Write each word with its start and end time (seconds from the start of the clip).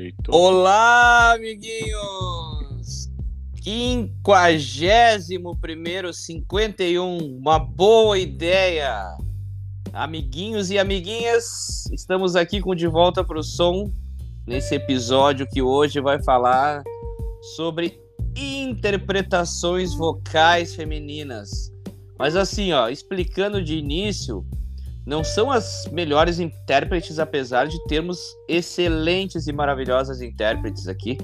Eita. 0.00 0.34
Olá, 0.34 1.34
amiguinhos! 1.34 3.10
51 3.62 5.54
primeiro 5.60 6.10
51, 6.10 7.18
uma 7.18 7.58
boa 7.58 8.18
ideia! 8.18 9.14
Amiguinhos 9.92 10.70
e 10.70 10.78
amiguinhas, 10.78 11.84
estamos 11.92 12.34
aqui 12.34 12.62
com 12.62 12.74
De 12.74 12.86
Volta 12.86 13.22
para 13.22 13.38
o 13.38 13.42
Som, 13.42 13.92
nesse 14.46 14.74
episódio 14.74 15.46
que 15.46 15.60
hoje 15.60 16.00
vai 16.00 16.22
falar 16.22 16.82
sobre 17.54 18.00
interpretações 18.34 19.94
vocais 19.94 20.74
femininas. 20.74 21.70
Mas 22.18 22.36
assim, 22.36 22.72
ó, 22.72 22.88
explicando 22.88 23.62
de 23.62 23.76
início, 23.76 24.46
não 25.06 25.24
são 25.24 25.50
as 25.50 25.88
melhores 25.90 26.38
intérpretes, 26.38 27.18
apesar 27.18 27.66
de 27.66 27.82
termos 27.86 28.18
excelentes 28.48 29.46
e 29.46 29.52
maravilhosas 29.52 30.20
intérpretes 30.20 30.86
aqui. 30.88 31.18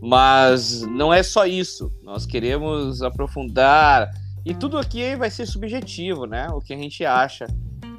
Mas 0.00 0.82
não 0.82 1.12
é 1.12 1.22
só 1.22 1.46
isso. 1.46 1.92
Nós 2.02 2.26
queremos 2.26 3.02
aprofundar. 3.02 4.10
E 4.44 4.54
tudo 4.54 4.78
aqui 4.78 5.16
vai 5.16 5.30
ser 5.30 5.46
subjetivo, 5.46 6.26
né? 6.26 6.48
O 6.50 6.60
que 6.60 6.72
a 6.72 6.76
gente 6.76 7.04
acha 7.04 7.46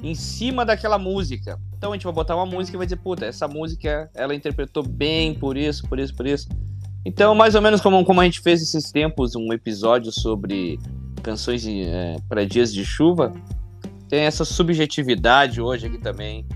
em 0.02 0.14
cima 0.14 0.64
daquela 0.64 0.98
música. 0.98 1.58
Então 1.76 1.92
a 1.92 1.94
gente 1.94 2.04
vai 2.04 2.12
botar 2.12 2.36
uma 2.36 2.46
música 2.46 2.76
e 2.76 2.78
vai 2.78 2.86
dizer, 2.86 2.96
puta, 2.96 3.26
essa 3.26 3.46
música 3.46 4.10
ela 4.14 4.34
interpretou 4.34 4.82
bem 4.82 5.34
por 5.34 5.56
isso, 5.56 5.86
por 5.88 5.98
isso, 5.98 6.14
por 6.14 6.26
isso. 6.26 6.48
Então, 7.04 7.34
mais 7.34 7.54
ou 7.54 7.62
menos 7.62 7.80
como, 7.80 8.04
como 8.04 8.20
a 8.20 8.24
gente 8.24 8.40
fez 8.40 8.60
esses 8.60 8.90
tempos, 8.90 9.34
um 9.34 9.52
episódio 9.52 10.12
sobre 10.12 10.78
canções 11.22 11.66
é, 11.66 12.16
para 12.28 12.44
dias 12.44 12.72
de 12.72 12.84
chuva, 12.84 13.32
tem 14.08 14.20
essa 14.24 14.44
subjetividade 14.44 15.60
hoje 15.60 15.86
aqui 15.86 15.98
também 15.98 16.46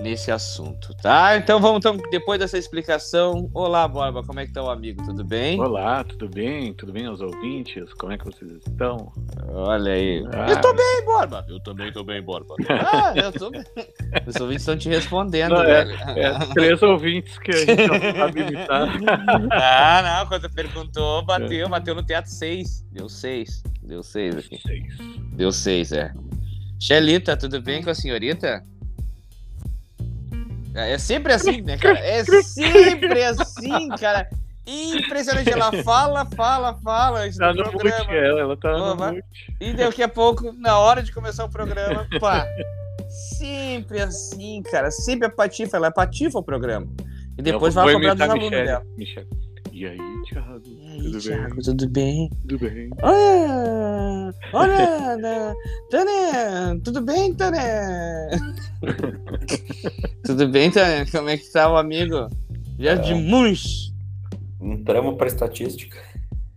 nesse 0.00 0.30
assunto, 0.30 0.94
tá? 1.02 1.36
Então 1.36 1.58
vamos 1.58 1.78
então, 1.78 1.96
depois 2.10 2.38
dessa 2.38 2.58
explicação. 2.58 3.50
Olá, 3.52 3.88
Borba, 3.88 4.22
como 4.22 4.38
é 4.38 4.46
que 4.46 4.52
tá 4.52 4.62
o 4.62 4.70
amigo? 4.70 5.02
Tudo 5.04 5.24
bem? 5.24 5.58
Olá, 5.60 6.04
tudo 6.04 6.28
bem? 6.28 6.72
Tudo 6.74 6.92
bem 6.92 7.06
aos 7.06 7.20
ouvintes? 7.20 7.92
Como 7.94 8.12
é 8.12 8.18
que 8.18 8.24
vocês 8.24 8.50
estão? 8.66 9.10
Olha 9.48 9.92
aí. 9.92 10.22
Ah. 10.32 10.50
Eu 10.50 10.60
tô 10.60 10.72
bem, 10.74 11.04
Borba. 11.04 11.44
Eu 11.48 11.58
também 11.60 11.90
tô 11.92 12.04
bem, 12.04 12.22
Borba. 12.22 12.54
Ah, 12.68 13.14
eu 13.16 13.32
tô 13.32 13.50
bem. 13.50 13.64
Os 14.26 14.36
ouvintes 14.36 14.62
estão 14.62 14.76
te 14.76 14.88
respondendo, 14.88 15.54
Não, 15.54 15.62
é, 15.62 15.84
velho. 15.84 15.98
é 16.18 16.38
três 16.54 16.82
ouvintes 16.82 17.38
que 17.38 17.50
a 17.50 17.56
gente 17.56 17.86
não 17.86 18.00
sabe 18.18 18.40
imitar. 18.42 18.88
Ah, 19.50 20.02
não, 20.20 20.28
quando 20.28 20.50
perguntou, 20.50 21.24
bateu, 21.24 21.68
bateu 21.68 21.94
no 21.94 22.02
teatro 22.02 22.30
seis. 22.30 22.86
Deu 22.92 23.08
seis. 23.08 23.62
Deu 23.82 24.02
seis 24.02 24.36
aqui. 24.36 24.60
Seis. 24.60 24.94
Deu 25.32 25.50
seis, 25.50 25.92
é. 25.92 26.12
Xelita, 26.80 27.36
tudo 27.36 27.60
bem 27.60 27.82
com 27.82 27.90
a 27.90 27.94
senhorita? 27.94 28.62
É 30.74 30.92
é 30.92 30.98
sempre 30.98 31.32
assim, 31.32 31.62
né, 31.62 31.78
cara? 31.78 31.98
É 31.98 32.22
sempre 32.24 33.22
assim, 33.24 33.88
cara. 33.98 34.28
Impressionante. 34.66 35.50
Ela 35.50 35.72
fala, 35.84 36.26
fala, 36.26 36.74
fala. 36.82 37.20
antes 37.20 37.38
Tá 37.38 37.52
do 37.52 37.58
no 37.62 37.70
programa. 37.70 37.98
mute, 38.04 38.16
ela, 38.16 38.40
ela 38.40 38.56
tá 38.56 38.72
no 38.76 38.96
vai-. 38.96 39.20
E 39.60 39.72
daqui 39.72 40.02
a 40.02 40.08
pouco, 40.08 40.52
na 40.52 40.78
hora 40.78 41.02
de 41.02 41.12
começar 41.12 41.44
o 41.44 41.48
programa, 41.48 42.06
pá. 42.20 42.46
Sempre 43.38 44.00
assim, 44.00 44.62
cara. 44.70 44.90
Sempre 44.90 45.28
a 45.28 45.30
patifa. 45.30 45.76
Ela 45.76 45.86
é 45.86 45.90
patifa 45.90 46.38
o 46.38 46.42
programa. 46.42 46.86
E 47.38 47.42
depois 47.42 47.74
vai 47.74 47.92
cobrar 47.94 48.14
dos 48.14 48.22
alunos 48.22 48.50
Michele. 48.50 48.66
dela. 48.66 48.86
Michele. 48.96 49.28
E 49.78 49.84
aí, 49.84 49.98
Thiago? 50.26 50.62
E 50.66 50.88
aí, 50.88 51.02
tudo 51.02 51.18
Thiago, 51.20 51.54
bem? 51.54 51.62
tudo 51.64 51.88
bem? 51.90 52.30
Tudo 52.48 52.58
bem? 52.58 52.90
Olha! 53.02 54.34
Olha! 54.54 55.16
né? 55.18 55.54
Tânia! 55.90 56.80
Tudo 56.82 57.02
bem, 57.02 57.34
Tânia? 57.34 58.30
tudo 60.24 60.48
bem, 60.48 60.70
Tânia? 60.70 61.04
Como 61.12 61.28
é 61.28 61.36
que 61.36 61.52
tá 61.52 61.70
o 61.70 61.76
amigo? 61.76 62.26
Já 62.78 62.94
de 62.94 63.12
Munch. 63.12 63.92
Entramos 64.62 65.14
para 65.18 65.26
estatística. 65.26 65.98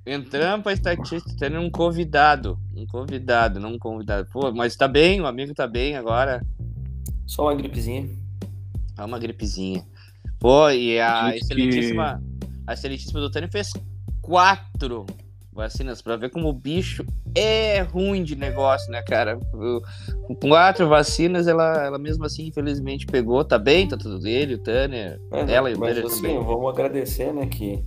Entramos 0.06 0.64
pra 0.64 0.72
estatística, 0.72 1.36
tendo 1.38 1.60
um 1.60 1.70
convidado. 1.70 2.58
Um 2.74 2.86
convidado, 2.88 3.60
não 3.60 3.74
um 3.74 3.78
convidado. 3.80 4.30
Pô, 4.32 4.50
mas 4.54 4.78
tá 4.78 4.88
bem, 4.88 5.20
o 5.20 5.28
amigo 5.28 5.54
tá 5.54 5.68
bem 5.68 5.98
agora. 5.98 6.42
Só 7.28 7.44
uma 7.44 7.56
gripezinha. 7.56 8.10
É 8.98 9.04
uma 9.04 9.20
gripezinha. 9.20 9.86
Pô, 10.40 10.70
e 10.70 10.98
a 11.02 11.32
que- 11.34 11.40
excelentíssima. 11.40 12.24
A 12.70 12.74
excelentíssima 12.74 13.20
do 13.20 13.32
Tânia 13.32 13.50
fez 13.52 13.72
quatro 14.22 15.04
vacinas 15.52 16.04
pra 16.04 16.16
ver 16.16 16.30
como 16.30 16.48
o 16.50 16.54
bicho 16.54 17.04
é 17.34 17.80
ruim 17.82 18.24
de 18.24 18.36
negócio, 18.36 18.92
né, 18.92 19.02
cara? 19.02 19.40
Com 20.28 20.36
quatro 20.36 20.88
vacinas, 20.88 21.48
ela, 21.48 21.84
ela 21.84 21.98
mesmo 21.98 22.26
assim, 22.26 22.46
infelizmente, 22.46 23.08
pegou. 23.08 23.44
Tá 23.44 23.58
bem, 23.58 23.88
tá 23.88 23.98
tudo 23.98 24.20
dele, 24.20 24.54
o 24.54 24.60
Tânia. 24.60 25.20
Mas, 25.32 25.50
ela 25.50 25.72
e 25.72 25.74
o 25.74 25.80
mas 25.80 25.96
Tânia 25.96 26.08
assim, 26.12 26.22
também. 26.22 26.44
vamos 26.44 26.70
agradecer, 26.72 27.34
né, 27.34 27.48
que 27.48 27.84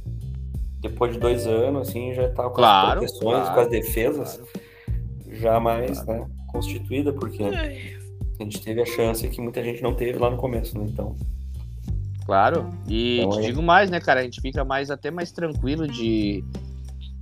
depois 0.80 1.12
de 1.12 1.20
dois 1.20 1.46
anos, 1.46 1.88
assim, 1.88 2.12
já 2.12 2.28
tá 2.30 2.42
com 2.42 2.54
Claro, 2.56 3.04
as 3.04 3.12
proteções, 3.12 3.38
claro, 3.44 3.54
com 3.54 3.60
as 3.60 3.68
defesas 3.68 4.34
claro. 4.34 4.50
já 5.30 5.60
mais, 5.60 6.04
né, 6.06 6.26
constituída, 6.48 7.12
porque 7.12 7.44
a 7.44 8.42
gente 8.42 8.60
teve 8.60 8.82
a 8.82 8.86
chance 8.86 9.28
que 9.28 9.40
muita 9.40 9.62
gente 9.62 9.80
não 9.80 9.94
teve 9.94 10.18
lá 10.18 10.28
no 10.28 10.36
começo, 10.36 10.76
né, 10.76 10.86
então... 10.88 11.14
Claro. 12.24 12.70
E 12.88 13.18
Então, 13.18 13.30
te 13.30 13.38
é. 13.40 13.42
digo 13.46 13.62
mais, 13.62 13.90
né, 13.90 14.00
cara? 14.00 14.20
A 14.20 14.22
gente 14.22 14.40
fica 14.40 14.64
mais 14.64 14.90
até 14.90 15.10
mais 15.10 15.32
tranquilo 15.32 15.86
de 15.88 16.44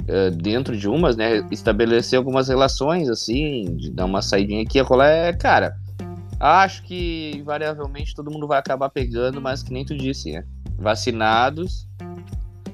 eh, 0.09 0.31
dentro 0.31 0.77
de 0.77 0.89
umas, 0.89 1.17
né? 1.17 1.47
Estabelecer 1.51 2.17
algumas 2.19 2.49
relações, 2.49 3.09
assim, 3.09 3.77
de 3.77 3.91
dar 3.91 4.05
uma 4.07 4.21
saidinha 4.23 4.63
aqui, 4.63 4.79
a 4.79 4.85
colar 4.85 5.09
é, 5.09 5.33
cara. 5.33 5.75
Acho 6.39 6.83
que 6.85 7.33
invariavelmente 7.37 8.15
todo 8.15 8.31
mundo 8.31 8.47
vai 8.47 8.59
acabar 8.59 8.89
pegando, 8.89 9.41
mas 9.41 9.63
que 9.63 9.73
nem 9.73 9.85
tu 9.85 9.95
disse, 9.97 10.33
né? 10.33 10.45
Vacinados 10.79 11.87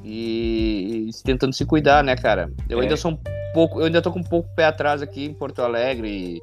e, 0.04 1.08
e 1.08 1.22
tentando 1.24 1.52
se 1.52 1.64
cuidar, 1.64 2.02
né, 2.04 2.14
cara? 2.16 2.50
Eu 2.68 2.78
É. 2.78 2.82
ainda 2.82 2.96
sou 2.96 3.12
um 3.12 3.18
pouco, 3.52 3.80
eu 3.80 3.86
ainda 3.86 4.00
tô 4.02 4.12
com 4.12 4.20
um 4.20 4.24
pouco 4.24 4.48
pé 4.54 4.64
atrás 4.66 5.02
aqui 5.02 5.24
em 5.24 5.34
Porto 5.34 5.60
Alegre. 5.62 6.08
E, 6.08 6.42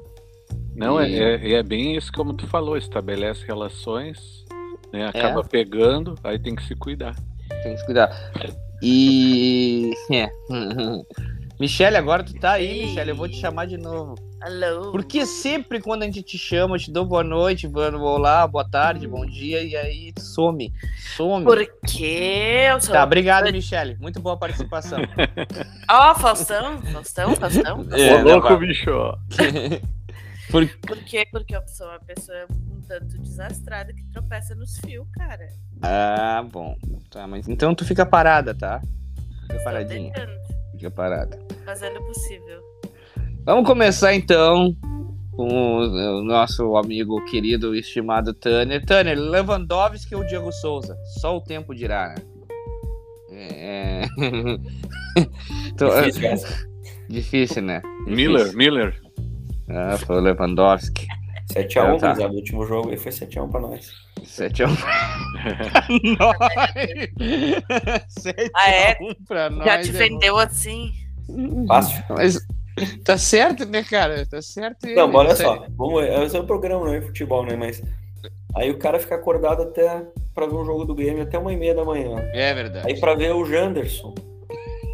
Não, 0.76 1.00
é, 1.00 1.08
E- 1.08 1.18
é, 1.18 1.52
é 1.54 1.62
bem 1.62 1.96
isso 1.96 2.12
como 2.12 2.34
tu 2.34 2.46
falou, 2.46 2.76
estabelece 2.76 3.46
relações, 3.46 4.43
né, 4.94 5.08
acaba 5.08 5.42
pegando, 5.42 6.16
aí 6.22 6.38
tem 6.38 6.54
que 6.54 6.64
se 6.64 6.76
cuidar. 6.76 7.16
Tem 7.64 7.72
que 7.72 7.78
se 7.78 7.84
cuidar. 7.84 8.10
E. 8.80 9.92
É. 10.12 10.28
Michele, 11.58 11.96
agora 11.96 12.22
tu 12.22 12.34
tá 12.34 12.52
aí. 12.52 12.86
Michele. 12.86 13.10
Eu 13.10 13.16
vou 13.16 13.28
te 13.28 13.36
chamar 13.36 13.66
de 13.66 13.76
novo. 13.76 14.14
Alô? 14.40 14.92
Porque 14.92 15.24
sempre 15.26 15.80
quando 15.80 16.02
a 16.02 16.04
gente 16.04 16.22
te 16.22 16.38
chama, 16.38 16.76
eu 16.76 16.80
te 16.80 16.92
dou 16.92 17.04
boa 17.04 17.24
noite, 17.24 17.66
olá, 17.66 18.46
boa 18.46 18.68
tarde, 18.68 19.08
bom 19.08 19.24
dia, 19.24 19.62
e 19.62 19.74
aí 19.74 20.12
some. 20.18 20.72
Some. 21.16 21.44
Porque 21.44 22.68
eu 22.70 22.80
sou. 22.80 22.92
Tá, 22.92 23.02
obrigado, 23.02 23.50
Michele. 23.50 23.96
Muito 23.98 24.20
boa 24.20 24.36
participação. 24.36 24.98
Ó, 25.90 26.14
Faustão, 26.14 26.80
Faustão, 26.82 27.34
Faustão. 27.34 27.86
É, 27.92 28.14
Ô, 28.14 28.18
não, 28.18 28.24
louco, 28.24 28.48
vai. 28.48 28.58
bicho! 28.58 28.90
Por- 30.54 30.68
Por 30.86 30.98
quê? 31.04 31.26
Porque 31.32 31.56
eu 31.56 31.66
sou 31.66 31.88
uma 31.88 31.98
pessoa 31.98 32.46
um 32.70 32.80
tanto 32.82 33.18
desastrada 33.18 33.92
que 33.92 34.04
tropeça 34.12 34.54
nos 34.54 34.78
fios, 34.78 35.04
cara. 35.10 35.48
Ah, 35.82 36.44
bom. 36.48 36.76
Tá, 37.10 37.26
mas 37.26 37.48
então 37.48 37.74
tu 37.74 37.84
fica 37.84 38.06
parada, 38.06 38.54
tá? 38.54 38.80
Fica 38.80 39.56
Estou 39.56 39.64
paradinha. 39.64 40.12
tentando, 40.12 40.32
Fica 40.72 40.90
parada. 40.92 41.38
fazendo 41.64 41.98
o 41.98 42.06
possível. 42.06 42.62
Vamos 43.44 43.66
começar 43.66 44.14
então 44.14 44.72
com 45.32 45.48
o 45.78 46.22
nosso 46.22 46.76
amigo 46.76 47.24
querido, 47.24 47.74
estimado 47.74 48.32
Tanner. 48.32 48.84
Tanner, 48.86 49.18
Lewandowski 49.18 50.14
ou 50.14 50.24
Diego 50.24 50.52
Souza? 50.52 50.96
Só 51.20 51.36
o 51.36 51.40
tempo 51.40 51.74
dirá, 51.74 52.14
né? 52.14 52.22
É... 53.50 54.02
Tô- 55.76 56.00
Difícil 56.00 56.28
essa. 56.28 56.68
Difícil, 57.08 57.62
né? 57.62 57.82
Miller, 58.06 58.38
Difícil. 58.44 58.58
Miller. 58.58 59.03
Ah, 59.68 59.96
foi 59.98 60.16
o 60.16 60.20
Lewandowski. 60.20 61.06
7x1, 61.52 61.78
Ah, 61.78 61.98
tá. 61.98 62.06
gurizada, 62.08 62.32
o 62.32 62.36
último 62.36 62.66
jogo 62.66 62.90
aí 62.90 62.96
foi 62.96 63.12
7x1 63.12 63.50
pra 63.50 63.60
nós. 63.60 63.92
7 64.24 64.62
a 64.62 64.66
1 64.66 64.70
nós. 66.18 66.36
7 68.08 68.50
Ah, 68.56 68.70
é? 68.70 68.92
a 68.92 68.96
1 69.02 69.14
pra 69.26 69.50
nós. 69.50 69.64
Já 69.66 69.80
te 69.82 69.90
é 69.90 69.92
vendeu 69.92 70.38
assim? 70.38 70.92
Fácil. 71.68 72.02
Mas 72.10 72.38
tá 73.04 73.18
certo, 73.18 73.66
né, 73.66 73.82
cara? 73.84 74.26
Tá 74.26 74.40
certo. 74.40 74.86
Não, 74.86 75.04
ele. 75.04 75.12
mas 75.12 75.14
olha 75.14 75.36
só, 75.36 75.66
vamos, 75.76 76.04
esse 76.04 76.36
é 76.36 76.40
um 76.40 76.46
programa, 76.46 76.86
não 76.86 76.94
é 76.94 77.00
futebol, 77.02 77.44
né, 77.44 77.56
mas... 77.56 77.82
Aí 78.56 78.70
o 78.70 78.78
cara 78.78 78.98
fica 79.00 79.16
acordado 79.16 79.62
até 79.62 80.04
pra 80.34 80.46
ver 80.46 80.54
um 80.54 80.64
jogo 80.64 80.84
do 80.84 80.94
Grêmio 80.94 81.22
até 81.24 81.36
uma 81.38 81.52
e 81.52 81.56
meia 81.56 81.74
da 81.74 81.84
manhã. 81.84 82.16
É 82.32 82.54
verdade. 82.54 82.86
Aí 82.86 82.98
pra 83.00 83.14
ver 83.14 83.34
o 83.34 83.44
Janderson, 83.44 84.14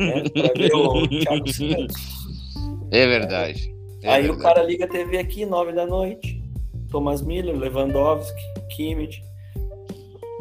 né, 0.00 0.22
pra 0.32 0.52
ver 0.56 0.74
o 0.74 1.06
Thiago 1.20 1.52
Santos. 1.52 1.96
É 2.90 3.06
verdade. 3.06 3.72
É 4.02 4.10
Aí 4.10 4.24
o 4.28 4.34
verdade. 4.34 4.54
cara 4.54 4.66
liga 4.66 4.84
a 4.84 4.88
TV 4.88 5.18
aqui, 5.18 5.44
nove 5.44 5.72
da 5.72 5.86
noite. 5.86 6.42
Thomas 6.90 7.22
Miller, 7.22 7.56
Lewandowski, 7.56 8.42
Kimmich. 8.70 9.22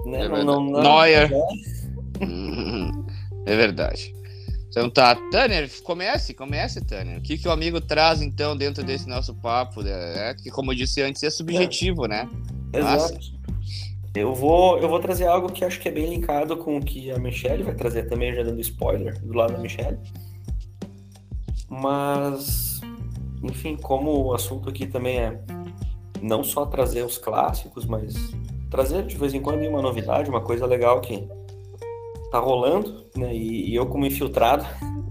Né? 0.05 0.25
É 0.25 0.27
não, 0.27 0.35
verdade. 0.35 0.45
não, 0.45 0.63
não, 0.63 0.81
Neuer. 0.81 1.29
É 3.45 3.55
verdade. 3.55 4.13
Então 4.69 4.89
tá, 4.89 5.15
Tanner, 5.31 5.69
comece, 5.83 6.33
comece, 6.33 6.85
Tanner. 6.85 7.17
O 7.17 7.21
que, 7.21 7.37
que 7.37 7.47
o 7.47 7.51
amigo 7.51 7.81
traz, 7.81 8.21
então, 8.21 8.55
dentro 8.55 8.83
desse 8.83 9.07
nosso 9.09 9.33
papo? 9.33 9.81
né? 9.81 10.29
É, 10.29 10.33
que, 10.35 10.51
como 10.51 10.71
eu 10.71 10.75
disse 10.75 11.01
antes, 11.01 11.23
é 11.23 11.29
subjetivo, 11.29 12.05
né? 12.05 12.29
Exato. 12.71 13.19
Eu 14.15 14.35
vou, 14.35 14.77
eu 14.77 14.87
vou 14.87 14.99
trazer 14.99 15.25
algo 15.25 15.51
que 15.51 15.65
acho 15.65 15.79
que 15.79 15.87
é 15.87 15.91
bem 15.91 16.07
linkado 16.09 16.55
com 16.57 16.77
o 16.77 16.81
que 16.81 17.09
a 17.09 17.17
Michelle 17.17 17.63
vai 17.63 17.73
trazer 17.73 18.03
também, 18.03 18.33
já 18.35 18.43
dando 18.43 18.61
spoiler 18.61 19.19
do 19.19 19.33
lado 19.33 19.53
da 19.53 19.59
Michelle. 19.59 19.97
Mas, 21.67 22.68
enfim, 23.43 23.77
como 23.77 24.11
o 24.25 24.33
assunto 24.33 24.69
aqui 24.69 24.85
também 24.85 25.19
é 25.19 25.39
não 26.21 26.43
só 26.43 26.65
trazer 26.65 27.03
os 27.03 27.17
clássicos, 27.17 27.85
mas 27.85 28.13
trazer 28.69 29.05
de 29.05 29.17
vez 29.17 29.33
em 29.33 29.41
quando 29.41 29.65
uma 29.65 29.81
novidade, 29.81 30.29
uma 30.29 30.41
coisa 30.41 30.65
legal 30.65 30.99
que 31.01 31.27
tá 32.31 32.39
rolando, 32.39 33.05
né? 33.15 33.33
E, 33.33 33.71
e 33.71 33.75
eu 33.75 33.85
como 33.87 34.05
infiltrado 34.05 34.65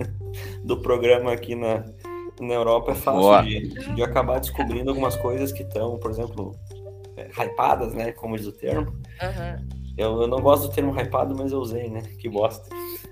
do 0.62 0.80
programa 0.80 1.32
aqui 1.32 1.54
na, 1.54 1.84
na 2.40 2.54
Europa 2.54 2.92
é 2.92 2.94
fácil 2.94 3.42
de, 3.44 3.94
de, 3.94 4.02
acabar 4.02 4.38
descobrindo 4.38 4.90
algumas 4.90 5.16
coisas 5.16 5.52
que 5.52 5.62
estão, 5.62 5.98
por 5.98 6.10
exemplo, 6.10 6.54
é, 7.16 7.28
hypadas, 7.42 7.94
né? 7.94 8.12
Como 8.12 8.36
diz 8.36 8.46
o 8.46 8.52
termo. 8.52 8.92
Uhum. 8.92 9.78
Eu, 9.96 10.22
eu, 10.22 10.28
não 10.28 10.40
gosto 10.40 10.68
do 10.68 10.74
termo 10.74 10.92
hypado, 10.96 11.34
mas 11.36 11.50
eu 11.50 11.58
usei, 11.58 11.88
né? 11.88 12.02
Que 12.20 12.28
bosta. 12.28 12.68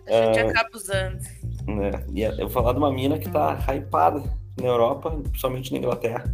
A 0.06 0.26
gente 0.26 0.44
uh, 0.44 0.50
acaba 0.50 0.68
usando. 0.72 1.18
Né? 1.66 1.90
E 2.14 2.22
eu 2.22 2.36
vou 2.36 2.50
falar 2.50 2.72
de 2.72 2.78
uma 2.78 2.92
mina 2.92 3.18
que 3.18 3.28
tá 3.28 3.58
hypada 3.74 4.22
na 4.61 4.67
Europa, 4.69 5.11
principalmente 5.11 5.73
na 5.73 5.79
Inglaterra, 5.79 6.25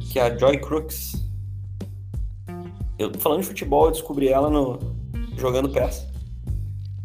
que 0.00 0.18
é 0.18 0.22
a 0.22 0.36
Joy 0.36 0.58
Crooks. 0.58 1.24
Eu 2.98 3.12
falando 3.18 3.42
de 3.42 3.46
futebol, 3.46 3.86
eu 3.86 3.92
descobri 3.92 4.28
ela 4.28 4.50
no 4.50 4.78
jogando 5.36 5.68
PES. 5.68 6.06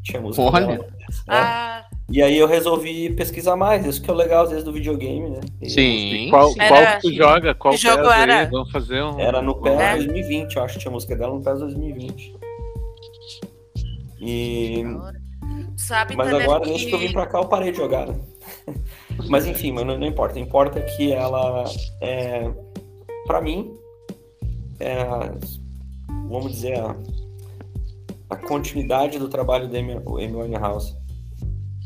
Tinha 0.04 0.22
música 0.22 0.42
Olha. 0.44 0.66
dela. 0.68 0.88
Ah, 1.28 1.86
E 2.10 2.22
aí 2.22 2.38
eu 2.38 2.48
resolvi 2.48 3.12
pesquisar 3.14 3.56
mais, 3.56 3.86
isso 3.86 4.02
que 4.02 4.10
é 4.10 4.14
o 4.14 4.16
legal 4.16 4.44
às 4.44 4.50
vezes 4.50 4.64
do 4.66 4.74
videogame, 4.74 5.30
né? 5.30 5.40
E 5.62 5.70
Sim. 5.70 6.28
Qual, 6.30 6.50
sim. 6.50 6.58
qual 6.68 6.76
Era- 6.82 6.96
que 6.98 7.02
tu 7.02 7.14
joga? 7.14 7.54
Qual 7.56 7.74
que 7.76 7.80
jogo 7.80 8.02
PES 8.04 8.12
aí? 8.12 8.22
era? 8.24 8.50
Vamos 8.50 8.72
fazer 8.72 9.04
um. 9.04 9.20
Era 9.20 9.42
no 9.42 9.56
PES 9.62 9.80
É. 9.80 9.96
2020, 9.98 10.56
eu 10.56 10.64
acho 10.64 10.74
que 10.76 10.80
tinha 10.82 10.92
música 10.92 11.16
dela 11.16 11.34
no 11.36 11.42
PES 11.44 11.60
2020. 11.60 12.36
E... 14.20 14.84
sabe 15.78 16.16
Mas 16.16 16.30
também 16.30 16.44
agora, 16.46 16.66
desde 16.66 16.88
que 16.88 16.96
eu 16.96 17.00
vim 17.00 17.12
pra 17.12 17.28
cá, 17.28 17.40
eu 17.40 17.46
parei 17.46 17.72
de 17.72 17.78
jogar, 17.78 18.08
né? 18.08 18.16
Mas 19.30 19.46
enfim, 19.46 19.72
mas 19.72 19.86
não, 19.86 20.04
importa. 20.06 20.40
Importa 20.40 20.82
que 20.82 21.12
ela, 21.12 21.64
é, 22.02 22.52
pra 23.26 23.42
mim, 23.42 23.74
é, 24.80 25.06
vamos 26.30 26.52
dizer, 26.52 26.80
a, 26.80 26.96
a 28.30 28.36
continuidade 28.36 29.20
do 29.20 29.30
trabalho 29.30 29.70
da 29.70 29.78
Amy, 29.80 29.94
Amy 29.94 30.36
Winehouse. 30.36 30.96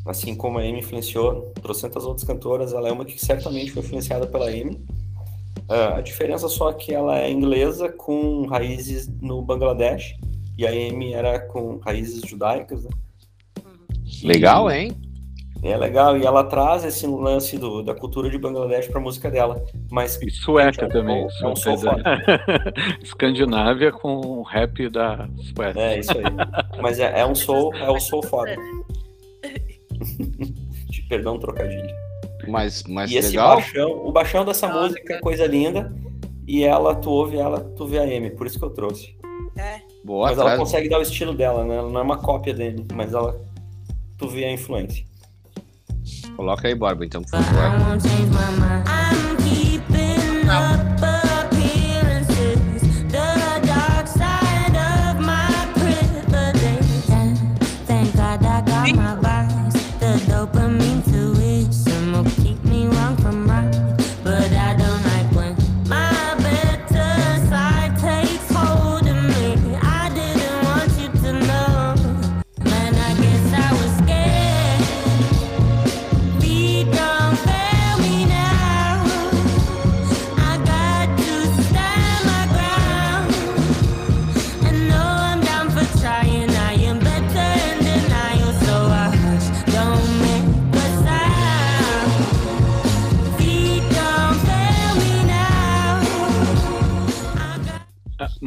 Assim 0.06 0.36
como 0.36 0.58
a 0.58 0.62
Amy 0.62 0.80
influenciou 0.80 1.52
trocentas 1.62 2.06
outras 2.06 2.26
cantoras, 2.26 2.74
ela 2.74 2.88
é 2.88 2.92
uma 2.92 3.04
que 3.04 3.20
certamente 3.20 3.72
foi 3.72 3.84
influenciada 3.84 4.26
pela 4.26 4.48
Amy. 4.48 4.82
Ah, 5.70 5.98
a 5.98 6.02
diferença 6.02 6.48
só 6.48 6.70
é 6.70 6.74
que 6.74 6.94
ela 6.94 7.20
é 7.20 7.30
inglesa 7.30 7.90
com 7.90 8.46
raízes 8.46 9.08
no 9.22 9.42
Bangladesh 9.42 10.16
e 10.58 10.66
a 10.66 10.70
Amy 10.70 11.14
era 11.14 11.40
com 11.40 11.78
raízes 11.78 12.22
judaicas, 12.22 12.86
né? 12.86 12.90
Legal, 14.24 14.72
hein? 14.72 14.92
É 15.64 15.76
legal, 15.76 16.16
e 16.18 16.26
ela 16.26 16.44
traz 16.44 16.86
esse 16.86 17.08
lance 17.08 17.58
do, 17.58 17.82
da 17.82 17.96
cultura 17.96 18.30
de 18.30 18.38
Bangladesh 18.38 18.88
pra 18.88 19.02
música 19.02 19.30
dela. 19.32 19.64
Mas 19.92 20.22
E 20.22 20.30
sueca 20.30 20.72
Gente, 20.72 20.84
é 20.84 20.86
um 20.86 20.90
também. 20.90 21.30
som- 21.32 21.48
é 21.48 21.50
um 21.50 21.54
Escandinávia 23.04 23.92
com 23.92 24.44
rap 24.44 24.88
da 24.90 25.28
Suécia. 25.56 25.82
é 25.82 26.00
isso 26.00 26.12
aí. 26.12 26.24
Mas 26.82 27.00
é, 27.00 27.20
é 27.22 27.26
um 27.26 27.34
soul, 27.36 27.74
é 27.76 27.92
um 27.92 28.00
soul 28.00 28.24
foda. 28.24 28.56
Perdão, 31.10 31.36
um 31.36 31.40
trocadilho. 31.40 31.88
Mas, 32.48 32.84
mas 32.84 33.12
e 33.12 33.18
esse 33.18 33.30
legal. 33.30 33.56
baixão, 33.56 33.92
o 34.06 34.12
baixão 34.12 34.46
dessa 34.46 34.68
Nossa. 34.68 34.82
música 34.82 35.14
é 35.16 35.20
coisa 35.20 35.46
linda. 35.46 35.94
E 36.48 36.64
ela, 36.64 36.96
tu 36.96 37.10
ouve 37.10 37.38
ela, 37.38 37.60
tu 37.76 37.86
vê 37.86 38.00
a 38.00 38.04
Amy, 38.04 38.30
por 38.30 38.48
isso 38.48 38.58
que 38.58 38.64
eu 38.64 38.70
trouxe. 38.70 39.18
É. 39.58 39.82
Boa, 40.06 40.28
mas 40.30 40.38
ela 40.38 40.46
traz- 40.52 40.60
consegue 40.60 40.88
dar 40.88 41.00
o 41.00 41.02
estilo 41.02 41.34
dela, 41.34 41.66
né? 41.66 41.76
Ela 41.76 41.90
não 41.90 42.00
é 42.00 42.04
uma 42.04 42.18
cópia 42.18 42.54
dele, 42.54 42.86
mas 42.94 43.14
ela, 43.14 43.38
tu 44.18 44.30
vê 44.30 44.46
a 44.46 44.52
influência. 44.52 45.04
Coloca 46.38 46.68
aí, 46.68 46.76
Borba, 46.76 47.04
então, 47.04 47.24
por 47.24 47.32
favor. 47.32 47.64
I'm 48.86 49.36
keeping 49.38 50.48
up 50.48 51.07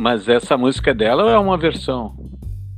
Mas 0.01 0.27
essa 0.29 0.57
música 0.57 0.93
é 0.93 0.95
dela 0.95 1.25
ou 1.25 1.29
é 1.31 1.39
uma 1.39 1.59
versão? 1.59 2.17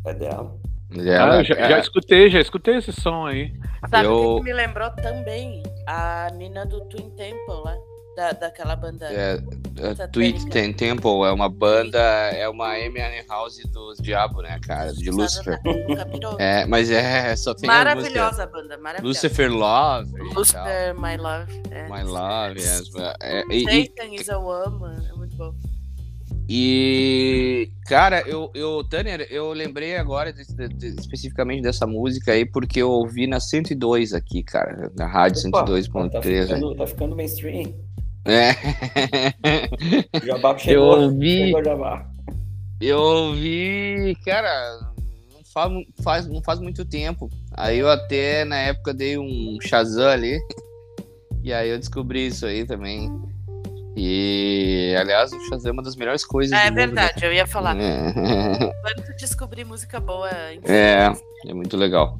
É 0.04 0.12
dela. 0.12 0.52
Ah, 0.92 1.00
Ela- 1.00 1.36
eu 1.38 1.44
já, 1.44 1.54
é- 1.54 1.68
já 1.70 1.78
escutei, 1.78 2.28
já 2.28 2.40
escutei 2.40 2.76
esse 2.78 2.92
som 2.92 3.26
aí. 3.26 3.52
Sabe 3.88 4.08
o 4.08 4.34
Eu- 4.34 4.36
que 4.38 4.44
me 4.44 4.52
lembrou 4.52 4.90
também? 4.90 5.62
A 5.86 6.28
mina 6.34 6.66
do 6.66 6.80
Twin 6.82 7.10
Temple 7.10 7.38
lá. 7.64 7.76
Da, 8.16 8.30
daquela 8.32 8.76
banda. 8.76 9.06
É, 9.06 9.38
é. 9.78 10.06
Tweet 10.08 10.46
Tem- 10.50 10.70
Temple 10.72 11.22
é 11.24 11.32
uma 11.32 11.48
banda, 11.48 11.98
é 11.98 12.46
uma 12.46 12.74
Amy 12.74 13.00
House 13.26 13.62
dos 13.72 13.96
Diabo, 13.98 14.42
né, 14.42 14.58
cara? 14.66 14.92
De 14.92 15.10
Lucifer. 15.10 15.58
É, 16.38 16.66
mas 16.66 16.90
é, 16.90 17.34
só 17.36 17.54
tem 17.54 17.70
a 17.70 17.72
música. 17.72 17.94
Maravilhosa 17.94 18.42
a 18.42 18.46
banda, 18.46 18.76
maravilhosa. 18.76 19.06
Lucifer 19.08 19.50
Love. 19.50 20.12
e. 20.14 20.34
Lucifer, 20.34 20.94
My 20.94 21.16
Love. 21.16 21.62
É. 21.70 21.88
My 21.88 22.02
Love. 22.02 22.60
é, 22.60 23.38
é, 23.40 23.44
e, 23.48 23.64
e- 23.64 23.86
Satan 23.86 24.14
is 24.14 24.28
a 24.28 24.36
woman. 24.38 24.96
É 25.08 25.12
muito 25.14 25.34
bom. 25.36 25.54
E, 26.54 27.70
cara, 27.86 28.20
eu, 28.28 28.50
eu, 28.54 28.84
Tanner, 28.84 29.26
eu 29.30 29.54
lembrei 29.54 29.96
agora 29.96 30.30
de- 30.34 30.44
de- 30.44 30.68
de- 30.68 31.00
especificamente 31.00 31.62
dessa 31.62 31.86
música 31.86 32.32
aí, 32.32 32.44
porque 32.44 32.82
eu 32.82 32.90
ouvi 32.90 33.26
na 33.26 33.40
102 33.40 34.12
aqui, 34.12 34.42
cara, 34.42 34.92
na 34.94 35.06
rádio 35.06 35.48
Opa, 35.48 35.64
102.3. 35.64 36.10
tá, 36.10 36.20
ficando, 36.22 36.74
tá 36.74 36.86
ficando 36.86 37.16
mainstream. 37.16 37.72
É. 38.26 38.50
O 40.22 40.26
Jabá 40.26 40.56
chegou. 40.60 40.96
Eu 40.98 41.02
ouvi, 41.04 41.38
Chegou 41.46 41.64
Jabá. 41.64 42.06
eu 42.82 42.98
ouvi, 42.98 44.14
cara, 44.22 44.92
não 45.32 45.40
faz, 45.54 45.72
faz, 46.02 46.26
não 46.26 46.42
faz 46.42 46.60
muito 46.60 46.84
tempo. 46.84 47.30
Aí 47.52 47.78
eu 47.78 47.88
até, 47.88 48.44
na 48.44 48.56
época, 48.58 48.92
dei 48.92 49.16
um 49.16 49.56
Shazam 49.58 50.06
ali, 50.06 50.38
e 51.42 51.50
aí 51.50 51.70
eu 51.70 51.78
descobri 51.78 52.26
isso 52.26 52.44
aí 52.44 52.66
também. 52.66 53.10
E, 53.94 54.94
aliás, 54.98 55.32
o 55.32 55.40
Shazam 55.48 55.70
é 55.70 55.72
uma 55.72 55.82
das 55.82 55.96
melhores 55.96 56.24
coisas 56.24 56.58
É 56.58 56.64
mundo, 56.64 56.76
né? 56.76 56.86
verdade, 56.86 57.24
eu 57.24 57.32
ia 57.32 57.46
falar. 57.46 57.76
É. 57.78 58.12
Quando 58.80 59.16
descobrir 59.16 59.64
música 59.64 60.00
boa. 60.00 60.30
É, 60.64 61.12
é 61.46 61.54
muito 61.54 61.76
legal. 61.76 62.18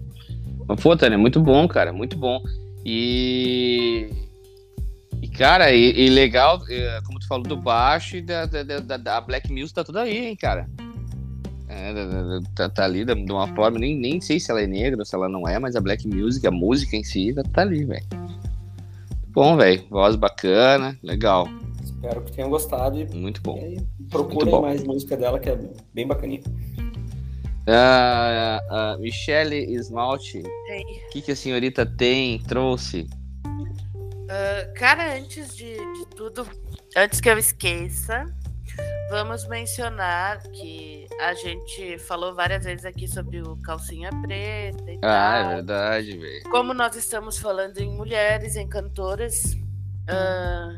Mas, 0.69 0.81
pô, 0.81 0.97
Tânia, 0.97 1.17
muito 1.17 1.41
bom, 1.41 1.67
cara, 1.67 1.93
muito 1.93 2.17
bom. 2.17 2.41
E. 2.85 4.11
E, 5.21 5.29
cara, 5.29 5.73
e, 5.73 6.07
e 6.07 6.11
legal, 6.11 6.61
é, 6.69 7.01
como 7.07 7.19
tu 7.19 7.27
falou 7.27 7.45
do 7.45 7.57
baixo 7.57 8.17
e 8.17 8.23
da, 8.23 8.45
da, 8.45 8.63
da, 8.63 8.97
da 8.97 9.21
Black 9.21 9.53
Music 9.53 9.73
tá 9.73 9.85
tudo 9.85 9.99
aí, 10.01 10.27
hein, 10.27 10.37
cara. 10.37 10.69
É, 11.69 11.95
tá, 12.55 12.69
tá 12.69 12.85
ali 12.85 13.05
de 13.05 13.33
uma 13.33 13.49
forma, 13.55 13.79
nem, 13.79 13.97
nem 13.97 14.21
sei 14.21 14.39
se 14.39 14.51
ela 14.51 14.61
é 14.61 14.67
negra 14.67 15.01
ou 15.01 15.07
se 15.07 15.15
ela 15.15 15.29
não 15.29 15.49
é, 15.49 15.59
mas 15.59 15.75
a 15.75 15.81
Black 15.81 16.07
Music, 16.07 16.47
a 16.47 16.51
música 16.51 16.97
em 16.97 17.05
si, 17.05 17.33
tá, 17.33 17.43
tá 17.43 17.63
ali, 17.63 17.85
velho. 17.85 18.05
Bom, 19.33 19.57
velho, 19.57 19.85
voz 19.89 20.15
bacana, 20.17 20.99
legal, 21.03 21.49
Espero 21.83 22.23
que 22.23 22.33
tenham 22.33 22.51
gostado 22.51 22.99
e, 23.01 23.05
muito 23.15 23.41
bom. 23.43 23.57
e 23.59 23.77
Muito 23.77 23.87
procurem 24.11 24.51
bom. 24.51 24.63
mais 24.63 24.83
música 24.83 25.17
dela, 25.17 25.39
que 25.39 25.49
é 25.49 25.59
bem 25.95 26.07
bacaninha. 26.07 26.43
Ah, 27.67 28.61
ah, 28.69 28.97
Michele 28.99 29.73
Esmalte, 29.73 30.39
o 30.41 31.11
que, 31.13 31.23
que 31.23 31.31
a 31.33 31.37
senhorita 31.37 31.87
tem, 31.87 32.41
trouxe? 32.41 33.09
Ah, 34.29 34.67
cara, 34.75 35.17
antes 35.17 35.57
de, 35.57 35.75
de 35.77 36.07
tudo, 36.17 36.45
antes 36.97 37.21
que 37.21 37.29
eu 37.31 37.39
esqueça, 37.39 38.27
vamos 39.13 39.47
mencionar 39.47 40.41
que 40.49 41.07
a 41.21 41.35
gente 41.35 41.99
falou 41.99 42.35
várias 42.35 42.65
vezes 42.65 42.87
aqui 42.87 43.07
sobre 43.07 43.43
o 43.43 43.57
calcinha 43.59 44.09
preta 44.23 44.91
e 44.91 44.99
Ah, 45.03 45.37
é 45.39 45.43
tal. 45.43 45.49
verdade, 45.57 46.17
velho. 46.17 46.43
Como 46.51 46.73
nós 46.73 46.97
estamos 46.97 47.39
falando 47.39 47.77
em 47.79 47.95
mulheres, 47.95 48.57
em 48.57 48.67
cantoras, 48.67 49.55
ah, 50.09 50.75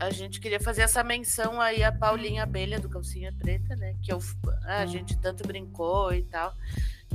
a 0.00 0.10
gente 0.10 0.40
queria 0.40 0.58
fazer 0.60 0.82
essa 0.82 1.04
menção 1.04 1.60
aí 1.60 1.84
a 1.84 1.92
Paulinha 1.92 2.42
Abelha 2.42 2.80
do 2.80 2.88
Calcinha 2.88 3.32
Preta, 3.38 3.76
né? 3.76 3.94
Que 4.02 4.12
eu, 4.12 4.18
a 4.64 4.84
gente 4.84 5.16
tanto 5.18 5.46
brincou 5.46 6.12
e 6.12 6.24
tal, 6.24 6.52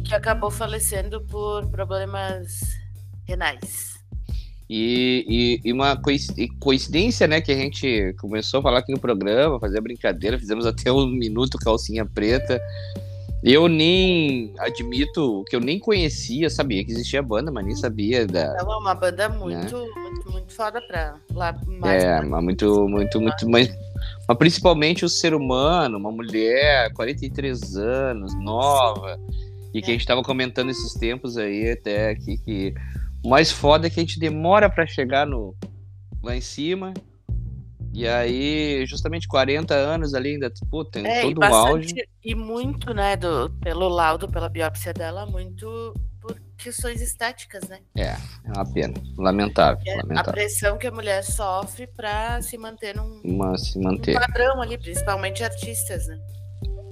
que 0.05 0.15
acabou 0.15 0.49
falecendo 0.49 1.19
por 1.25 1.67
problemas 1.69 2.61
renais. 3.27 3.92
E, 4.69 5.59
e, 5.63 5.69
e 5.69 5.73
uma 5.73 5.95
coinc- 5.95 6.49
coincidência, 6.59 7.27
né, 7.27 7.41
que 7.41 7.51
a 7.51 7.55
gente 7.55 8.15
começou 8.19 8.59
a 8.59 8.63
falar 8.63 8.79
aqui 8.79 8.91
no 8.91 8.99
programa, 8.99 9.59
fazer 9.59 9.77
a 9.77 9.81
brincadeira, 9.81 10.39
fizemos 10.39 10.65
até 10.65 10.91
um 10.91 11.05
minuto 11.05 11.57
calcinha 11.57 12.05
preta. 12.05 12.61
Eu 13.43 13.67
nem 13.67 14.53
admito 14.57 15.43
que 15.49 15.55
eu 15.55 15.59
nem 15.59 15.77
conhecia, 15.77 16.49
sabia 16.49 16.83
que 16.85 16.93
existia 16.93 17.19
a 17.19 17.23
banda, 17.23 17.51
mas 17.51 17.65
nem 17.65 17.75
sabia 17.75 18.25
da. 18.25 18.55
É 18.57 18.63
uma 18.63 18.95
banda 18.95 19.27
muito, 19.27 19.75
muito, 19.77 20.31
muito 20.31 20.53
foda 20.53 20.81
pra 20.87 21.15
lá 21.33 21.53
mais. 21.67 22.01
É, 22.01 22.21
mas 22.21 22.41
muito, 22.41 22.87
muito, 22.87 23.19
muito. 23.19 23.49
Mas, 23.49 23.69
mas 24.29 24.37
principalmente 24.37 25.03
o 25.03 25.09
ser 25.09 25.33
humano, 25.33 25.97
uma 25.97 26.11
mulher, 26.11 26.93
43 26.93 27.75
anos, 27.75 28.33
nova, 28.39 29.19
e 29.73 29.81
que 29.81 29.91
a 29.91 29.93
gente 29.93 30.05
tava 30.05 30.23
comentando 30.23 30.69
esses 30.69 30.93
tempos 30.93 31.37
aí 31.37 31.71
até 31.71 32.11
aqui, 32.11 32.37
que 32.37 32.73
o 33.23 33.29
mais 33.29 33.51
foda 33.51 33.87
é 33.87 33.89
que 33.89 33.99
a 33.99 34.03
gente 34.03 34.19
demora 34.19 34.69
pra 34.69 34.85
chegar 34.85 35.25
no, 35.25 35.55
lá 36.21 36.35
em 36.35 36.41
cima. 36.41 36.93
E 37.95 38.07
aí, 38.07 38.83
justamente 38.87 39.27
40 39.27 39.75
anos 39.75 40.15
ali 40.15 40.29
ainda, 40.31 40.51
pô, 40.69 40.83
tem 40.83 41.05
É, 41.05 41.21
todo 41.21 41.39
um 41.39 41.43
auge. 41.43 41.93
e 42.25 42.33
muito, 42.33 42.91
né, 42.91 43.15
do, 43.15 43.51
pelo 43.61 43.87
laudo, 43.87 44.27
pela 44.27 44.49
biópsia 44.49 44.91
dela, 44.91 45.27
muito 45.27 45.93
por 46.19 46.35
questões 46.57 47.01
estéticas, 47.01 47.61
né? 47.69 47.79
É, 47.95 48.13
é 48.45 48.51
uma 48.55 48.65
pena. 48.73 48.95
Lamentável, 49.15 49.79
É 49.85 49.93
a 49.93 49.97
lamentável. 49.97 50.33
pressão 50.33 50.75
que 50.77 50.87
a 50.87 50.91
mulher 50.91 51.23
sofre 51.23 51.85
pra 51.85 52.41
se 52.41 52.57
manter 52.57 52.95
num, 52.95 53.21
Mas 53.23 53.67
se 53.73 53.79
manter. 53.79 54.19
padrão 54.19 54.59
ali, 54.59 54.75
principalmente 54.77 55.43
artistas, 55.43 56.07
né? 56.07 56.17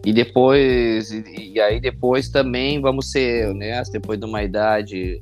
E 0.06 0.14
depois, 0.14 1.12
e, 1.12 1.54
e 1.54 1.60
aí 1.62 1.80
depois 1.82 2.30
também, 2.30 2.80
vamos 2.80 3.10
ser 3.10 3.48
honestos, 3.50 3.92
depois 3.92 4.20
de 4.20 4.26
uma 4.26 4.44
idade, 4.44 5.20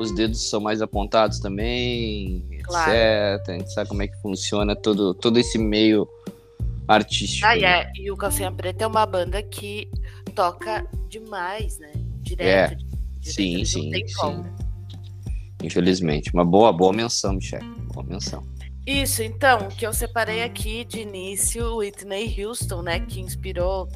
os 0.00 0.12
dedos 0.12 0.48
são 0.48 0.60
mais 0.60 0.82
apontados 0.82 1.38
também, 1.38 2.42
Claro. 2.62 2.92
etc. 2.92 3.48
A 3.48 3.52
gente 3.52 3.72
sabe 3.72 3.88
como 3.88 4.02
é 4.02 4.08
que 4.08 4.20
funciona 4.20 4.74
todo, 4.74 5.14
todo 5.14 5.38
esse 5.38 5.58
meio 5.58 6.08
artístico. 6.88 7.46
Ah, 7.46 7.54
né? 7.56 7.62
é, 7.82 7.92
e 7.96 8.10
o 8.10 8.16
Calcinha 8.16 8.50
Preta 8.52 8.84
é 8.84 8.86
uma 8.86 9.06
banda 9.06 9.42
que 9.42 9.88
toca 10.34 10.86
demais, 11.08 11.78
né? 11.78 11.92
Direto. 12.22 12.76
direto, 12.76 12.84
É. 13.26 13.30
Sim, 13.30 13.58
não 13.58 13.64
sim, 13.64 13.90
tem 13.90 14.06
sim. 14.06 14.14
como. 14.16 14.44
Infelizmente. 15.62 16.30
Uma 16.34 16.44
boa, 16.44 16.72
boa 16.72 16.92
menção, 16.92 17.34
Michel. 17.34 17.60
Boa 17.92 18.04
menção. 18.04 18.42
Isso, 18.86 19.22
então, 19.22 19.68
que 19.68 19.86
eu 19.86 19.94
separei 19.94 20.42
aqui 20.42 20.84
de 20.84 21.00
início, 21.00 21.76
Whitney 21.76 22.34
Houston, 22.44 22.82
né? 22.82 23.00
Que 23.00 23.20
inspirou 23.20 23.88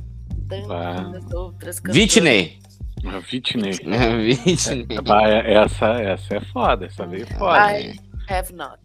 tantas 0.48 1.30
outras 1.34 1.78
cantoras. 1.78 2.02
Whitney. 2.02 2.58
A 3.06 3.18
Whitney. 3.32 3.72
Whitney. 4.46 4.86
Vai, 5.04 5.52
essa, 5.54 5.86
essa 6.00 6.36
é 6.36 6.40
foda, 6.40 6.86
essa 6.86 7.06
veio 7.06 7.26
foda. 7.38 7.60
Ai, 7.60 7.94
have 8.28 8.52
not. 8.54 8.78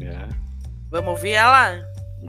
É. 0.00 0.28
Vamos 0.90 1.10
ouvir 1.10 1.32
ela? 1.32 1.80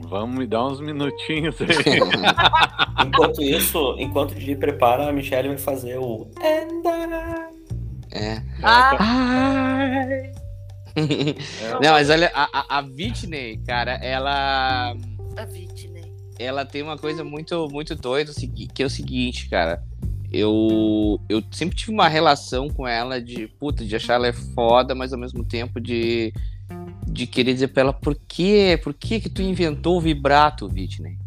Vamos 0.08 0.38
me 0.38 0.46
dar 0.46 0.66
uns 0.66 0.80
minutinhos 0.80 1.56
aí. 1.60 1.68
Enquanto 3.06 3.42
isso, 3.42 3.96
enquanto 3.98 4.32
o 4.32 4.34
DJ 4.34 4.56
prepara, 4.56 5.08
a 5.08 5.12
Michelle 5.12 5.48
vai 5.48 5.58
fazer 5.58 5.98
o. 5.98 6.30
And 6.40 6.82
I- 6.86 7.50
É. 8.12 8.42
Ah, 8.62 8.96
Ai. 9.00 10.32
Não, 11.82 11.92
mas 11.92 12.10
olha, 12.10 12.30
a, 12.34 12.76
a, 12.76 12.78
a 12.78 12.80
Whitney, 12.82 13.58
cara, 13.66 13.92
ela. 13.94 14.92
a 15.36 15.42
Whitney. 15.52 16.12
ela 16.38 16.64
tem 16.64 16.82
uma 16.82 16.98
coisa 16.98 17.24
muito 17.24 17.68
muito 17.70 17.94
doida, 17.94 18.32
que 18.74 18.82
é 18.82 18.86
o 18.86 18.90
seguinte, 18.90 19.48
cara. 19.48 19.82
Eu, 20.32 21.20
eu 21.28 21.42
sempre 21.50 21.76
tive 21.76 21.92
uma 21.92 22.08
relação 22.08 22.68
com 22.68 22.86
ela 22.86 23.20
de, 23.20 23.48
puta, 23.48 23.84
de 23.84 23.96
achar 23.96 24.14
ela 24.14 24.28
é 24.28 24.32
foda, 24.32 24.94
mas 24.94 25.12
ao 25.12 25.18
mesmo 25.18 25.44
tempo 25.44 25.80
de, 25.80 26.32
de 27.06 27.26
querer 27.26 27.54
dizer 27.54 27.68
pra 27.68 27.82
ela, 27.82 27.92
por 27.92 28.14
quê? 28.28 28.78
Por 28.82 28.94
que 28.94 29.20
que 29.20 29.28
tu 29.28 29.42
inventou 29.42 29.96
o 29.96 30.00
vibrato, 30.00 30.66
Whitney? 30.66 31.18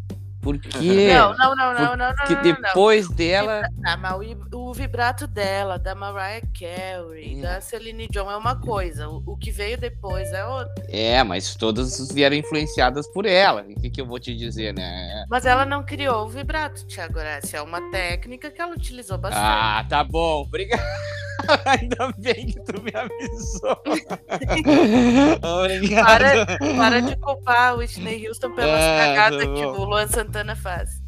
Por 0.44 0.58
quê? 0.58 1.14
Não, 1.14 1.34
não, 1.34 1.56
não, 1.56 1.72
não, 1.72 1.84
não, 1.84 1.96
não, 1.96 2.14
Porque 2.14 2.34
não, 2.34 2.42
não, 2.42 2.60
depois 2.60 3.08
dela... 3.08 3.62
Ah, 3.82 3.96
mas 3.96 4.12
o, 4.52 4.72
vibrato 4.74 5.26
dela, 5.26 5.78
da 5.78 5.94
Mariah 5.94 6.46
Carey, 6.58 7.38
É. 7.38 7.42
da 7.42 7.60
Celine 7.62 8.06
Dion 8.08 8.30
é 8.30 8.36
uma 8.36 8.54
coisa. 8.60 9.08
O, 9.08 9.22
o 9.26 9.36
que 9.38 9.50
veio 9.50 9.78
depois 9.78 10.30
é 10.32 10.44
outra. 10.44 10.84
É, 10.88 11.22
mas 11.24 11.54
todas 11.54 12.12
vieram 12.12 12.36
influenciadas 12.36 13.08
por 13.08 13.24
ela. 13.24 13.62
O 13.62 13.80
que, 13.80 13.88
que 13.88 14.00
eu 14.02 14.06
vou 14.06 14.18
te 14.20 14.36
dizer, 14.36 14.74
né? 14.74 15.24
Mas 15.30 15.46
ela 15.46 15.64
não 15.64 15.82
criou 15.82 16.26
o 16.26 16.28
vibrato, 16.28 16.84
Thiago 16.86 17.18
Horácio. 17.18 17.56
É 17.56 17.62
uma 17.62 17.80
técnica 17.90 18.50
que 18.50 18.60
ela 18.60 18.74
utilizou 18.74 19.16
bastante. 19.16 19.42
Ah, 19.42 19.86
tá 19.88 20.04
bom. 20.04 20.42
Obrigado. 20.42 20.82
Ainda 21.66 22.12
bem 22.18 22.46
que 22.46 22.60
tu 22.60 22.82
me 22.82 22.92
avisou. 22.94 23.76
Obrigado. 25.62 26.06
Para, 26.06 26.46
para 26.76 27.02
de 27.02 27.16
culpar 27.16 27.74
o 27.74 27.78
Whitney 27.78 28.28
Houston 28.28 28.50
pelas 28.52 28.82
Ah, 28.82 28.96
cagadas 28.98 29.44
tá 29.46 29.54
que 29.54 29.64
o 29.64 29.84
Luan 29.84 30.06
Santana 30.08 30.33
faz. 30.56 31.02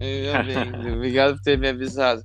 Ainda 0.00 0.42
bem. 0.42 0.92
Obrigado 0.94 1.36
por 1.36 1.42
ter 1.42 1.58
me 1.58 1.68
avisado. 1.68 2.22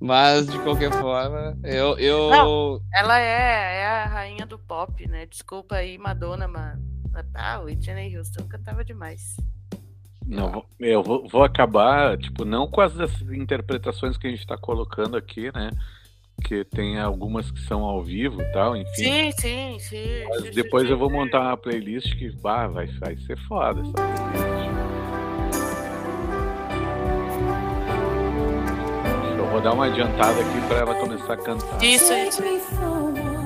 Mas, 0.00 0.46
de 0.46 0.58
qualquer 0.58 0.92
forma, 0.92 1.56
eu. 1.64 1.98
eu... 1.98 2.30
Não. 2.30 2.80
Ela 2.92 3.18
é, 3.18 3.80
é 3.80 3.86
a 3.86 4.06
rainha 4.06 4.44
do 4.44 4.58
pop, 4.58 5.06
né? 5.08 5.26
Desculpa 5.26 5.76
aí, 5.76 5.96
Madonna, 5.96 6.46
mas. 6.46 6.78
Ah, 7.34 7.60
o 7.60 7.64
Whitney 7.64 8.16
Houston 8.16 8.46
cantava 8.46 8.84
demais. 8.84 9.36
Não, 10.26 10.64
eu 10.80 11.02
vou, 11.02 11.26
vou 11.28 11.44
acabar, 11.44 12.18
tipo, 12.18 12.44
não 12.44 12.66
com 12.66 12.80
as 12.80 12.92
interpretações 13.30 14.18
que 14.18 14.26
a 14.26 14.30
gente 14.30 14.46
tá 14.46 14.58
colocando 14.58 15.16
aqui, 15.16 15.50
né? 15.54 15.70
Que 16.44 16.64
tem 16.64 16.98
algumas 16.98 17.50
que 17.50 17.60
são 17.60 17.82
ao 17.82 18.02
vivo 18.02 18.42
e 18.42 18.52
tal, 18.52 18.76
enfim. 18.76 18.92
Sim, 18.94 19.32
sim, 19.32 19.78
sim. 19.78 20.24
Mas 20.28 20.42
sim, 20.42 20.50
depois 20.50 20.84
sim, 20.84 20.90
eu 20.90 20.98
vou 20.98 21.08
montar 21.08 21.40
uma 21.40 21.56
playlist 21.56 22.14
que 22.18 22.30
bah, 22.32 22.66
vai, 22.66 22.86
vai 22.86 23.16
ser 23.16 23.38
foda 23.46 23.80
essa 23.80 23.92
playlist. 23.92 24.75
Vou 29.56 29.62
dar 29.62 29.72
uma 29.72 29.86
adiantada 29.86 30.38
aqui 30.38 30.60
pra 30.68 30.76
ela 30.78 30.94
começar 30.96 31.32
a 31.32 31.36
cantar. 31.38 31.82
Isso, 31.82 32.12
isso. 32.12 32.42
me 32.42 32.58
for 32.58 33.36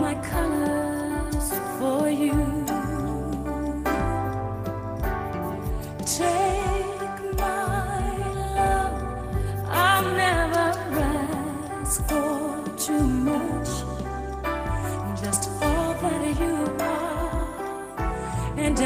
what 0.00 0.79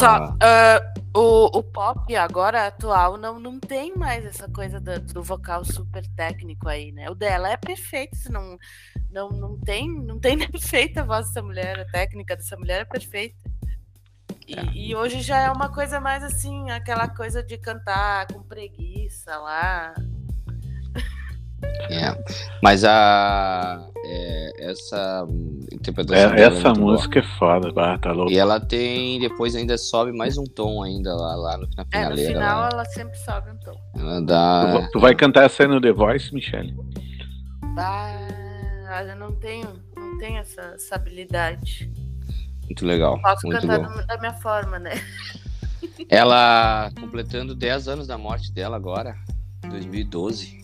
só. 0.00 0.36
ah, 0.40 0.92
o, 1.14 1.58
O, 1.58 1.62
pop 1.62 2.14
agora 2.16 2.66
atual 2.66 3.16
não, 3.16 3.38
não 3.38 3.58
tem 3.58 3.94
mais 3.96 4.24
essa 4.24 4.48
coisa 4.48 4.80
do, 4.80 5.00
do 5.00 5.22
vocal 5.22 5.64
super 5.64 6.06
técnico 6.14 6.68
aí, 6.68 6.92
né? 6.92 7.10
O 7.10 7.14
dela 7.14 7.50
é 7.50 7.56
perfeito, 7.56 8.16
não, 8.30 8.56
não, 9.10 9.30
não 9.30 9.58
tem 9.58 9.88
não 9.88 10.18
tem 10.18 10.36
defeito 10.50 10.98
a 10.98 11.04
voz 11.04 11.26
dessa 11.26 11.42
mulher, 11.42 11.80
a 11.80 11.84
técnica 11.84 12.36
dessa 12.36 12.56
mulher 12.56 12.82
é 12.82 12.84
perfeita. 12.84 13.50
E, 14.46 14.90
e 14.90 14.96
hoje 14.96 15.20
já 15.20 15.38
é 15.38 15.50
uma 15.50 15.68
coisa 15.68 16.00
mais 16.00 16.24
assim, 16.24 16.70
aquela 16.70 17.08
coisa 17.08 17.42
de 17.42 17.56
cantar 17.58 18.26
com 18.28 18.42
preguiça 18.42 19.36
lá. 19.36 19.94
É. 21.90 22.16
Mas 22.62 22.84
a. 22.84 23.84
é, 24.04 24.70
essa 24.70 25.26
interpretação. 25.72 26.34
É, 26.34 26.40
é 26.40 26.44
essa 26.44 26.68
muito 26.68 26.80
boa. 26.80 26.92
música 26.92 27.18
é 27.18 27.22
foda, 27.38 27.72
bah, 27.72 27.98
tá 27.98 28.12
louco. 28.12 28.30
E 28.32 28.38
ela 28.38 28.60
tem. 28.60 29.18
Depois 29.20 29.54
ainda 29.56 29.76
sobe 29.76 30.12
mais 30.12 30.38
um 30.38 30.44
tom 30.44 30.82
ainda 30.82 31.14
lá, 31.14 31.34
lá 31.34 31.58
no, 31.58 31.68
na 31.76 31.84
É, 31.92 32.08
no 32.08 32.16
final 32.16 32.60
lá. 32.62 32.68
ela 32.72 32.84
sempre 32.86 33.18
sobe 33.18 33.50
um 33.50 33.56
tom. 33.58 33.76
Ela 33.96 34.20
Tu, 34.20 34.26
dá. 34.26 34.64
va- 34.72 34.88
tu 34.92 35.00
vai 35.00 35.14
cantar 35.14 35.44
essa 35.44 35.62
aí 35.64 35.68
no 35.68 35.80
The 35.80 35.92
Voice, 35.92 36.32
Michele? 36.34 36.74
Ah, 37.76 39.04
eu 39.06 39.16
não 39.16 39.32
tenho, 39.32 39.68
não 39.96 40.18
tenho 40.18 40.38
essa, 40.38 40.60
essa 40.74 40.94
habilidade. 40.96 41.90
Muito 42.64 42.84
legal. 42.86 43.20
Posso 43.20 43.46
muito 43.46 43.60
cantar 43.66 43.80
bom. 43.88 44.06
da 44.06 44.18
minha 44.18 44.32
forma, 44.34 44.78
né? 44.78 44.92
Ela 46.08 46.90
completando 47.00 47.54
10 47.54 47.88
anos 47.88 48.06
da 48.06 48.16
morte 48.18 48.52
dela 48.52 48.76
agora, 48.76 49.16
2012. 49.68 50.59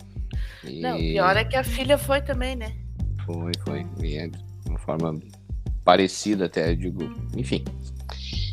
E 0.63 0.81
Não, 0.81 0.97
pior 0.97 1.37
é 1.37 1.43
que 1.43 1.55
a 1.55 1.63
filha 1.63 1.97
foi 1.97 2.21
também, 2.21 2.55
né? 2.55 2.73
Foi, 3.25 3.51
foi. 3.65 3.85
E 4.03 4.17
é 4.17 4.27
de 4.27 4.37
uma 4.67 4.79
forma 4.79 5.19
parecida 5.83 6.45
até, 6.45 6.71
eu 6.71 6.75
digo. 6.75 7.03
Enfim. 7.35 7.63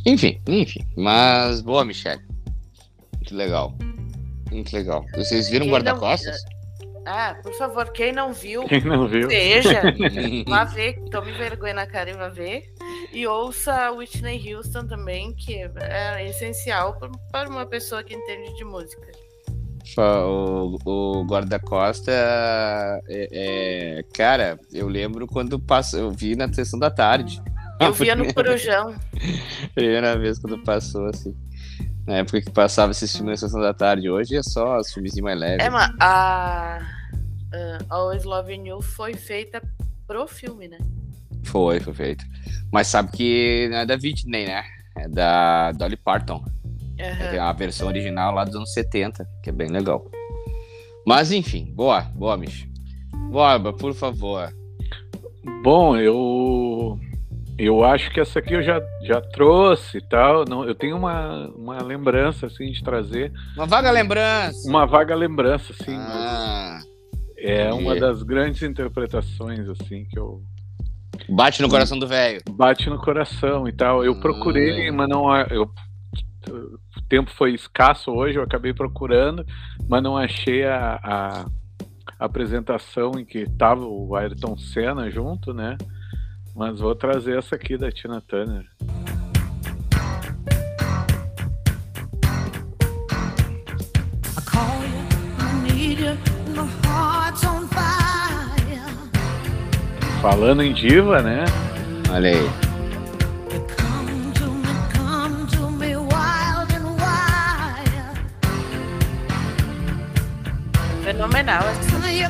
Enfim, 0.06 0.40
enfim. 0.46 0.80
Mas 0.96 1.60
boa, 1.60 1.84
Michelle. 1.84 2.22
Muito 3.16 3.34
legal. 3.34 3.76
Muito 4.50 4.74
legal. 4.74 5.04
Vocês 5.14 5.48
viram 5.48 5.66
guarda-costas? 5.66 6.36
Ah, 7.06 7.36
por 7.42 7.52
favor, 7.54 7.92
quem 7.92 8.12
não 8.12 8.32
viu, 8.32 8.64
Quem 8.64 8.80
não 8.82 9.06
viu? 9.06 9.28
veja, 9.28 9.82
vá 10.48 10.64
ver, 10.64 10.98
tome 11.10 11.32
vergonha 11.32 11.74
na 11.74 11.86
cara 11.86 12.10
e 12.10 12.14
vá 12.14 12.28
ver. 12.30 12.64
E 13.12 13.26
ouça 13.26 13.90
Whitney 13.92 14.54
Houston 14.54 14.86
também, 14.86 15.34
que 15.34 15.54
é 15.80 16.26
essencial 16.28 16.98
para 17.30 17.48
uma 17.48 17.66
pessoa 17.66 18.02
que 18.02 18.14
entende 18.14 18.54
de 18.56 18.64
música. 18.64 19.06
O, 19.98 20.78
o 20.84 21.24
guarda-costa 21.26 22.10
é, 22.10 23.00
é- 23.08 24.02
Cara, 24.14 24.58
eu 24.72 24.88
lembro 24.88 25.26
quando 25.26 25.58
passou. 25.58 26.00
Eu 26.00 26.10
vi 26.10 26.34
na 26.34 26.50
sessão 26.52 26.78
da 26.78 26.90
tarde. 26.90 27.42
Eu 27.80 27.92
via 27.94 28.16
no 28.16 28.32
Corujão. 28.32 28.94
Primeira 29.74 30.18
vez 30.18 30.38
quando 30.38 30.58
passou, 30.62 31.06
assim. 31.06 31.34
Na 32.06 32.16
época 32.16 32.40
que 32.40 32.50
passava 32.50 32.92
esses 32.92 33.14
filmes 33.14 33.40
na 33.40 33.48
sessão 33.48 33.60
da 33.60 33.74
tarde. 33.74 34.08
Hoje 34.10 34.36
é 34.36 34.42
só 34.42 34.78
os 34.78 34.92
filmes 34.92 35.14
mais 35.16 35.38
leves. 35.38 35.64
É, 35.66 35.70
mas 35.70 35.90
a, 36.00 36.80
a 37.52 37.94
Always 37.94 38.24
Loving 38.24 38.68
You 38.68 38.80
foi 38.82 39.14
feita 39.14 39.62
pro 40.06 40.26
filme, 40.26 40.68
né? 40.68 40.78
Foi, 41.44 41.78
foi 41.80 41.94
feito. 41.94 42.24
Mas 42.72 42.88
sabe 42.88 43.10
que 43.12 43.68
não 43.70 43.78
é 43.78 43.86
da 43.86 43.94
Whitney, 43.94 44.46
né? 44.46 44.64
É 44.96 45.08
da 45.08 45.72
Dolly 45.72 45.96
Parton. 45.96 46.44
É 46.98 47.38
a 47.38 47.52
versão 47.52 47.88
original 47.88 48.32
lá 48.34 48.44
dos 48.44 48.54
anos 48.54 48.72
70, 48.72 49.26
que 49.42 49.50
é 49.50 49.52
bem 49.52 49.68
legal. 49.68 50.04
Mas 51.06 51.32
enfim, 51.32 51.72
boa, 51.74 52.02
boa, 52.14 52.36
Mich. 52.36 52.68
Borba, 53.30 53.72
por 53.72 53.92
favor. 53.94 54.48
Bom, 55.62 55.96
eu 55.96 56.98
eu 57.58 57.84
acho 57.84 58.10
que 58.12 58.18
essa 58.20 58.38
aqui 58.40 58.54
eu 58.54 58.62
já, 58.62 58.80
já 59.02 59.20
trouxe 59.20 59.98
e 59.98 60.08
tal. 60.08 60.44
Não, 60.48 60.64
eu 60.64 60.74
tenho 60.74 60.96
uma, 60.96 61.48
uma 61.56 61.82
lembrança 61.82 62.46
assim 62.46 62.70
de 62.72 62.82
trazer 62.82 63.32
Uma 63.56 63.66
vaga 63.66 63.90
lembrança. 63.90 64.68
uma 64.68 64.86
vaga 64.86 65.14
lembrança 65.14 65.72
assim. 65.72 65.94
mas 65.96 66.06
Ah, 66.16 66.80
é 67.38 67.72
uma 67.72 67.82
entendi. 67.96 68.00
das 68.00 68.22
grandes 68.22 68.62
interpretações 68.62 69.68
assim 69.68 70.04
que 70.06 70.18
eu 70.18 70.42
bate 71.28 71.60
no 71.62 71.68
coração 71.68 71.98
do 71.98 72.06
velho. 72.08 72.40
bate 72.50 72.88
no 72.88 72.98
coração 72.98 73.68
e 73.68 73.72
tal. 73.72 74.04
Eu 74.04 74.18
procurei, 74.20 74.90
Hum. 74.90 74.94
mas 74.96 75.08
não 75.08 75.36
eu 75.48 75.68
tempo 77.08 77.30
foi 77.30 77.54
escasso 77.54 78.10
hoje, 78.10 78.38
eu 78.38 78.42
acabei 78.42 78.72
procurando, 78.72 79.44
mas 79.88 80.02
não 80.02 80.16
achei 80.16 80.64
a, 80.64 81.00
a 81.02 81.44
apresentação 82.18 83.12
em 83.18 83.24
que 83.24 83.48
tava 83.58 83.84
o 83.84 84.14
Ayrton 84.14 84.56
Senna 84.56 85.10
junto, 85.10 85.52
né? 85.52 85.76
Mas 86.54 86.78
vou 86.78 86.94
trazer 86.94 87.38
essa 87.38 87.56
aqui 87.56 87.76
da 87.76 87.90
Tina 87.90 88.20
Turner. 88.20 88.64
Falando 100.22 100.62
em 100.62 100.72
diva, 100.72 101.20
né? 101.20 101.44
Olha 102.10 102.30
aí. 102.30 102.63
Need. 111.14 112.24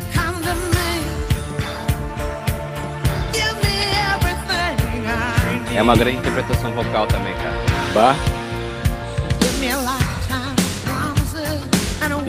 É 5.76 5.82
uma 5.82 5.96
grande 5.96 6.18
interpretação 6.18 6.70
vocal 6.72 7.06
também, 7.08 7.34
cara. 7.34 7.56
Bah. 7.92 8.16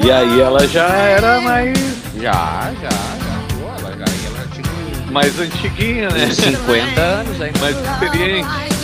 E 0.03 0.11
aí 0.11 0.41
ela 0.41 0.67
já 0.67 0.87
era 0.87 1.41
mais, 1.41 1.77
Já, 2.15 2.71
já, 2.81 2.89
já. 2.89 3.55
Pô, 3.59 3.87
ela 3.87 3.97
já, 3.97 4.05
ela 4.27 4.37
já 4.37 4.47
tinha 4.51 5.11
mais 5.11 5.39
antiguinha, 5.39 6.09
né? 6.09 6.25
uns 6.25 6.37
50 6.37 7.01
anos 7.01 7.41
aí. 7.41 7.51
Mais 7.59 7.75
experiente. 7.77 8.74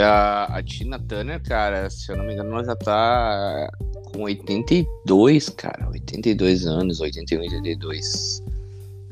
A, 0.00 0.44
a 0.44 0.62
Tina 0.62 0.98
Turner, 0.98 1.42
cara, 1.42 1.88
se 1.90 2.10
eu 2.10 2.16
não 2.16 2.24
me 2.24 2.32
engano, 2.34 2.50
ela 2.52 2.64
já 2.64 2.76
tá 2.76 3.70
com 4.12 4.22
82, 4.22 5.48
cara. 5.50 5.88
82 5.88 6.66
anos, 6.66 7.00
81, 7.00 7.40
82. 7.40 8.42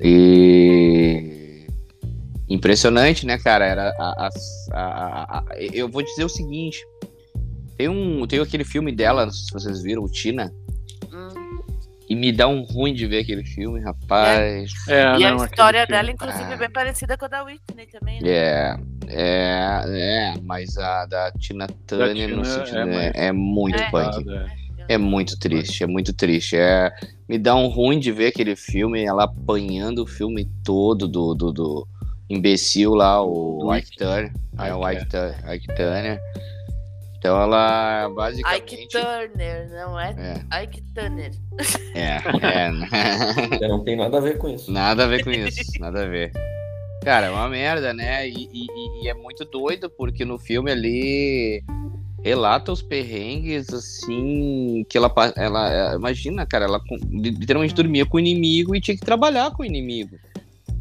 E. 0.00 1.66
Impressionante, 2.48 3.26
né, 3.26 3.38
cara? 3.38 3.66
Era 3.66 3.88
a- 3.98 4.28
a- 4.72 5.44
eu 5.72 5.88
vou 5.88 6.02
dizer 6.02 6.24
o 6.24 6.28
seguinte. 6.28 6.78
Tem, 7.76 7.88
um, 7.88 8.26
tem 8.26 8.38
aquele 8.40 8.64
filme 8.64 8.92
dela, 8.94 9.26
não 9.26 9.32
sei 9.32 9.44
se 9.46 9.52
vocês 9.52 9.82
viram, 9.82 10.02
o 10.02 10.08
Tina. 10.08 10.52
E 12.08 12.14
me 12.14 12.30
dá 12.32 12.46
um 12.46 12.62
ruim 12.62 12.94
de 12.94 13.06
ver 13.06 13.18
aquele 13.20 13.44
filme, 13.44 13.80
rapaz. 13.80 14.70
É, 14.88 15.00
e 15.18 15.24
a 15.24 15.30
não, 15.30 15.36
aquele 15.38 15.44
história 15.46 15.86
filme. 15.86 15.92
dela, 16.02 16.10
inclusive, 16.12 16.52
é 16.52 16.56
bem 16.56 16.70
parecida 16.70 17.16
com 17.18 17.24
a 17.24 17.28
da 17.28 17.42
Whitney 17.42 17.86
também, 17.86 18.20
né? 18.22 18.28
É, 18.30 18.76
é, 19.08 19.82
é, 19.88 20.34
mas 20.42 20.78
a 20.78 21.04
da 21.06 21.32
Tina 21.32 21.66
Turner 21.86 22.36
no 22.36 22.44
sentido, 22.44 22.76
é 22.78 22.80
é, 22.82 22.84
mais- 22.86 23.12
é 23.14 23.32
muito 23.32 23.78
É. 23.82 23.90
punk. 23.90 24.24
É. 24.30 24.66
É 24.88 24.96
muito 24.98 25.36
triste, 25.36 25.82
é 25.82 25.86
muito 25.88 26.12
triste. 26.12 26.56
É, 26.56 26.92
me 27.28 27.38
dá 27.38 27.56
um 27.56 27.66
ruim 27.66 27.98
de 27.98 28.12
ver 28.12 28.28
aquele 28.28 28.54
filme, 28.54 29.02
ela 29.02 29.24
apanhando 29.24 30.04
o 30.04 30.06
filme 30.06 30.48
todo 30.62 31.08
do, 31.08 31.34
do, 31.34 31.52
do 31.52 31.88
imbecil 32.30 32.94
lá, 32.94 33.20
o 33.20 33.74
Ike 33.74 33.96
Turner. 33.96 34.32
É, 34.56 34.72
o 34.72 34.88
Ike 34.88 35.06
Turner. 35.74 36.20
Então 37.18 37.40
ela 37.40 38.04
Ike 38.06 38.14
basicamente. 38.14 38.88
Turner, 38.92 39.70
não 39.72 39.98
é? 40.00 40.14
É, 40.52 40.62
Ike 40.64 40.82
Turner. 40.94 41.30
é, 41.94 42.16
é. 42.46 43.64
Eu 43.64 43.68
não 43.68 43.84
tem 43.84 43.96
nada 43.96 44.18
a 44.18 44.20
ver 44.20 44.38
com 44.38 44.48
isso. 44.48 44.70
Nada 44.70 45.04
a 45.04 45.06
ver 45.06 45.24
com 45.24 45.30
isso, 45.30 45.80
nada 45.80 46.04
a 46.04 46.06
ver. 46.06 46.32
Cara, 47.02 47.26
é 47.26 47.30
uma 47.30 47.48
merda, 47.48 47.92
né? 47.94 48.28
E, 48.28 48.32
e- 48.52 49.04
e- 49.04 49.08
é 49.08 49.14
muito 49.14 49.44
doido, 49.44 49.88
porque 49.88 50.24
no 50.24 50.38
filme 50.38 50.70
ali 50.72 51.62
relata 52.24 52.72
os 52.72 52.82
perrengues, 52.82 53.72
assim, 53.72 54.84
que 54.88 54.98
ela, 54.98 55.12
ela, 55.36 55.94
imagina, 55.94 56.44
cara, 56.44 56.64
ela 56.64 56.80
literalmente 57.08 57.74
dormia 57.74 58.04
com 58.04 58.16
o 58.16 58.20
inimigo 58.20 58.74
e 58.74 58.80
tinha 58.80 58.96
que 58.96 59.04
trabalhar 59.04 59.52
com 59.52 59.62
o 59.62 59.66
inimigo. 59.66 60.18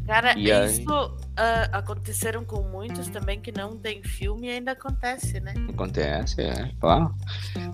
Cara, 0.06 0.38
E 0.38 0.50
aí? 0.52 0.70
isso 0.70 1.16
ah, 1.36 1.68
aconteceram 1.72 2.44
com 2.44 2.62
muitos 2.62 3.08
também 3.08 3.40
que 3.40 3.50
não 3.50 3.76
tem 3.76 4.02
filme 4.02 4.46
e 4.46 4.50
ainda 4.50 4.72
acontece, 4.72 5.40
né? 5.40 5.52
Acontece, 5.68 6.40
é, 6.40 6.70
claro. 6.80 7.12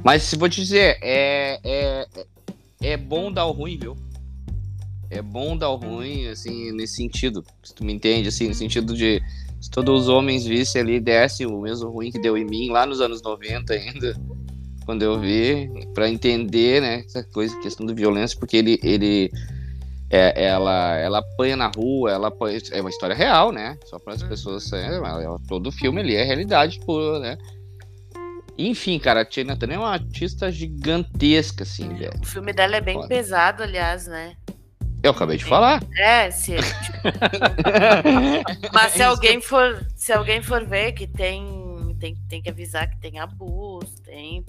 Mas 0.03 0.23
se 0.23 0.37
vou 0.37 0.49
te 0.49 0.63
dizer, 0.63 0.99
é, 1.03 1.61
é, 1.63 2.07
é 2.81 2.97
bom 2.97 3.31
dar 3.31 3.45
o 3.45 3.53
ruim, 3.53 3.79
viu? 3.79 3.97
É 5.11 5.21
bom 5.21 5.57
dar 5.57 5.69
o 5.69 5.77
ruim, 5.77 6.27
assim, 6.29 6.73
nesse 6.73 6.97
sentido. 6.97 7.45
Se 7.63 7.75
tu 7.75 7.85
me 7.85 7.93
entende, 7.93 8.29
assim, 8.29 8.49
no 8.49 8.55
sentido 8.55 8.95
de 8.95 9.23
se 9.61 9.71
todos 9.71 10.03
os 10.03 10.09
homens 10.09 10.45
vissem 10.45 10.81
ali, 10.81 10.99
desse 10.99 11.45
o 11.47 11.61
mesmo 11.61 11.91
ruim 11.91 12.11
que 12.11 12.19
deu 12.19 12.37
em 12.37 12.45
mim 12.45 12.71
lá 12.71 12.87
nos 12.87 13.01
anos 13.01 13.23
90 13.23 13.75
ainda, 13.75 14.17
quando 14.85 15.03
eu 15.03 15.21
vi, 15.21 15.71
pra 15.95 16.11
entender, 16.11 16.81
né, 16.81 17.05
essa 17.07 17.23
coisa, 17.23 17.57
questão 17.61 17.87
de 17.87 17.95
violência, 17.95 18.37
porque 18.39 18.57
ele, 18.57 18.81
ele 18.83 19.31
é, 20.13 20.45
ela, 20.45 20.97
ela 20.99 21.19
apanha 21.21 21.57
na 21.57 21.69
rua, 21.75 22.11
ela 22.13 22.29
apanha, 22.29 22.59
é 22.71 22.81
uma 22.83 22.91
história 22.91 23.17
real, 23.17 23.51
né? 23.51 23.79
Só 23.87 23.99
para 23.99 24.13
as 24.13 24.23
pessoas, 24.23 24.71
é, 24.73 24.95
ela- 24.95 25.39
todo 25.49 25.73
filme 25.73 26.01
ali 26.03 26.15
é 26.15 26.23
realidade 26.23 26.79
pura, 26.81 27.19
né? 27.19 27.39
Enfim, 28.59 28.99
cara, 28.99 29.23
a 29.23 29.25
Tina 29.25 29.57
Turner 29.57 29.79
é 29.79 29.81
uma 29.81 29.93
artista 29.93 30.53
gigantesca, 30.53 31.63
assim, 31.63 31.95
velho. 31.95 32.13
O 32.23 32.27
filme 32.27 32.53
dela 32.53 32.77
é 32.77 32.81
bem 32.83 32.97
Foda. 32.97 33.09
pesado, 33.09 33.63
aliás, 33.63 34.07
né? 34.07 34.37
Eu 35.03 35.13
acabei 35.13 35.39
de 35.39 35.45
falar. 35.45 35.83
É, 35.99 36.31
se, 36.31 36.53
mas 38.73 38.93
se 38.93 39.03
alguém 39.03 39.41
for, 39.41 39.85
se 39.97 40.13
alguém 40.13 40.43
for 40.43 40.65
ver 40.65 40.93
que 40.93 41.07
tem, 41.07 41.97
tem, 41.99 42.15
tem 42.29 42.43
que 42.43 42.51
avisar 42.51 42.89
que 42.89 43.01
tem 43.01 43.19
abuso, 43.19 44.01
tem 44.05 44.45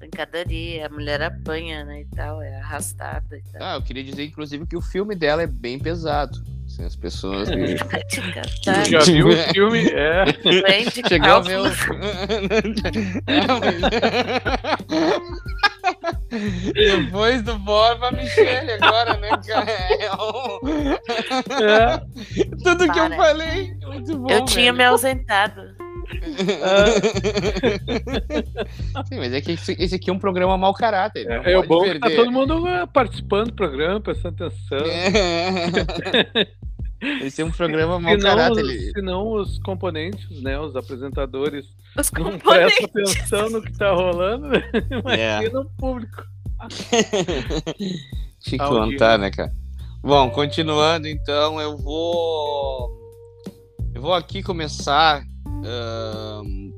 pancadaria, 0.00 0.86
a 0.86 0.88
mulher 0.88 1.20
apanha, 1.22 1.84
né, 1.84 2.00
e 2.00 2.06
tal, 2.16 2.40
é 2.42 2.56
arrastada 2.56 3.36
e 3.36 3.42
tal. 3.52 3.62
Ah, 3.62 3.74
eu 3.74 3.82
queria 3.82 4.02
dizer, 4.02 4.24
inclusive, 4.24 4.66
que 4.66 4.76
o 4.76 4.80
filme 4.80 5.14
dela 5.14 5.42
é 5.42 5.46
bem 5.46 5.78
pesado. 5.78 6.38
Assim, 6.66 6.84
as 6.84 6.96
pessoas. 6.96 7.48
que- 7.50 7.84
Prática, 7.84 8.42
Tu 8.42 8.62
tá? 8.64 8.84
já 8.84 9.00
viu 9.00 9.28
o 9.28 9.32
filme? 9.52 9.80
É. 9.92 10.24
Chegou 11.08 11.30
a 11.30 11.40
ver 11.40 11.58
o. 11.58 11.64
Depois 16.72 17.42
do 17.42 17.58
Borba, 17.58 18.10
Michele 18.12 18.72
agora, 18.80 19.16
né, 19.18 19.30
cara? 19.46 19.70
É. 19.70 20.08
Tudo 22.62 22.90
que 22.92 22.98
eu 22.98 23.08
Para. 23.08 23.16
falei. 23.16 23.74
Muito 23.86 24.18
bom. 24.18 24.30
Eu 24.30 24.44
tinha 24.44 24.66
velho. 24.72 24.76
me 24.76 24.84
ausentado. 24.84 25.62
Sim, 29.08 29.18
mas 29.18 29.32
é 29.32 29.40
que 29.40 29.52
esse, 29.52 29.94
aqui 29.94 30.10
é 30.10 30.12
um 30.12 30.18
programa 30.18 30.56
mau 30.58 30.74
caráter. 30.74 31.26
não 31.26 31.42
É, 31.44 31.52
é 31.52 31.58
o 31.58 31.66
bom 31.66 31.82
que 31.84 31.98
tá 31.98 32.08
perder. 32.08 32.16
todo 32.16 32.30
mundo 32.32 32.66
ah, 32.66 32.86
participando 32.86 33.46
do 33.48 33.54
programa, 33.54 34.00
prestando 34.00 34.44
atenção. 34.44 34.78
É. 34.86 36.46
Esse 37.24 37.40
é 37.40 37.44
um 37.46 37.50
programa 37.50 37.98
mau 37.98 38.12
Senão, 38.12 38.36
caráter. 38.36 38.62
os- 38.62 38.68
Ele... 38.70 38.92
senão 38.92 39.32
os 39.32 39.58
componentes, 39.60 40.42
né, 40.42 40.60
os 40.60 40.76
apresentadores 40.76 41.64
Os 41.98 42.12
não 42.12 42.24
componentes. 42.32 42.76
prestam 42.76 42.86
atenção 43.14 43.48
no 43.50 43.62
que 43.62 43.72
tá 43.72 43.90
rolando, 43.92 44.48
né? 44.48 44.62
É. 45.16 45.38
imagina 45.38 45.60
o 45.60 45.64
público. 45.78 46.22
Te 48.40 48.58
contar, 48.58 49.16
né, 49.18 49.30
cara? 49.30 49.50
Bom, 50.02 50.28
continuando 50.30 51.08
então, 51.08 51.58
eu 51.58 51.74
vou. 51.78 52.90
Eu 53.94 54.02
vou 54.02 54.12
aqui 54.12 54.42
começar. 54.42 55.22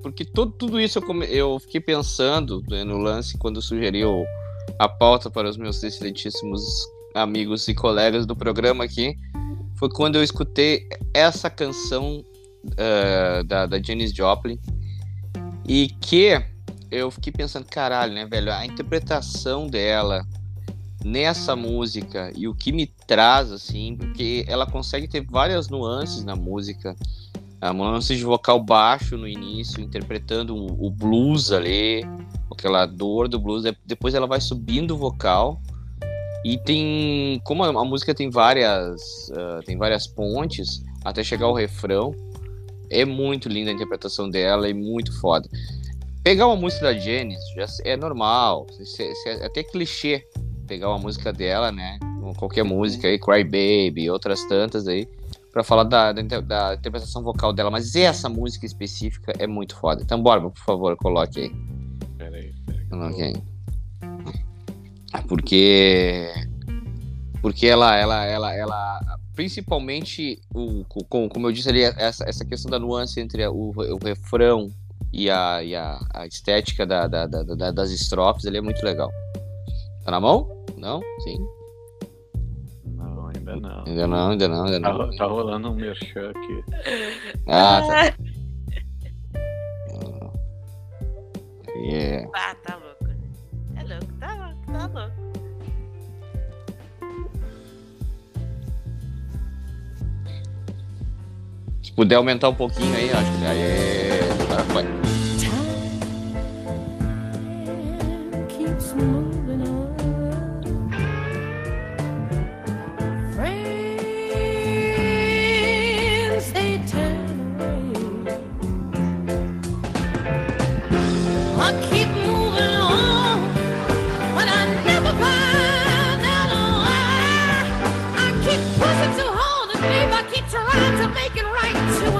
Porque 0.03 0.25
todo, 0.25 0.53
tudo 0.53 0.81
isso 0.81 0.99
eu, 0.99 1.03
come- 1.03 1.27
eu 1.27 1.59
fiquei 1.61 1.81
pensando 1.81 2.62
né, 2.68 2.85
no 2.85 2.99
lance 2.99 3.38
quando 3.38 3.62
sugeriu 3.62 4.25
a 4.79 4.88
pauta 4.88 5.31
para 5.31 5.49
os 5.49 5.57
meus 5.57 5.83
excelentíssimos 5.83 6.62
amigos 7.14 7.68
e 7.68 7.75
colegas 7.75 8.27
do 8.27 8.35
programa 8.35 8.85
aqui. 8.85 9.14
Foi 9.77 9.88
quando 9.88 10.16
eu 10.16 10.23
escutei 10.23 10.88
essa 11.12 11.51
canção 11.51 12.25
ah, 12.79 13.42
da, 13.45 13.66
da 13.66 13.83
Janis 13.83 14.12
Joplin. 14.12 14.59
E 15.66 15.88
que 16.01 16.42
eu 16.90 17.11
fiquei 17.11 17.33
pensando, 17.33 17.66
caralho, 17.66 18.12
né, 18.12 18.27
velho? 18.27 18.53
A 18.53 18.66
interpretação 18.66 19.66
dela 19.66 20.27
nessa 21.05 21.57
música 21.57 22.33
e 22.37 22.47
o 22.47 22.55
que 22.55 22.73
me 22.73 22.87
traz, 22.87 23.51
assim, 23.51 23.97
porque 23.97 24.45
ela 24.47 24.66
consegue 24.66 25.09
ter 25.09 25.25
várias 25.29 25.68
nuances 25.68 26.25
na 26.25 26.37
música. 26.37 26.95
A 27.62 27.72
nuance 27.72 28.16
de 28.16 28.25
vocal 28.25 28.61
baixo 28.62 29.16
no 29.16 29.27
início, 29.29 29.81
interpretando 29.81 30.57
o, 30.57 30.90
blues 30.90 31.53
ali, 31.53 32.03
aquela 32.51 32.85
dor 32.87 33.29
do 33.29 33.38
blues. 33.38 33.62
de- 33.62 33.77
Depois 33.87 34.14
ela 34.14 34.27
vai 34.27 34.40
subindo 34.40 34.94
o 34.94 34.96
vocal. 34.98 35.61
E 36.44 36.59
tem. 36.59 37.40
Como 37.44 37.62
a, 37.62 37.85
música 37.85 38.12
tem 38.12 38.29
várias. 38.29 39.01
ah, 39.37 39.61
tem 39.64 39.77
várias 39.79 40.09
pontes 40.09 40.83
até 41.05 41.22
chegar 41.22 41.46
ao 41.46 41.55
refrão. 41.55 42.12
É 42.90 43.05
muito 43.05 43.48
linda 43.48 43.70
a 43.70 43.75
interpretação 43.75 44.29
dela 44.29 44.68
e 44.68 44.75
muito 44.75 45.18
foda. 45.20 45.48
Pegar 46.25 46.46
uma 46.48 46.57
música 46.57 46.87
da 46.87 46.94
Janis 46.98 47.40
já 47.57 47.66
é 47.85 47.96
normal, 47.96 48.66
é 49.27 49.46
até 49.46 49.62
clichê 49.62 50.25
pegar 50.66 50.88
uma 50.88 50.98
música 50.98 51.33
dela, 51.33 51.72
né? 51.72 51.98
Qualquer 52.37 52.64
música 52.64 53.09
aí, 53.09 53.18
Cry 53.18 53.44
Baby, 53.44 54.11
outras 54.11 54.44
tantas 54.46 54.87
aí, 54.87 55.09
pra 55.53 55.62
falar 55.62 55.85
da, 55.85 56.12
da, 56.12 56.41
da 56.41 56.75
interpretação 56.75 57.23
vocal 57.23 57.53
dela. 57.53 57.71
Mas 57.71 57.95
essa 57.95 58.29
música 58.29 58.65
específica 58.67 59.33
é 59.38 59.47
muito 59.47 59.77
foda. 59.77 60.03
Então, 60.03 60.23
Borba, 60.23 60.51
por 60.51 60.61
favor, 60.65 60.97
coloque 60.97 61.41
aí. 61.41 61.51
Peraí, 62.19 62.53
peraí. 62.67 62.87
Coloque 62.88 63.23
aí. 63.23 63.35
Porque. 65.29 66.29
Porque 67.41 67.67
ela, 67.67 67.97
ela, 67.97 68.25
ela, 68.25 68.55
ela. 68.55 69.01
Principalmente, 69.35 70.41
o, 70.55 70.85
com, 71.09 71.29
como 71.29 71.49
eu 71.49 71.53
disse 71.53 71.69
ali, 71.69 71.83
essa, 71.83 72.25
essa 72.29 72.45
questão 72.45 72.71
da 72.71 72.79
nuance 72.79 73.19
entre 73.21 73.47
o, 73.49 73.73
o 73.75 73.99
refrão 74.05 74.71
e 75.12 75.29
a, 75.31 75.62
e 75.62 75.75
a, 75.75 75.99
a 76.15 76.27
estética 76.27 76.87
da, 76.87 77.07
da, 77.07 77.27
da- 77.27 77.43
da- 77.43 77.71
das 77.71 77.91
estrofes, 77.91 78.45
ele 78.45 78.59
é 78.59 78.61
muito 78.61 78.83
legal. 78.85 79.11
Tá 80.05 80.11
na 80.11 80.21
mão? 80.21 80.49
Não? 80.77 81.01
Sim? 81.25 81.38
Não, 83.57 83.85
ainda 83.87 84.07
não. 84.07 84.31
Ainda 84.31 84.49
não, 84.49 84.65
ainda 84.65 84.81
não, 84.81 84.93
ainda 84.93 84.99
Tá, 84.99 85.07
não. 85.07 85.17
tá 85.17 85.25
rolando 85.27 85.71
um 85.71 85.75
merchan 85.75 86.31
aqui. 86.31 86.65
Ah, 87.49 87.83
tá. 87.87 88.15
Yeah. 91.85 92.29
Ah, 92.35 92.55
tá 92.65 92.77
louco. 92.77 93.05
né? 93.07 93.17
É 93.77 93.83
louco, 93.83 94.12
tá 94.21 94.35
louco, 94.35 94.73
tá 94.73 94.87
louco. 94.87 95.23
Se 101.83 101.93
puder 101.93 102.17
aumentar 102.17 102.49
um 102.49 102.55
pouquinho 102.55 102.95
aí, 102.95 103.11
acho 103.11 103.38
que 103.38 103.45
aí 103.47 103.61
é. 103.61 104.21
Agora 104.43 104.65
foi. 104.65 104.85
keeps 108.49 108.93
moving 108.95 109.32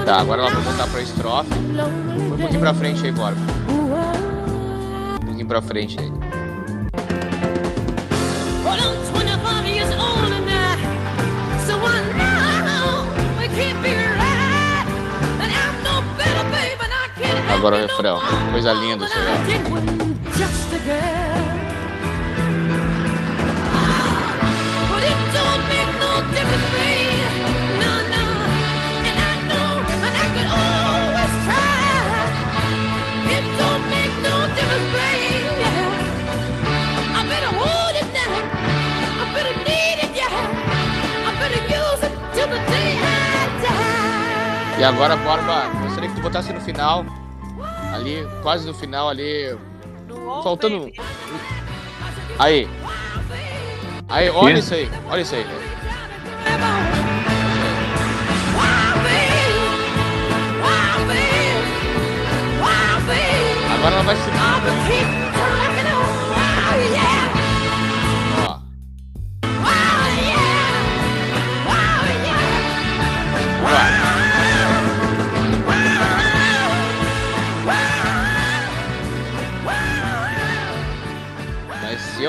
Tá, 0.05 0.19
agora 0.19 0.41
ela 0.41 0.51
vai 0.51 0.61
voltar 0.61 0.87
pra 0.87 1.01
estrofe. 1.01 1.49
Foi 1.49 2.27
um 2.27 2.37
pouquinho 2.37 2.59
pra 2.59 2.73
frente 2.73 3.05
aí, 3.05 3.11
bora. 3.11 3.35
Um 5.15 5.25
pouquinho 5.25 5.47
pra 5.47 5.61
frente 5.61 5.97
aí. 5.99 6.11
Well, 8.65 8.79
I'm 8.79 9.03
25 9.03 9.67
years 9.67 9.91
older 9.95 10.41
now, 10.41 10.73
E 44.83 44.85
agora, 44.85 45.15
Borba, 45.15 45.69
gostaria 45.81 46.09
que 46.09 46.15
tu 46.17 46.21
botasse 46.21 46.51
no 46.51 46.59
final 46.59 47.05
Ali, 47.93 48.27
quase 48.41 48.67
no 48.67 48.73
final 48.73 49.07
ali. 49.07 49.57
Faltando-. 50.43 50.91
Aí. 52.37 52.67
Aí, 54.09 54.29
olha 54.29 54.59
isso 54.59 54.73
aí. 54.73 54.91
Olha 55.09 55.21
isso 55.21 55.35
aí. 55.35 55.45
Agora 63.73 63.95
ela 63.95 64.03
vai 64.03 64.15
se. 64.17 65.22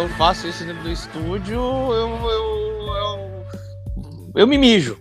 Eu 0.05 0.09
faço 0.11 0.47
isso 0.47 0.62
dentro 0.64 0.83
do 0.83 0.90
estúdio, 0.90 1.55
eu. 1.55 1.93
Eu, 1.93 2.09
eu, 2.31 3.47
eu 4.37 4.47
me 4.47 4.59
mijo. 4.59 4.99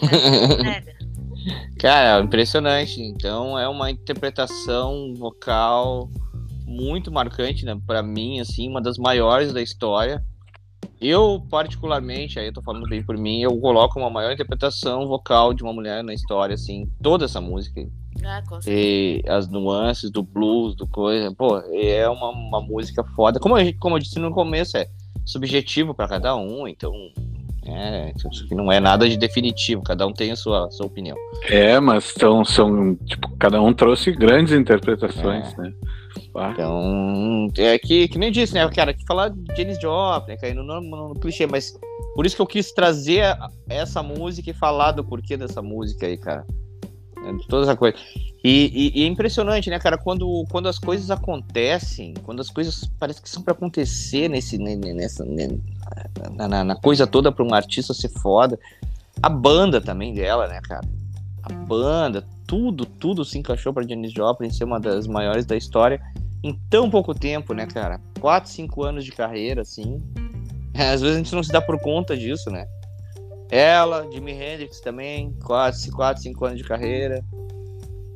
Cara, 1.78 2.24
impressionante. 2.24 2.98
Então 3.02 3.58
é 3.58 3.68
uma 3.68 3.90
interpretação 3.90 5.14
vocal 5.14 6.08
muito 6.64 7.12
marcante, 7.12 7.66
né? 7.66 7.78
Para 7.86 8.02
mim, 8.02 8.40
assim, 8.40 8.68
uma 8.68 8.80
das 8.80 8.96
maiores 8.96 9.52
da 9.52 9.60
história. 9.60 10.24
Eu, 11.00 11.42
particularmente, 11.48 12.38
aí 12.38 12.46
eu 12.46 12.52
tô 12.52 12.60
falando 12.60 12.86
bem 12.86 13.02
por 13.02 13.16
mim, 13.16 13.40
eu 13.40 13.58
coloco 13.58 13.98
uma 13.98 14.10
maior 14.10 14.32
interpretação 14.32 15.06
vocal 15.06 15.54
de 15.54 15.62
uma 15.62 15.72
mulher 15.72 16.04
na 16.04 16.12
história, 16.12 16.54
assim, 16.54 16.86
toda 17.02 17.24
essa 17.24 17.40
música. 17.40 17.80
Ah. 18.22 18.42
E 18.66 19.22
as 19.26 19.48
nuances 19.48 20.10
do 20.10 20.22
blues, 20.22 20.74
do 20.74 20.86
coisa. 20.86 21.34
Pô, 21.34 21.58
é 21.58 22.06
uma, 22.08 22.28
uma 22.30 22.60
música 22.60 23.02
foda. 23.16 23.40
Como, 23.40 23.56
a 23.56 23.64
gente, 23.64 23.78
como 23.78 23.96
eu 23.96 24.00
disse 24.00 24.18
no 24.18 24.30
começo, 24.30 24.76
é 24.76 24.86
subjetivo 25.24 25.94
para 25.94 26.08
cada 26.08 26.36
um, 26.36 26.68
então. 26.68 26.92
É, 27.66 28.12
isso 28.16 28.44
aqui 28.44 28.54
não 28.54 28.72
é 28.72 28.80
nada 28.80 29.08
de 29.08 29.16
definitivo, 29.16 29.82
cada 29.82 30.06
um 30.06 30.12
tem 30.12 30.32
a 30.32 30.36
sua, 30.36 30.70
sua 30.70 30.86
opinião. 30.86 31.16
É, 31.44 31.78
mas 31.78 32.04
são, 32.04 32.44
são 32.44 32.96
tipo, 33.04 33.28
cada 33.36 33.60
um 33.60 33.72
trouxe 33.72 34.12
grandes 34.12 34.52
interpretações, 34.54 35.54
né? 35.56 35.72
Ah, 36.34 36.50
Então, 36.52 37.48
é 37.58 37.78
que, 37.78 38.08
que 38.08 38.18
nem 38.18 38.30
disse, 38.32 38.54
né, 38.54 38.68
cara, 38.70 38.92
que 38.94 39.04
falar 39.06 39.28
de 39.30 39.56
Janis 39.56 39.80
Joplin, 39.80 40.36
caindo 40.36 40.62
no, 40.62 40.80
no, 40.80 41.08
no 41.10 41.14
clichê, 41.14 41.46
mas 41.46 41.72
por 42.14 42.26
isso 42.26 42.34
que 42.36 42.42
eu 42.42 42.46
quis 42.46 42.72
trazer 42.72 43.36
essa 43.68 44.02
música 44.02 44.50
e 44.50 44.54
falar 44.54 44.92
do 44.92 45.04
porquê 45.04 45.36
dessa 45.36 45.62
música 45.62 46.06
aí, 46.06 46.16
cara. 46.16 46.44
É, 47.24 47.32
de 47.34 47.46
toda 47.48 47.64
essa 47.64 47.76
coisa. 47.76 47.96
E, 48.42 48.92
e- 48.94 49.00
e 49.00 49.04
é 49.04 49.06
impressionante, 49.06 49.68
né, 49.68 49.78
cara, 49.78 49.98
quando, 49.98 50.44
quando 50.50 50.68
as 50.68 50.78
coisas 50.78 51.10
acontecem, 51.10 52.14
quando 52.22 52.40
as 52.40 52.48
coisas 52.48 52.86
parecem 52.98 53.22
que 53.22 53.28
são 53.28 53.42
pra 53.42 53.52
acontecer 53.52 54.28
nesse, 54.28 54.56
ne- 54.56 54.76
ne- 54.76 54.94
nessa, 54.94 55.24
ne- 55.24 55.60
na, 56.34 56.48
na- 56.48 56.64
na 56.64 56.76
coisa 56.76 57.06
toda 57.06 57.30
pra 57.30 57.44
um 57.44 57.52
artista 57.54 57.92
ser 57.92 58.08
foda, 58.08 58.58
a 59.22 59.28
banda 59.28 59.80
também 59.80 60.14
dela, 60.14 60.48
né, 60.48 60.60
cara? 60.62 60.86
A 61.42 61.52
banda, 61.52 62.24
tudo, 62.50 62.84
tudo 62.84 63.24
se 63.24 63.38
encaixou 63.38 63.72
pra 63.72 63.86
Janis 63.86 64.12
Joplin 64.12 64.50
ser 64.50 64.64
uma 64.64 64.80
das 64.80 65.06
maiores 65.06 65.46
da 65.46 65.56
história 65.56 66.02
em 66.42 66.52
tão 66.68 66.90
pouco 66.90 67.14
tempo, 67.14 67.54
né, 67.54 67.64
cara? 67.64 68.00
Quatro, 68.18 68.50
cinco 68.50 68.82
anos 68.82 69.04
de 69.04 69.12
carreira, 69.12 69.62
assim. 69.62 70.02
É, 70.74 70.88
às 70.90 71.00
vezes 71.00 71.14
a 71.14 71.18
gente 71.18 71.32
não 71.32 71.44
se 71.44 71.52
dá 71.52 71.62
por 71.62 71.78
conta 71.78 72.16
disso, 72.16 72.50
né? 72.50 72.66
Ela, 73.52 74.10
Jimi 74.10 74.32
Hendrix 74.32 74.80
também, 74.80 75.32
quatro, 75.44 75.92
quatro 75.92 76.24
cinco 76.24 76.44
anos 76.44 76.58
de 76.58 76.64
carreira. 76.64 77.24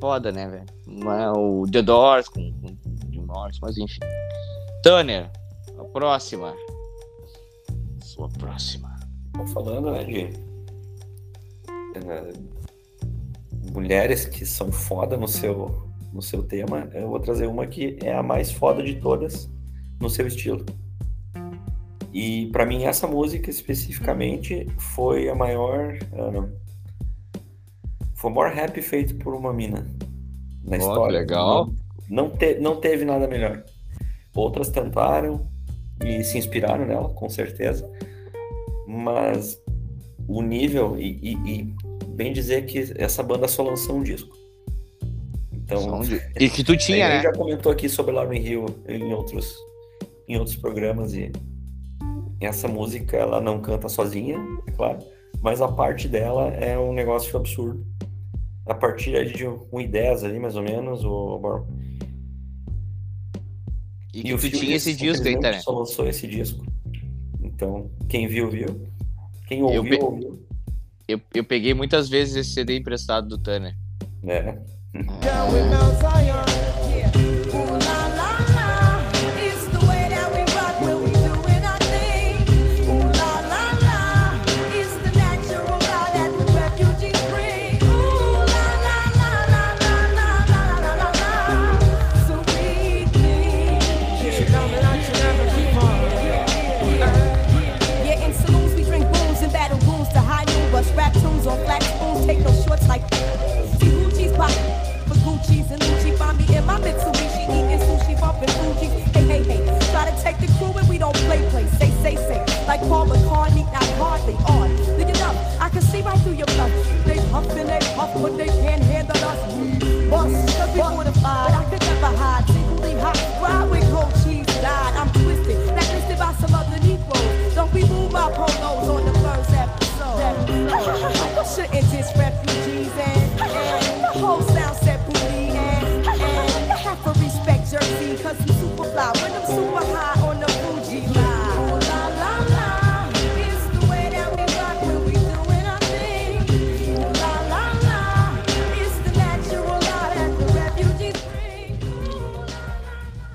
Foda, 0.01 0.33
né, 0.33 0.49
velho? 0.49 0.65
Mas 0.85 1.31
O 1.37 1.65
The 1.71 1.81
Doors 1.81 2.27
com, 2.27 2.51
com 2.51 2.75
Jim 3.13 3.21
Morrison, 3.21 3.59
mas 3.61 3.77
enfim. 3.77 3.99
Tanner, 4.83 5.31
a 5.79 5.83
próxima. 5.85 6.53
Sua 8.01 8.27
próxima. 8.27 8.93
Tô 9.31 9.47
falando, 9.47 9.91
né, 9.91 10.03
de 10.03 10.29
mulheres 13.71 14.25
que 14.25 14.45
são 14.45 14.71
foda 14.71 15.17
no 15.17 15.27
seu, 15.27 15.89
no 16.13 16.21
seu 16.21 16.43
tema. 16.43 16.89
Eu 16.93 17.09
vou 17.09 17.19
trazer 17.19 17.47
uma 17.47 17.65
que 17.67 17.97
é 18.03 18.13
a 18.13 18.23
mais 18.23 18.51
foda 18.51 18.81
de 18.83 18.95
todas 18.95 19.49
no 19.99 20.09
seu 20.09 20.27
estilo. 20.27 20.65
E 22.13 22.47
pra 22.47 22.65
mim 22.65 22.83
essa 22.85 23.07
música 23.07 23.49
especificamente 23.49 24.65
foi 24.77 25.27
a 25.29 25.35
maior 25.35 25.97
ah, 26.13 26.47
foi 28.13 28.31
o 28.31 28.33
maior 28.33 28.53
rap 28.53 28.81
feito 28.81 29.15
por 29.15 29.33
uma 29.35 29.51
mina 29.53 29.85
na 30.63 30.77
que 30.77 30.83
história. 30.83 31.19
legal. 31.19 31.69
Não, 32.09 32.29
te- 32.29 32.55
não 32.59 32.79
teve 32.79 33.03
nada 33.03 33.27
melhor. 33.27 33.63
Outras 34.33 34.69
tentaram 34.69 35.47
e 36.03 36.23
se 36.23 36.37
inspiraram 36.37 36.85
nela, 36.85 37.09
com 37.09 37.29
certeza. 37.29 37.89
Mas 38.87 39.59
o 40.27 40.41
nível, 40.41 40.97
e, 40.97 41.19
e- 41.21 41.49
e 41.51 41.75
bem 42.15 42.31
dizer 42.33 42.65
que 42.65 42.93
essa 42.97 43.21
banda 43.21 43.47
só 43.47 43.61
lançou 43.63 43.97
um 43.97 44.03
disco. 44.03 44.35
Então, 45.53 45.99
um 45.99 46.01
E 46.39 46.49
que 46.49 46.63
tu 46.63 46.75
tinha, 46.77 47.07
a 47.07 47.11
gente 47.11 47.17
né? 47.17 47.23
já 47.23 47.33
comentou 47.33 47.71
aqui 47.71 47.89
sobre 47.89 48.11
Lauren 48.13 48.39
Hill 48.39 48.65
em 48.87 49.13
outros, 49.13 49.55
em 50.27 50.37
outros 50.37 50.55
programas 50.55 51.13
e 51.13 51.31
essa 52.39 52.67
música 52.67 53.17
ela 53.17 53.41
não 53.41 53.59
canta 53.61 53.89
sozinha, 53.89 54.37
é 54.67 54.71
claro, 54.71 54.99
mas 55.41 55.61
a 55.61 55.67
parte 55.67 56.07
dela 56.07 56.49
é 56.49 56.77
um 56.77 56.93
negócio 56.93 57.35
absurdo. 57.37 57.85
A 58.65 58.73
partir 58.73 59.31
de 59.31 59.45
1,10 59.45 60.23
ali, 60.23 60.39
mais 60.39 60.55
ou 60.55 60.63
menos, 60.63 61.03
o 61.03 61.37
Bor- 61.37 61.65
E 64.13 64.23
que 64.23 64.33
o 64.33 64.37
tu 64.39 64.49
tinha 64.49 64.75
esse 64.75 64.93
disco 64.95 65.27
aí, 65.27 65.35
né? 65.39 65.59
Só 65.59 65.71
lançou 65.71 66.07
esse 66.07 66.25
disco. 66.25 66.65
Então, 67.43 67.91
quem 68.09 68.27
viu, 68.27 68.49
viu. 68.49 68.87
Quem 69.47 69.61
ouviu, 69.61 69.83
pe- 69.99 70.03
ouviu. 70.03 70.45
Eu, 71.07 71.21
eu 71.33 71.43
peguei 71.43 71.73
muitas 71.73 72.09
vezes 72.09 72.35
esse 72.35 72.51
CD 72.51 72.77
emprestado 72.77 73.27
do 73.27 73.37
Tanner. 73.37 73.75
Né? 74.23 74.59
Yeah, 75.23 75.45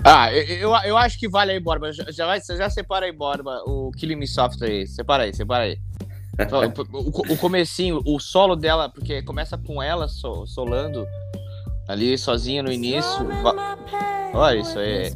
Ah, 0.03 0.33
eu, 0.33 0.71
eu, 0.83 0.97
acho 0.97 1.19
que 1.19 1.27
vale 1.29 1.51
aí, 1.51 1.59
Borba. 1.59 1.91
Já, 1.91 2.05
já, 2.09 2.25
vai, 2.25 2.39
já 2.41 2.69
separa 2.69 3.05
aí, 3.05 3.11
Borba, 3.11 3.61
o 3.67 3.91
Killing 3.91 4.15
Me 4.15 4.27
Soft 4.27 4.61
aí. 4.61 4.87
Separa 4.87 5.23
aí, 5.23 5.33
separa 5.33 5.65
aí. 5.65 5.77
O, 6.41 6.97
o- 6.97 7.33
o 7.33 7.37
comecinho, 7.37 8.01
o 8.05 8.17
solo 8.19 8.55
dela, 8.55 8.89
porque 8.89 9.21
começa 9.21 9.57
com 9.59 9.83
ela 9.83 10.07
so- 10.07 10.47
solando 10.47 11.05
ali 11.87 12.17
sozinha 12.17 12.63
no 12.63 12.71
início. 12.71 13.27
Va- 13.43 13.77
Olha 14.33 14.57
isso 14.59 14.79
aí. 14.79 15.11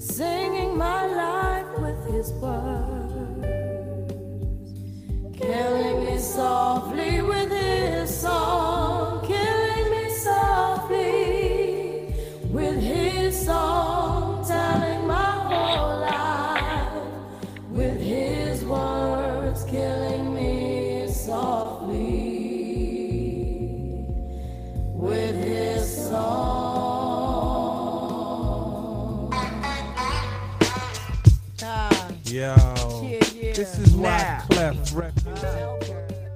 Singing 0.00 0.74
my 0.76 1.06
life 1.14 1.80
with 1.80 2.16
his 2.16 2.32
words, 2.40 3.46
killing 5.36 6.04
me 6.06 6.18
softly 6.18 7.22
with 7.22 7.50
his 7.52 8.10
song, 8.10 9.20
killing 9.26 9.90
me 9.90 10.10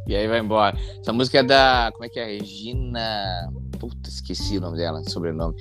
E 0.07 0.15
aí 0.17 0.29
vai 0.29 0.41
embora. 0.41 0.77
Essa 1.01 1.13
música 1.13 1.39
é 1.39 1.43
da. 1.43 1.91
Como 1.93 2.05
é 2.05 2.09
que 2.09 2.19
é? 2.19 2.27
Regina. 2.27 3.49
Puta, 3.79 4.09
esqueci 4.09 4.59
o 4.59 4.61
nome 4.61 4.77
dela, 4.77 5.03
sobrenome. 5.09 5.55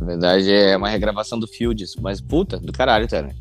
Na 0.00 0.06
verdade, 0.06 0.52
é 0.52 0.76
uma 0.76 0.88
regravação 0.88 1.38
do 1.38 1.46
Fields, 1.46 1.94
mas 2.00 2.20
puta, 2.20 2.58
do 2.58 2.72
caralho, 2.72 3.06
tá, 3.06 3.22
né? 3.22 3.34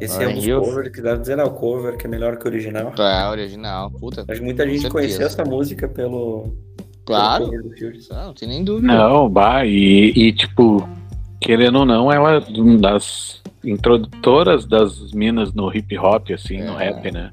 Esse 0.00 0.18
Lauren 0.18 0.50
é 0.50 0.56
um 0.56 0.60
cover 0.60 0.92
que 0.92 1.00
dá 1.00 1.16
dizer, 1.16 1.38
é 1.38 1.44
o 1.44 1.50
cover 1.50 1.96
que 1.96 2.06
é 2.06 2.10
melhor 2.10 2.36
que 2.36 2.44
o 2.44 2.48
original. 2.48 2.92
É, 2.98 3.28
original, 3.28 3.90
puta. 3.90 4.24
Mas 4.28 4.40
muita 4.40 4.68
gente 4.68 4.88
conheceu 4.90 5.26
essa 5.26 5.44
música 5.44 5.88
pelo. 5.88 6.54
Claro. 7.04 7.48
Pelo 7.48 7.64
não, 7.64 8.18
ah, 8.18 8.24
não, 8.26 8.34
tem 8.34 8.48
nem 8.48 8.64
dúvida. 8.64 8.92
Não, 8.92 9.28
bah, 9.28 9.64
e, 9.64 10.12
e 10.14 10.32
tipo, 10.32 10.86
querendo 11.40 11.80
ou 11.80 11.86
não, 11.86 12.12
ela 12.12 12.36
é 12.36 12.40
das 12.78 13.42
introdutoras 13.70 14.64
das 14.64 15.12
minas 15.12 15.52
no 15.52 15.74
hip 15.74 15.96
hop, 15.98 16.30
assim, 16.30 16.62
no 16.62 16.80
É. 16.80 16.84
rap, 16.90 17.10
né? 17.10 17.32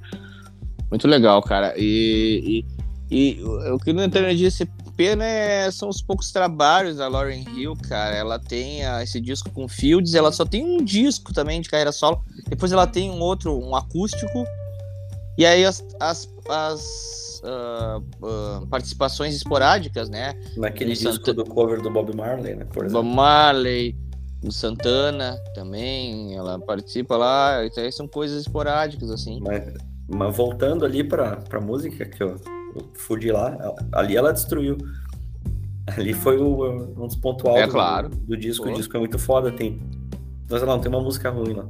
Muito 0.89 1.07
legal, 1.07 1.41
cara. 1.41 1.73
E, 1.77 2.65
e, 3.11 3.37
e 3.37 3.43
o 3.43 3.75
o 3.75 3.79
que 3.79 3.93
não 3.93 4.03
Antônio 4.03 4.35
disse, 4.35 4.67
pena 4.95 5.23
é, 5.25 5.71
são 5.71 5.89
os 5.89 6.01
poucos 6.01 6.31
trabalhos 6.31 6.97
da 6.97 7.07
Lauren 7.07 7.43
Hill, 7.55 7.75
cara. 7.89 8.15
Ela 8.15 8.37
tem 8.39 8.85
ah, 8.85 9.01
esse 9.01 9.19
disco 9.19 9.49
com 9.51 9.67
Fields, 9.67 10.13
ela 10.13 10.31
só 10.31 10.45
tem 10.45 10.63
um 10.63 10.83
disco 10.83 11.33
também 11.33 11.61
de 11.61 11.69
carreira 11.69 11.91
solo. 11.91 12.21
Depois 12.47 12.71
ela 12.71 12.85
tem 12.85 13.09
um 13.09 13.19
outro, 13.19 13.57
um 13.57 13.75
acústico. 13.75 14.45
E 15.37 15.45
aí 15.47 15.65
as, 15.65 15.83
as, 15.99 16.29
as, 16.47 17.41
ah, 17.43 17.99
ah, 18.23 18.61
participações 18.69 19.33
esporádicas, 19.35 20.09
né? 20.09 20.35
Naquele 20.55 20.91
O 20.91 20.93
disco 20.93 21.13
Santa- 21.13 21.33
do 21.33 21.43
cover 21.45 21.81
do 21.81 21.89
Bob 21.89 22.15
Marley, 22.15 22.55
né? 22.55 22.65
Por 22.65 22.83
Bob 22.83 22.85
exemplo. 22.85 23.03
Marley, 23.03 23.95
o 24.43 24.51
Santana 24.51 25.37
também, 25.53 26.35
ela 26.35 26.59
participa 26.59 27.15
lá. 27.17 27.65
Então 27.65 27.83
aí 27.83 27.91
são 27.91 28.07
coisas 28.07 28.41
esporádicas, 28.41 29.09
assim. 29.09 29.39
Mas, 29.41 29.73
mas 30.07 30.35
voltando 30.35 30.85
ali 30.85 31.03
pra, 31.03 31.37
pra 31.37 31.61
música 31.61 32.05
que 32.05 32.21
eu, 32.21 32.35
eu 32.75 32.89
fudi 32.95 33.31
lá, 33.31 33.55
ela- 33.59 33.75
ali 33.93 34.15
ela 34.17 34.33
destruiu. 34.33 34.77
Ali 35.97 36.13
foi 36.13 36.37
o, 36.37 36.93
um 36.97 37.07
dos 37.07 37.15
pontos 37.15 37.45
altos 37.45 37.63
É, 37.63 37.67
claro. 37.67 38.09
do, 38.09 38.15
do 38.17 38.37
disco. 38.37 38.65
Pô. 38.65 38.71
O 38.71 38.75
disco 38.75 38.95
é 38.95 38.99
muito 38.99 39.19
foda, 39.19 39.51
tem. 39.51 39.81
Mas 40.49 40.61
não, 40.63 40.79
tem 40.79 40.89
uma 40.89 41.01
música 41.01 41.29
ruim 41.29 41.53
lá. 41.53 41.65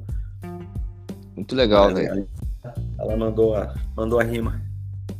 Muito 1.35 1.55
legal, 1.55 1.93
velho. 1.93 2.11
ali 2.11 2.27
Ela 2.99 3.17
mandou 3.17 3.55
a, 3.55 3.73
mandou 3.95 4.19
a 4.19 4.23
rima. 4.23 4.61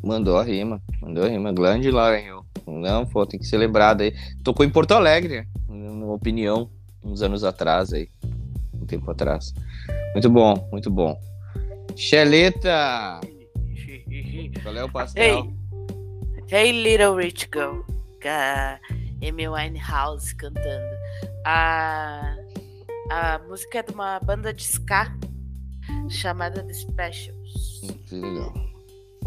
Mandou 0.03 0.37
a 0.37 0.43
rima, 0.43 0.81
mandou 1.01 1.23
a 1.23 1.27
rima. 1.27 1.51
Grande 1.51 1.89
Lauren 1.89 2.25
Hill. 2.25 2.45
Não, 2.67 3.05
pô, 3.05 3.25
tem 3.25 3.39
que 3.39 3.45
ser 3.47 3.57
lembrado 3.57 4.01
aí. 4.01 4.13
Tocou 4.43 4.65
em 4.65 4.69
Porto 4.69 4.91
Alegre, 4.93 5.47
na 5.67 6.05
opinião, 6.07 6.69
uns 7.03 7.21
anos 7.21 7.43
atrás 7.43 7.93
aí. 7.93 8.09
Um 8.73 8.85
tempo 8.85 9.09
atrás. 9.11 9.53
Muito 10.13 10.29
bom, 10.29 10.67
muito 10.71 10.89
bom. 10.89 11.19
Xeleta! 11.95 13.19
Qual 14.61 14.75
é 14.75 14.83
o 14.83 14.91
pastel? 14.91 15.53
Hey, 16.51 16.71
Little 16.71 17.15
Rich 17.15 17.49
Girl. 17.53 17.81
A 18.25 18.79
Amy 19.27 19.47
Winehouse 19.49 20.33
cantando. 20.35 20.95
A, 21.45 22.35
a 23.11 23.39
música 23.47 23.79
é 23.79 23.83
de 23.83 23.93
uma 23.93 24.19
banda 24.19 24.53
de 24.53 24.63
ska 24.63 25.13
chamada 26.09 26.63
The 26.63 26.73
Specials. 26.73 27.81
Que 28.07 28.15
legal. 28.15 28.53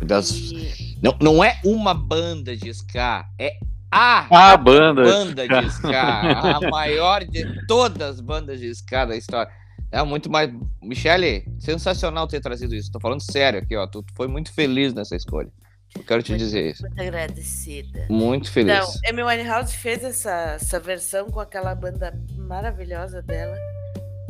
Das... 0.06 0.30
E- 0.30 0.96
Não, 1.02 1.16
não 1.20 1.44
é 1.44 1.60
uma 1.64 1.92
banda 1.92 2.56
de 2.56 2.70
ska, 2.70 3.26
é 3.38 3.58
a 3.96 4.52
A 4.52 4.56
banda. 4.56 5.02
banda 5.02 5.46
de 5.48 5.66
ska. 5.68 6.20
A 6.56 6.60
maior 6.70 7.24
de 7.24 7.66
todas 7.66 8.10
as 8.10 8.20
bandas 8.20 8.60
de 8.60 8.68
ska 8.70 9.04
da 9.06 9.16
história. 9.16 9.50
É 9.92 10.02
muito 10.02 10.30
mais. 10.30 10.50
Michele, 10.82 11.44
sensacional 11.58 12.26
ter 12.26 12.40
trazido 12.40 12.74
isso. 12.74 12.90
Tô 12.90 13.00
falando 13.00 13.20
sério 13.20 13.60
aqui, 13.60 13.76
ó. 13.76 13.86
Tu 13.86 14.04
foi 14.14 14.26
muito 14.26 14.52
feliz 14.52 14.92
nessa 14.92 15.14
escolha. 15.16 15.48
Eu 15.96 16.02
quero 16.04 16.22
te 16.22 16.32
Muito- 16.32 16.44
dizer 16.44 16.72
isso. 16.72 16.82
Muito 16.82 17.00
agradecida. 17.00 18.06
Muito 18.10 18.50
feliz. 18.52 18.76
Então, 18.76 18.92
Amy 19.08 19.22
Winehouse 19.22 19.76
fez 19.76 20.04
essa, 20.04 20.56
essa 20.56 20.78
versão 20.80 21.30
com 21.30 21.40
aquela 21.40 21.74
banda 21.74 22.12
maravilhosa 22.36 23.22
dela, 23.22 23.56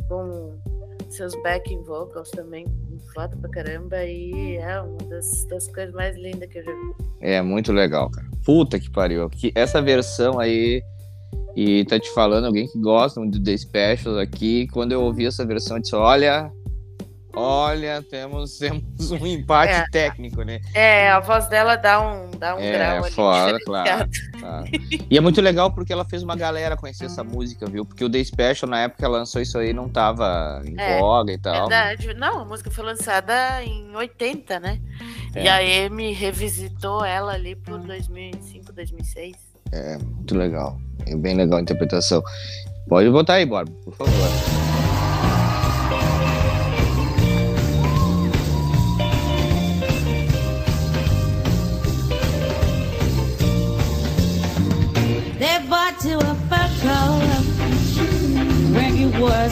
com 0.07 0.57
seus 1.09 1.33
backing 1.41 1.83
vocals 1.83 2.29
também, 2.31 2.65
foda 3.13 3.35
pra 3.37 3.49
caramba, 3.49 4.03
e 4.03 4.57
é 4.57 4.81
uma 4.81 4.97
das, 5.09 5.45
das 5.45 5.67
coisas 5.67 5.93
mais 5.93 6.15
lindas 6.17 6.49
que 6.49 6.59
eu 6.59 6.63
já 6.63 6.71
vi. 6.71 7.07
É 7.21 7.41
muito 7.41 7.71
legal, 7.71 8.09
cara. 8.09 8.27
Puta 8.45 8.79
que 8.79 8.89
pariu. 8.89 9.29
Que 9.29 9.51
essa 9.55 9.81
versão 9.81 10.39
aí. 10.39 10.81
E 11.55 11.83
tá 11.85 11.99
te 11.99 12.09
falando, 12.13 12.45
alguém 12.45 12.67
que 12.67 12.79
gosta 12.79 13.19
do 13.19 13.43
The 13.43 13.57
Specials 13.57 14.17
aqui. 14.17 14.67
Quando 14.67 14.91
eu 14.91 15.01
ouvi 15.01 15.25
essa 15.25 15.45
versão, 15.45 15.77
eu 15.77 15.81
disse: 15.81 15.95
olha. 15.95 16.51
Olha, 17.39 18.01
temos, 18.09 18.57
temos 18.59 19.11
um 19.11 19.25
empate 19.27 19.73
É. 19.73 19.85
técnico, 19.91 20.41
né? 20.43 20.59
É, 20.73 21.09
a 21.11 21.19
voz 21.19 21.47
dela 21.47 21.75
dá 21.75 22.01
um, 22.01 22.31
dá 22.31 22.55
um 22.55 22.59
É, 22.59 22.71
grau 22.71 23.03
ali 23.05 23.13
foda, 23.13 23.57
diferenciado. 23.57 24.11
Claro. 24.39 24.65
E 25.09 25.17
é 25.17 25.21
muito 25.21 25.39
legal 25.41 25.71
porque 25.71 25.93
ela 25.93 26.03
fez 26.03 26.23
uma 26.23 26.35
galera 26.35 26.75
conhecer 26.75 27.05
essa 27.05 27.23
música, 27.23 27.65
viu? 27.67 27.85
Porque 27.85 28.03
o 28.03 28.09
The 28.09 28.23
Special, 28.23 28.69
na 28.69 28.81
época 28.81 29.07
lançou 29.07 29.41
isso 29.41 29.57
aí, 29.57 29.71
não 29.73 29.87
tava 29.87 30.61
em 30.65 30.75
É, 30.79 30.99
voga 30.99 31.31
e 31.31 31.37
tal. 31.37 31.67
Verdade. 31.67 32.13
Não, 32.15 32.41
a 32.41 32.45
música 32.45 32.69
foi 32.71 32.83
lançada 32.83 33.63
em 33.63 33.95
80, 33.95 34.59
né? 34.59 34.79
É. 35.35 35.43
E 35.43 35.47
a 35.47 35.85
Amy 35.85 36.11
revisitou 36.13 37.05
ela 37.05 37.33
ali 37.33 37.55
por 37.55 37.77
2005, 37.79 38.73
2006. 38.73 39.35
Muito 40.01 40.35
legal. 40.35 40.77
É 41.05 41.15
bem 41.15 41.35
legal 41.35 41.59
a 41.59 41.61
interpretação. 41.61 42.21
Pode 42.87 43.09
botar 43.09 43.35
aí, 43.35 43.45
Borba, 43.45 43.71
por 43.83 43.93
favor. 43.95 44.56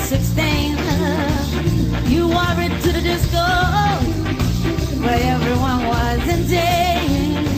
16. 0.06 0.78
You 2.06 2.28
wore 2.28 2.60
it 2.60 2.80
to 2.84 2.92
the 2.92 3.02
disco 3.02 3.44
where 5.02 5.20
everyone 5.34 5.88
was 5.88 6.28
in 6.28 6.46
danger. 6.48 7.50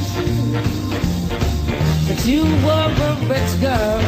But 2.08 2.26
you 2.26 2.44
were 2.64 2.90
a 3.10 3.16
rich 3.28 3.54
girl, 3.60 4.00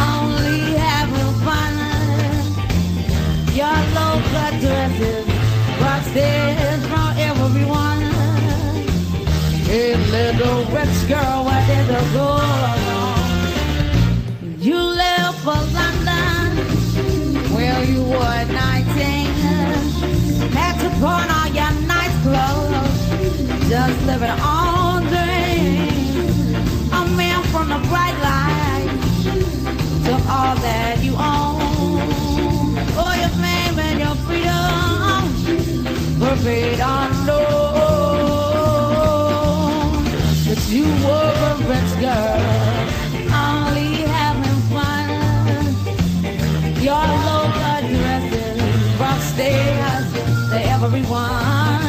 only 0.00 0.60
having 0.80 1.32
fun. 1.44 1.74
Your 3.52 3.78
low 3.96 4.14
cut 4.32 4.54
dresses 4.62 5.26
brought 5.78 6.04
stares 6.04 6.86
from 6.86 7.10
everyone. 7.18 8.00
Hey, 9.68 9.96
little 10.10 10.64
rich 10.76 11.06
girl, 11.06 11.44
where 11.44 11.66
did 11.66 11.86
you 11.86 12.12
go 12.14 12.81
Pawn 21.02 21.28
all 21.30 21.48
your 21.48 21.72
nice 21.88 22.16
clothes, 22.22 23.00
just 23.68 23.98
living 24.06 24.30
on 24.38 25.02
dreams. 25.06 26.54
A 26.92 27.04
man 27.16 27.42
from 27.50 27.70
the 27.70 27.78
bright 27.88 28.16
light 28.22 28.88
to 30.04 30.12
all 30.30 30.54
that 30.62 31.02
you 31.02 31.14
own. 31.14 31.98
Oh, 33.00 33.12
your 33.18 33.34
fame 33.42 33.78
and 33.80 33.98
your 33.98 34.14
freedom 34.26 35.22
were 36.20 36.38
made 36.44 36.78
unknown. 36.78 37.42
But 40.46 40.60
you 40.70 40.86
were 41.04 41.56
rich 41.66 41.92
girl, 41.98 42.42
only 43.42 43.90
having 44.06 44.60
fun. 44.70 45.08
Your 46.80 47.06
low 47.26 47.50
cut 47.58 47.82
dresses 47.90 48.62
to 49.36 49.81
everyone. 50.84 51.80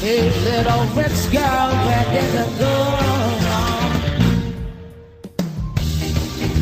Hey, 0.00 0.30
little 0.42 0.84
rich 0.96 1.30
girl, 1.30 1.70
where 1.86 2.04
did 2.10 2.28
you 2.34 2.58
go? 2.58 2.74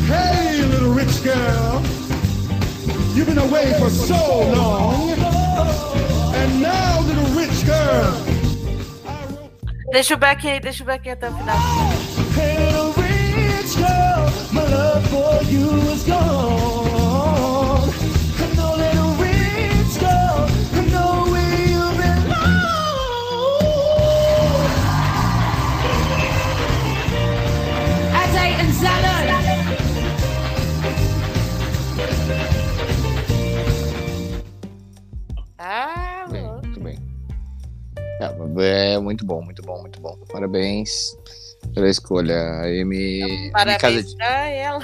Hey, 0.05 0.63
little 0.63 0.93
rich 0.93 1.23
girl, 1.23 1.81
you've 3.15 3.27
been 3.27 3.39
away 3.39 3.73
for 3.79 3.89
so 3.89 4.15
long. 4.51 5.09
And 6.35 6.61
now, 6.61 7.01
little 7.01 7.31
rich 7.35 7.65
girl, 7.65 8.13
Deixa 9.91 10.13
o 10.13 10.17
back 10.17 10.45
aí, 10.45 10.59
deixa 10.59 10.83
o 10.83 10.85
back 10.85 11.07
aí 11.07 11.13
até 11.13 11.29
o 11.29 11.33
final. 11.33 11.57
hey, 12.35 12.57
little 12.65 12.93
rich 13.01 13.75
girl, 13.77 14.29
my 14.51 14.63
love 14.69 15.07
for 15.09 15.43
you 15.49 15.91
is 15.93 16.03
gone. 16.03 17.16
É, 38.59 38.93
é 38.93 38.99
muito 38.99 39.25
bom, 39.25 39.41
muito 39.43 39.61
bom, 39.61 39.79
muito 39.81 39.99
bom. 39.99 40.17
Parabéns 40.31 41.17
pela 41.73 41.89
escolha. 41.89 42.33
M, 42.65 42.95
M 42.95 43.51
Casa 43.51 43.51
Parabéns 43.51 44.09
de, 44.09 44.15
pra 44.17 44.47
ela. 44.49 44.83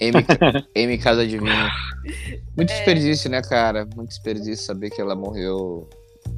M, 0.00 0.12
M 0.74 0.98
Casa 0.98 1.26
de 1.26 1.38
Vinho. 1.38 1.70
Muito 2.56 2.68
desperdício, 2.68 3.30
né, 3.30 3.40
cara? 3.42 3.86
Muito 3.96 4.08
desperdício 4.10 4.64
saber 4.64 4.90
que 4.90 5.00
ela 5.00 5.14
morreu 5.14 5.88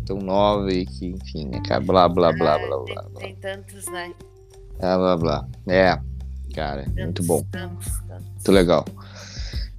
tão 0.07 0.19
nova 0.19 0.71
e 0.73 0.85
que, 0.87 1.07
enfim, 1.07 1.49
né, 1.49 1.61
cara? 1.67 1.81
Blá, 1.81 2.09
blá, 2.09 2.33
blá, 2.33 2.55
Ah, 2.55 2.59
blá, 2.59 2.77
tem, 2.85 2.95
blá, 2.95 3.03
blá. 3.11 3.21
tem 3.21 3.37
tantos, 3.37 3.87
né? 3.87 4.13
Blá, 4.79 4.97
blá, 4.99 5.17
blá. 5.17 5.49
É, 5.69 5.99
cara, 6.55 6.85
muito 6.85 6.97
Tantos, 6.97 7.27
bom. 7.27 7.43
Tantos, 7.51 7.87
tantos. 8.07 8.27
Muito 8.27 8.53
legal. 8.53 8.85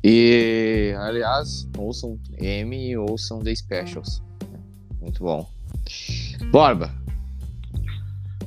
E, 0.03 0.93
aliás, 0.99 1.67
ouçam 1.77 2.19
M 2.37 2.89
e 2.89 2.97
ouçam 2.97 3.39
The 3.39 3.55
Specials. 3.55 4.21
Muito 5.01 5.23
bom. 5.23 5.47
Borba. 6.51 6.89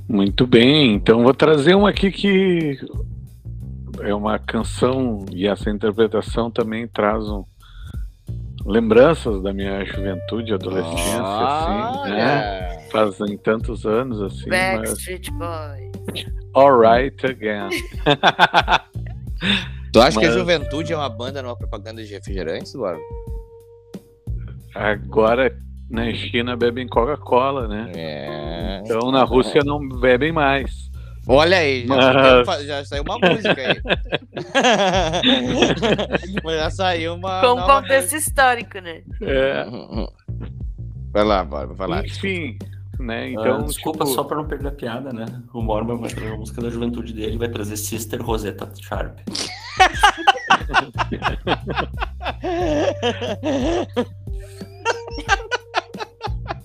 Muito 0.09 0.47
bem, 0.47 0.95
então 0.95 1.23
vou 1.23 1.35
trazer 1.35 1.75
uma 1.75 1.91
aqui 1.91 2.11
que 2.11 2.79
é 4.01 4.15
uma 4.15 4.39
canção 4.39 5.27
e 5.31 5.47
essa 5.47 5.69
interpretação 5.71 6.51
também 6.51 6.89
traz 6.89 7.25
um- 7.29 7.45
lembranças 8.65 9.43
da 9.43 9.53
minha 9.53 9.85
juventude, 9.85 10.55
adolescência, 10.55 11.21
assim, 11.23 12.11
né? 12.11 12.79
Fazem 12.91 13.37
tantos 13.37 13.85
anos 13.85 14.23
assim, 14.23 14.49
mas 14.49 14.79
Backstreet 14.79 15.31
Boys. 15.33 16.27
Alright 16.55 17.27
Again. 17.27 17.69
Tu 19.93 20.01
acha 20.01 20.19
que 20.19 20.27
a 20.27 20.29
Mas- 20.29 20.39
Juventude 20.39 20.93
é 20.93 20.97
uma 20.97 21.09
banda 21.09 21.41
numa 21.43 21.57
propaganda 21.57 22.03
de 22.05 22.13
refrigerantes, 22.13 22.75
Borba? 22.75 23.01
Agora 24.75 25.55
na 25.91 26.13
China 26.13 26.57
bebem 26.57 26.87
Coca-Cola, 26.87 27.67
né? 27.69 27.91
É. 27.95 28.83
Então 28.85 29.11
na 29.11 29.25
Rússia 29.25 29.63
não 29.65 29.87
bebem 30.01 30.33
mais. 30.33 30.89
Olha 31.31 31.59
aí, 31.59 31.87
já, 31.87 31.95
Mas- 31.95 32.45
já- 32.45 32.63
já 32.65 32.85
saiu 32.87 33.03
uma 33.03 33.19
música 33.19 33.55
aí. 33.55 33.83
Já 36.59 36.71
saiu 36.71 37.15
uma. 37.15 37.41
Com 37.43 37.61
um 37.61 37.67
contexto 37.67 38.17
histórico, 38.17 38.79
né? 38.81 39.03
É. 39.21 39.67
Vai 41.13 41.25
lá, 41.25 41.45
Borba, 41.45 41.75
vai 41.75 41.87
lá. 41.89 42.01
enfim, 42.07 42.57
né? 42.99 43.25
Ah, 43.25 43.29
Então, 43.31 43.65
desculpa, 43.65 44.05
tipo, 44.05 44.15
só 44.15 44.25
pra 44.25 44.37
não 44.39 44.47
perder 44.47 44.69
a 44.69 44.73
piada, 44.73 45.13
né? 45.13 45.27
O 45.53 45.61
Mormon 45.61 45.99
vai 45.99 46.09
trazer 46.11 46.33
a 46.33 46.37
música 46.37 46.63
da 46.63 46.71
juventude 46.71 47.13
dele, 47.13 47.37
vai 47.37 47.49
trazer 47.49 47.77
Sister 47.77 48.23
Rosetta 48.23 48.71
Sharp. 48.81 49.19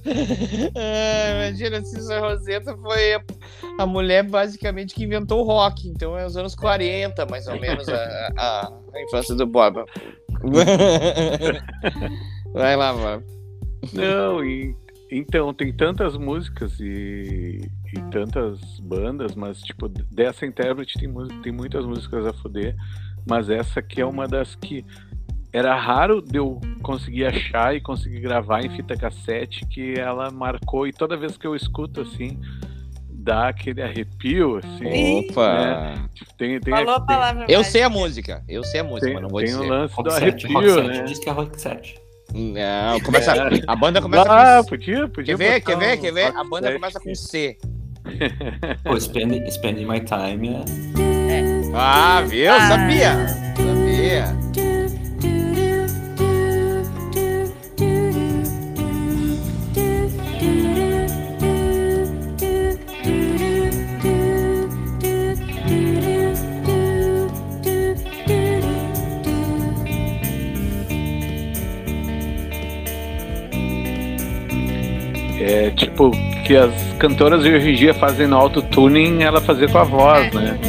É, 0.75 1.47
imagina, 1.47 1.83
Cícero 1.83 2.21
Rosetta 2.21 2.75
foi 2.77 3.13
a, 3.15 3.23
a 3.79 3.85
mulher 3.85 4.23
basicamente 4.23 4.93
que 4.93 5.03
inventou 5.03 5.41
o 5.41 5.43
rock. 5.43 5.87
Então 5.87 6.17
é 6.17 6.25
os 6.25 6.37
anos 6.37 6.55
40, 6.55 7.25
mais 7.27 7.47
ou 7.47 7.59
menos, 7.59 7.87
a, 7.89 8.29
a- 8.37 8.71
a 8.93 9.01
infância 9.01 9.35
do 9.35 9.45
Borba. 9.47 9.85
Vai 12.53 12.75
lá, 12.75 12.93
Borba. 12.93 13.23
Não, 13.93 14.43
e, 14.43 14.75
então, 15.11 15.53
tem 15.53 15.71
tantas 15.73 16.17
músicas 16.17 16.79
e, 16.79 17.59
e 17.95 17.99
tantas 18.11 18.59
bandas, 18.81 19.35
mas, 19.35 19.59
tipo, 19.61 19.87
dessa 19.87 20.45
intérprete 20.45 20.99
tem, 20.99 21.11
tem 21.41 21.51
muitas 21.51 21.85
músicas 21.85 22.25
a 22.25 22.33
foder, 22.33 22.75
mas 23.29 23.49
essa 23.49 23.79
aqui 23.79 24.01
é 24.01 24.05
uma 24.05 24.27
das 24.27 24.55
que 24.55 24.85
era 25.53 25.75
raro 25.75 26.21
de 26.21 26.37
eu 26.37 26.59
conseguir 26.81 27.25
achar 27.25 27.75
e 27.75 27.79
conseguir 27.79 28.19
gravar 28.19 28.65
em 28.65 28.69
fita 28.69 28.97
cassete, 28.97 29.65
que 29.67 29.93
ela 29.99 30.31
marcou, 30.31 30.87
e 30.87 30.91
toda 30.91 31.15
vez 31.15 31.37
que 31.37 31.45
eu 31.47 31.55
escuto, 31.55 32.01
assim, 32.01 32.39
dá 33.09 33.49
aquele 33.49 33.81
arrepio, 33.81 34.57
assim. 34.57 35.19
Opa! 35.29 35.93
Tipo, 36.13 36.33
tem, 36.33 36.59
tem, 36.59 36.73
Falou 36.73 36.95
a 36.95 36.99
tem, 36.99 37.05
palavra. 37.07 37.41
Eu 37.47 37.59
mágica. 37.59 37.63
sei 37.71 37.83
a 37.83 37.89
música, 37.89 38.43
eu 38.49 38.63
sei 38.63 38.79
a 38.81 38.83
música, 38.83 39.05
tem, 39.05 39.13
mas 39.13 39.21
não 39.23 39.29
vou 39.29 39.39
tem 39.39 39.47
dizer. 39.47 39.59
o 39.61 39.67
lance 39.67 39.95
do 39.95 40.01
Rock 40.01 40.11
7, 40.13 40.23
arrepio, 40.23 40.53
Rock 40.53 40.69
7, 40.69 40.87
né? 40.87 41.03
diz 41.03 41.19
que 41.19 41.29
é 41.29 41.31
Rock 41.31 41.61
7. 41.61 42.03
Não, 42.33 42.99
começa, 43.01 43.33
a 43.67 43.75
banda 43.75 44.01
começa 44.01 44.23
Ah, 44.27 44.63
com 44.63 44.69
podia, 44.69 45.07
podia. 45.07 45.37
Quer 45.37 45.37
ver? 45.37 45.61
Quer 45.61 45.77
ver? 45.77 45.97
um 45.97 46.01
Quer 46.01 46.13
ver? 46.13 46.35
A 46.35 46.43
banda 46.43 46.67
Set 46.67 46.75
começa 46.79 46.99
com. 46.99 47.13
C. 47.15 47.57
Pô, 48.83 48.99
Spend, 48.99 49.49
Spending 49.51 49.85
My 49.85 49.99
Time 50.01 50.49
é... 51.29 51.61
Ah, 51.75 52.21
viu? 52.27 52.51
Ah. 52.51 52.67
Sabia! 52.67 53.27
Sabia! 53.55 54.62
Tipo 75.93 76.11
que 76.43 76.57
as 76.57 76.73
cantoras 76.97 77.43
de 77.43 77.53
hoje 77.53 77.71
em 77.71 77.75
dia 77.75 77.93
fazem 77.93 78.27
no 78.27 78.35
autotuning, 78.35 79.21
ela 79.21 79.39
fazia 79.39 79.67
com 79.69 79.77
a 79.77 79.83
voz, 79.83 80.33
né? 80.33 80.59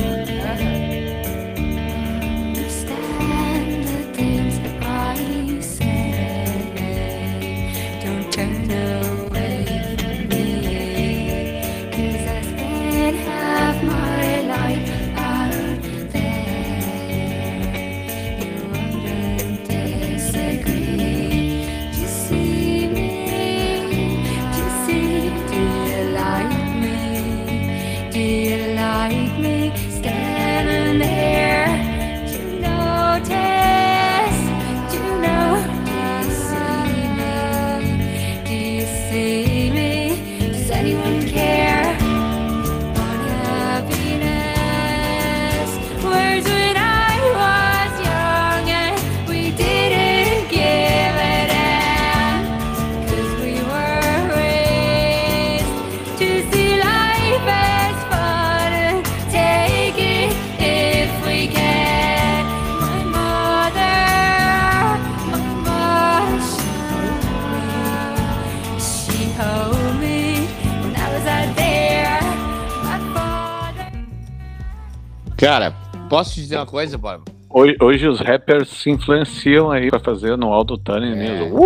Cara, 75.45 75.75
posso 76.09 76.33
te 76.33 76.41
dizer 76.41 76.57
uma 76.57 76.65
coisa, 76.65 76.97
Borba? 76.97 77.23
Hoje, 77.51 77.77
hoje 77.79 78.09
os 78.09 78.19
rappers 78.19 78.67
se 78.71 78.89
influenciam 78.89 79.71
aí 79.71 79.91
pra 79.91 80.01
fazer 80.01 80.39
no 80.39 80.51
autotuning 80.51 81.13
É. 81.13 81.15
mesmo. 81.15 81.59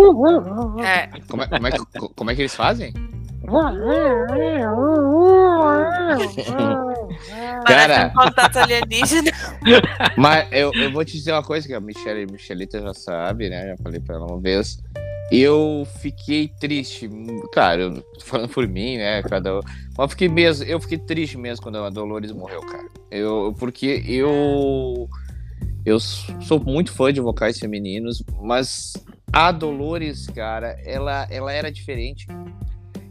É, 0.83 1.07
Como 1.29 1.43
é, 1.43 1.47
como 1.47 1.65
é 1.67 1.71
que, 1.71 1.79
como 2.13 2.29
é 2.29 2.35
que 2.35 2.41
eles 2.41 2.55
fazem? 2.57 2.91
Cara. 7.65 8.09
contato 8.09 8.57
alienígena. 8.57 9.31
Mas 10.17 10.49
eu, 10.51 10.73
eu 10.73 10.91
vou 10.91 11.05
te 11.05 11.13
dizer 11.13 11.31
uma 11.31 11.41
coisa 11.41 11.65
que 11.65 11.73
a 11.73 11.79
Michelle, 11.79 12.29
Michelita 12.29 12.81
já 12.81 12.93
sabe, 12.93 13.49
né? 13.49 13.69
Já 13.69 13.77
falei 13.81 14.01
pra 14.01 14.17
ela 14.17 14.25
uma 14.25 14.41
vez. 14.41 14.83
Eu 15.31 15.87
fiquei 15.99 16.47
triste. 16.47 17.09
Cara, 17.53 17.93
falando 18.21 18.49
por 18.49 18.67
mim, 18.67 18.97
né? 18.97 19.21
Cada 19.23 19.59
um. 19.59 19.61
Mas 19.61 19.99
eu 19.99 20.09
fiquei 20.09 20.27
mesmo, 20.29 20.65
eu 20.65 20.79
fiquei 20.79 20.97
triste 20.97 21.37
mesmo 21.37 21.63
quando 21.63 21.77
a 21.77 21.89
Dolores 21.89 22.31
morreu, 22.31 22.61
cara. 22.61 22.87
Eu, 23.11 23.55
porque 23.57 24.03
eu. 24.07 25.07
Eu 25.85 25.99
sou 25.99 26.59
muito 26.63 26.91
fã 26.91 27.11
de 27.11 27.21
vocais 27.21 27.57
femininos, 27.57 28.23
mas 28.41 28.93
a 29.31 29.51
Dolores, 29.51 30.27
cara, 30.27 30.77
ela, 30.83 31.27
ela 31.29 31.53
era 31.53 31.71
diferente. 31.71 32.27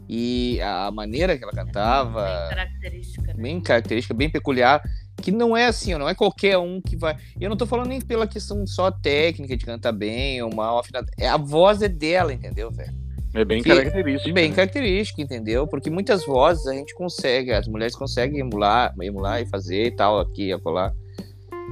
E 0.07 0.59
a 0.61 0.89
maneira 0.91 1.37
que 1.37 1.43
ela 1.43 1.53
cantava 1.53 2.23
Bem 2.23 2.49
característica, 2.49 3.27
né? 3.27 3.33
bem 3.37 3.61
característica, 3.61 4.13
bem 4.13 4.29
peculiar, 4.29 4.81
que 5.21 5.31
não 5.31 5.55
é 5.55 5.65
assim, 5.67 5.93
não 5.95 6.07
é 6.09 6.15
qualquer 6.15 6.57
um 6.57 6.79
que 6.81 6.95
vai. 6.95 7.15
E 7.39 7.43
eu 7.43 7.49
não 7.49 7.57
tô 7.57 7.65
falando 7.65 7.87
nem 7.87 7.99
pela 8.01 8.25
questão 8.27 8.65
só 8.67 8.89
técnica 8.91 9.55
de 9.57 9.65
cantar 9.65 9.91
bem 9.91 10.41
ou 10.41 10.53
mal. 10.53 10.81
É, 11.17 11.27
a 11.27 11.37
voz 11.37 11.81
é 11.81 11.87
dela, 11.89 12.33
entendeu, 12.33 12.71
velho? 12.71 12.93
É 13.33 13.45
bem 13.45 13.61
Que- 13.61 13.69
característico. 13.69 14.33
Bem 14.33 14.49
né? 14.49 14.55
característica, 14.55 15.21
entendeu? 15.21 15.67
Porque 15.67 15.89
muitas 15.89 16.25
vozes 16.25 16.65
a 16.65 16.73
gente 16.73 16.95
consegue, 16.95 17.51
as 17.51 17.67
mulheres 17.67 17.95
conseguem 17.95 18.39
emular, 18.39 18.93
emular 19.01 19.39
e 19.41 19.45
fazer 19.45 19.85
e 19.85 19.91
tal, 19.91 20.19
aqui 20.19 20.47
e 20.47 20.53
acolá. 20.53 20.91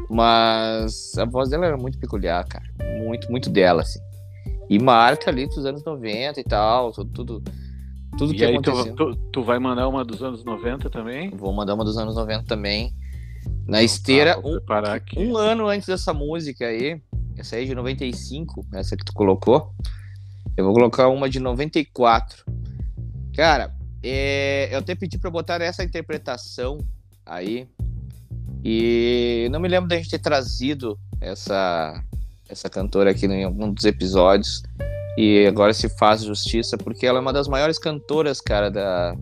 Mas 0.10 1.18
a 1.18 1.26
voz 1.26 1.50
dela 1.50 1.66
era 1.66 1.78
muito 1.78 1.98
peculiar, 1.98 2.46
cara. 2.48 2.66
Muito, 3.04 3.30
muito 3.32 3.50
dela, 3.50 3.82
assim. 3.82 4.00
E 4.70 4.78
marca 4.80 5.30
ali 5.32 5.48
dos 5.48 5.66
anos 5.66 5.84
90 5.84 6.40
e 6.40 6.44
tal, 6.44 6.92
tudo, 6.92 7.12
tudo, 7.12 7.44
tudo 8.18 8.34
E 8.34 8.38
que 8.38 8.46
aí 8.46 8.54
aconteceu. 8.54 8.96
tu, 8.96 9.16
tu, 9.16 9.22
tu 9.32 9.44
vai 9.44 9.58
mandar 9.60 9.88
uma 9.88 10.04
dos 10.06 10.22
anos 10.22 10.44
90 10.44 10.90
também? 10.90 11.30
Vou 11.32 11.52
mandar 11.54 11.74
uma 11.74 11.84
dos 11.86 11.98
anos 11.98 12.16
90 12.16 12.44
também. 12.46 12.92
Na 13.68 13.84
esteira, 13.84 14.38
Ah, 14.38 14.42
vou 14.42 14.62
um, 15.18 15.32
um 15.32 15.38
ano 15.38 15.68
antes 15.68 15.88
dessa 15.88 16.14
música 16.14 16.66
aí, 16.66 17.02
essa 17.38 17.56
aí 17.56 17.64
é 17.64 17.68
de 17.68 17.76
95, 17.76 18.66
essa 18.74 18.96
que 18.96 19.04
tu 19.04 19.14
colocou. 19.14 19.72
Eu 20.56 20.66
vou 20.66 20.74
colocar 20.74 21.08
uma 21.10 21.30
de 21.30 21.40
94. 21.40 22.46
Cara, 23.36 23.76
é, 24.02 24.70
eu 24.72 24.80
até 24.80 24.96
pedi 24.96 25.18
pra 25.20 25.30
botar 25.30 25.62
essa 25.62 25.84
interpretação 25.84 26.80
aí. 27.26 27.68
E 28.64 29.48
não 29.52 29.60
me 29.60 29.68
lembro 29.68 29.88
da 29.88 29.98
gente 29.98 30.10
ter 30.10 30.20
trazido 30.20 30.98
essa, 31.22 32.02
essa 32.50 32.70
cantora 32.70 33.12
aqui 33.12 33.28
em 33.28 33.44
algum 33.44 33.72
dos 33.72 33.86
episódios. 33.86 34.64
E 35.18 35.46
agora 35.46 35.74
se 35.74 35.90
faz 35.90 36.24
justiça, 36.24 36.78
porque 36.78 37.06
ela 37.06 37.20
é 37.20 37.22
uma 37.22 37.34
das 37.34 37.48
maiores 37.48 37.78
cantoras, 37.78 38.40
cara, 38.40 38.70
da, 38.70 39.16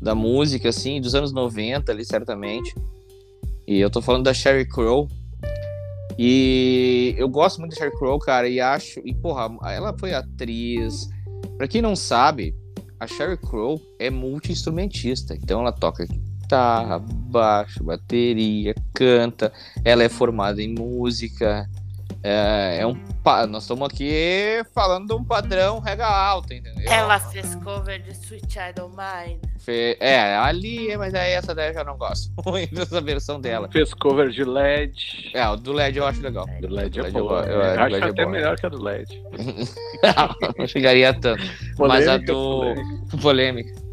da 0.00 0.14
música, 0.14 0.68
assim, 0.68 1.00
dos 1.00 1.14
anos 1.14 1.32
90 1.32 1.90
ali, 1.90 2.04
certamente. 2.04 2.74
E 3.66 3.80
eu 3.80 3.90
tô 3.90 4.02
falando 4.02 4.24
da 4.24 4.34
Sherry 4.34 4.66
Crow. 4.66 5.08
E 6.18 7.14
eu 7.18 7.28
gosto 7.28 7.58
muito 7.58 7.72
da 7.72 7.78
Sherry 7.78 7.96
Crow, 7.98 8.18
cara, 8.18 8.48
e 8.48 8.60
acho. 8.60 9.00
E, 9.04 9.14
porra, 9.14 9.48
ela 9.70 9.96
foi 9.98 10.14
atriz. 10.14 11.08
Pra 11.56 11.66
quem 11.66 11.82
não 11.82 11.96
sabe, 11.96 12.54
a 13.00 13.06
Sherry 13.06 13.36
Crow 13.36 13.80
é 13.98 14.10
multi-instrumentista. 14.10 15.34
Então 15.34 15.60
ela 15.60 15.72
toca 15.72 16.06
guitarra, 16.06 16.98
baixo, 16.98 17.82
bateria, 17.82 18.74
canta. 18.94 19.52
Ela 19.84 20.04
é 20.04 20.08
formada 20.08 20.62
em 20.62 20.74
música. 20.74 21.68
É, 22.22 22.78
é 22.80 22.86
um. 22.86 22.96
Nós 23.48 23.64
estamos 23.64 23.86
aqui 23.88 24.62
falando 24.74 25.08
de 25.08 25.14
um 25.14 25.22
padrão 25.24 25.78
rega 25.78 26.06
alta, 26.06 26.54
entendeu? 26.54 26.90
Ela 26.90 27.18
fez 27.18 27.54
cover 27.56 28.00
de 28.02 28.10
Sweet 28.12 28.46
Child 28.50 28.80
O' 28.82 28.88
Mine. 28.88 29.40
Fe- 29.58 29.96
É, 30.00 30.36
ali, 30.36 30.94
mas 30.96 31.14
aí 31.14 31.32
essa 31.32 31.54
daí 31.54 31.68
eu 31.70 31.74
já 31.74 31.84
não 31.84 31.96
gosto 31.98 32.30
muito 32.46 32.74
dessa 32.74 33.00
versão 33.00 33.40
dela. 33.40 33.68
Fez 33.70 33.92
cover 33.94 34.28
de 34.30 34.42
LED. 34.44 35.30
É, 35.34 35.46
o 35.48 35.56
do 35.56 35.72
LED 35.72 35.98
eu 35.98 36.06
acho 36.06 36.20
legal. 36.22 36.46
Do 36.60 36.68
LED 36.74 36.98
é 36.98 37.02
LED 37.02 37.16
eu 37.18 37.24
boa. 37.28 37.40
eu- 37.42 37.58
do 37.58 37.80
Acho 37.80 37.92
LED 37.92 38.04
é 38.04 38.08
até 38.10 38.22
boa. 38.24 38.32
melhor 38.36 38.56
que 38.56 38.66
a 38.66 38.68
do 38.70 38.82
LED. 38.82 39.22
não 40.58 40.66
chegaria 40.66 41.12
tanto. 41.14 41.42
Mas 41.78 42.06
a 42.08 42.18
Polêmica, 42.18 42.32
do. 42.32 42.58
polêmica. 42.60 43.20
Polêmica. 43.22 43.84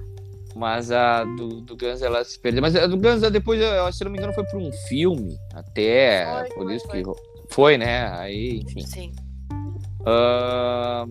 Mas 0.55 0.91
a 0.91 1.24
do, 1.24 1.62
do 1.62 1.78
Guns 1.78 2.01
ela 2.01 2.24
se 2.26 2.38
perdeu. 2.39 2.62
Mas 2.62 2.76
a 2.76 2.86
do 2.86 2.97
Guns 2.97 3.22
depois, 3.32 3.59
eu- 3.62 3.91
se 3.93 4.03
não 4.03 4.12
me 4.12 4.18
engano, 4.18 4.34
foi 4.34 4.43
pra 4.45 4.57
um 4.59 4.72
filme. 4.89 5.38
Até. 5.53 6.26
Foi, 6.26 6.49
por 6.49 6.64
foi, 6.66 6.76
isso 6.76 6.88
foi. 6.88 6.97
que. 6.99 7.05
Foi, 7.05 7.31
né? 7.78 8.08
Aí, 8.18 8.60
enfim. 8.64 8.82
Sim. 8.86 9.12
Ahn, 10.06 11.10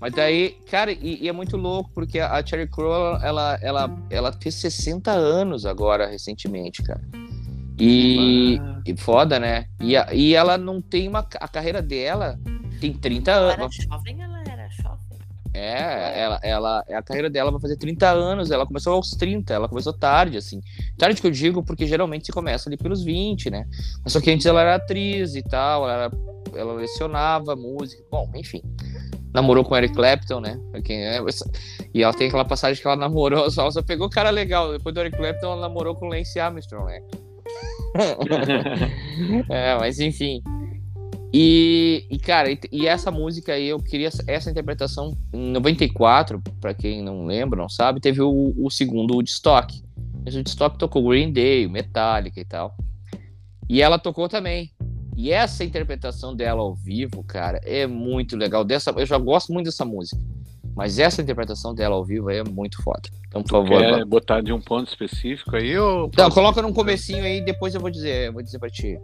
mas 0.00 0.12
daí, 0.14 0.56
cara, 0.70 0.92
e, 0.92 1.18
e 1.24 1.28
é 1.28 1.32
muito 1.32 1.56
louco, 1.56 1.90
porque 1.94 2.18
a 2.20 2.44
Cherry 2.44 2.66
Crow, 2.68 2.92
ela, 2.92 3.18
ela, 3.22 3.58
ela, 3.62 3.98
ela 4.10 4.32
fez 4.40 4.54
60 4.56 5.10
anos 5.10 5.66
agora, 5.66 6.06
recentemente, 6.06 6.82
cara. 6.82 7.00
E, 7.78 8.58
Ah. 8.60 8.80
e 8.86 8.96
foda, 8.96 9.38
né? 9.40 9.66
E, 9.80 9.94
e 10.14 10.34
ela 10.34 10.56
não 10.58 10.80
tem 10.82 11.08
uma. 11.08 11.20
A 11.40 11.48
carreira 11.48 11.80
dela 11.80 12.38
tem 12.80 12.92
30 12.92 13.30
Ela 13.30 13.52
era 13.52 13.62
anos. 13.62 13.74
jovem, 13.76 14.22
ela 14.22 14.24
jovem. 14.24 14.29
É, 15.60 16.20
ela, 16.22 16.40
ela, 16.42 16.84
a 16.88 17.02
carreira 17.02 17.28
dela 17.28 17.50
vai 17.50 17.60
fazer 17.60 17.76
30 17.76 18.08
anos, 18.10 18.50
ela 18.50 18.66
começou 18.66 18.94
aos 18.94 19.10
30, 19.10 19.52
ela 19.52 19.68
começou 19.68 19.92
tarde, 19.92 20.36
assim. 20.38 20.60
Tarde 20.96 21.20
que 21.20 21.26
eu 21.26 21.30
digo, 21.30 21.62
porque 21.62 21.86
geralmente 21.86 22.26
se 22.26 22.32
começa 22.32 22.68
ali 22.68 22.76
pelos 22.78 23.02
20, 23.04 23.50
né? 23.50 23.66
Mas 24.02 24.12
só 24.12 24.20
que 24.20 24.30
antes 24.30 24.46
ela 24.46 24.62
era 24.62 24.76
atriz 24.76 25.34
e 25.34 25.42
tal, 25.42 25.88
ela, 25.88 26.04
era- 26.04 26.10
ela 26.58 26.72
lecionava 26.74 27.54
música, 27.54 28.02
bom, 28.10 28.30
enfim. 28.34 28.62
Namorou 29.34 29.62
com 29.64 29.76
Eric 29.76 29.94
Clapton, 29.94 30.40
né? 30.40 30.58
É, 30.88 31.18
e 31.94 32.02
ela 32.02 32.12
tem 32.14 32.28
aquela 32.28 32.44
passagem 32.44 32.80
que 32.80 32.86
ela 32.88 32.96
namorou, 32.96 33.50
só, 33.50 33.70
só 33.70 33.82
pegou 33.82 34.08
cara 34.08 34.30
legal. 34.30 34.72
Depois 34.72 34.94
do 34.94 35.00
Eric 35.00 35.16
Clapton, 35.16 35.46
ela 35.52 35.60
namorou 35.60 35.94
com 35.94 36.06
Lance 36.08 36.40
Armstrong, 36.40 36.86
né? 36.86 37.00
É, 39.48 39.76
mas 39.78 39.98
enfim. 40.00 40.40
E, 41.32 42.06
e, 42.10 42.18
cara, 42.18 42.50
e, 42.50 42.58
e 42.72 42.86
essa 42.86 43.10
música 43.10 43.52
aí, 43.52 43.68
eu 43.68 43.78
queria 43.78 44.08
essa- 44.26 44.50
interpretação 44.50 45.16
em 45.32 45.50
94, 45.52 46.42
pra 46.60 46.74
quem 46.74 47.02
não 47.02 47.24
lembra, 47.24 47.60
não 47.60 47.68
sabe, 47.68 48.00
teve 48.00 48.20
o, 48.20 48.52
o 48.58 48.70
segundo 48.70 49.14
Woodstock. 49.14 49.80
Esse 50.26 50.36
Woodstock 50.38 50.76
tocou 50.76 51.08
Green 51.08 51.32
Day, 51.32 51.68
Metallica 51.68 52.40
e 52.40 52.44
tal. 52.44 52.74
E 53.68 53.80
ela 53.80 53.98
tocou 53.98 54.28
também. 54.28 54.70
E 55.16 55.30
essa 55.30 55.62
interpretação 55.62 56.34
dela 56.34 56.60
ao 56.60 56.74
vivo, 56.74 57.22
cara, 57.22 57.60
é 57.62 57.86
muito 57.86 58.36
legal. 58.36 58.64
Dessa, 58.64 58.90
eu 58.90 59.06
já 59.06 59.18
gosto 59.18 59.52
muito 59.52 59.66
dessa 59.66 59.84
música. 59.84 60.20
Mas 60.74 60.98
essa 60.98 61.20
interpretação 61.20 61.74
dela 61.74 61.94
ao 61.94 62.04
vivo 62.04 62.28
aí 62.28 62.38
é 62.38 62.44
muito 62.44 62.82
foda. 62.82 63.02
Então, 63.28 63.42
por 63.42 63.50
favor. 63.50 63.80
Quer 63.80 64.04
botar 64.04 64.40
de 64.40 64.52
um 64.52 64.60
ponto 64.60 64.88
específico 64.88 65.54
aí 65.56 65.76
ou. 65.78 66.10
Não, 66.16 66.30
coloca 66.30 66.62
num 66.62 66.72
comecinho 66.72 67.22
aí, 67.22 67.40
depois 67.44 67.74
eu 67.74 67.80
vou 67.80 67.90
dizer, 67.90 68.28
eu 68.28 68.32
vou 68.32 68.42
dizer 68.42 68.58
pra 68.58 68.70
ti. 68.70 68.98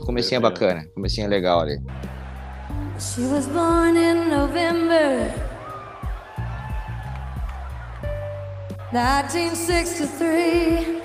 Comecinho 0.00 0.38
é 0.38 0.40
bacana, 0.40 0.86
comecinho 0.94 1.26
é 1.26 1.28
legal 1.28 1.60
ali. 1.60 1.78
She 2.98 3.22
was 3.22 3.46
born 3.46 3.96
in 3.96 4.28
November 4.30 5.30
1963. 8.92 11.02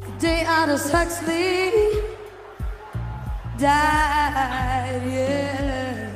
The 0.00 0.10
day 0.18 0.44
Aldous 0.44 0.90
Huxley 0.90 1.70
died, 3.58 5.02
yeah. 5.06 6.10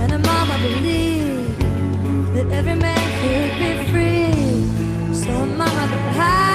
And 0.00 0.10
her 0.12 0.18
mama 0.18 0.58
believed 0.60 1.60
that 2.34 2.50
every 2.52 2.74
man 2.74 2.98
could 3.22 3.58
be 3.58 3.84
free. 3.90 4.13
So 5.84 5.90
her 5.90 5.96
mama 5.98 6.00
got 6.00 6.14
high, 6.16 6.22
high, 6.22 6.53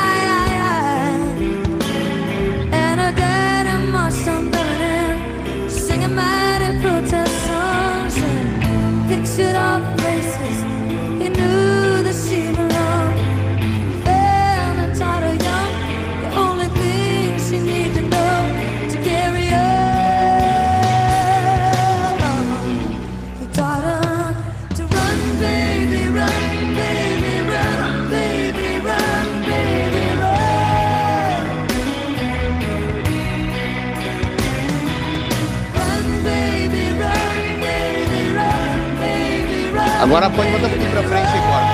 Agora 40.09 40.27
pode 40.27 40.49
botar 40.49 40.65
um 40.65 40.69
pouquinho 40.69 40.89
pra 40.89 41.03
frente 41.03 41.27
aí, 41.27 41.41
bora. 41.41 41.65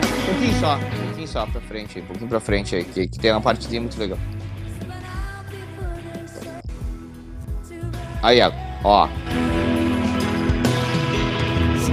Um 0.00 0.24
pouquinho 0.24 0.54
só, 0.58 0.76
um 0.76 1.06
pouquinho 1.06 1.28
só 1.28 1.46
pra 1.46 1.60
frente 1.60 1.98
aí, 1.98 2.02
um 2.02 2.06
pouquinho 2.06 2.28
pra 2.30 2.40
frente 2.40 2.74
aí, 2.76 2.82
que, 2.82 3.06
que 3.06 3.18
tem 3.18 3.30
uma 3.30 3.42
partezinha 3.42 3.78
muito 3.78 4.00
legal. 4.00 4.18
Aí, 8.22 8.40
ó. 8.84 9.06
She 11.84 11.92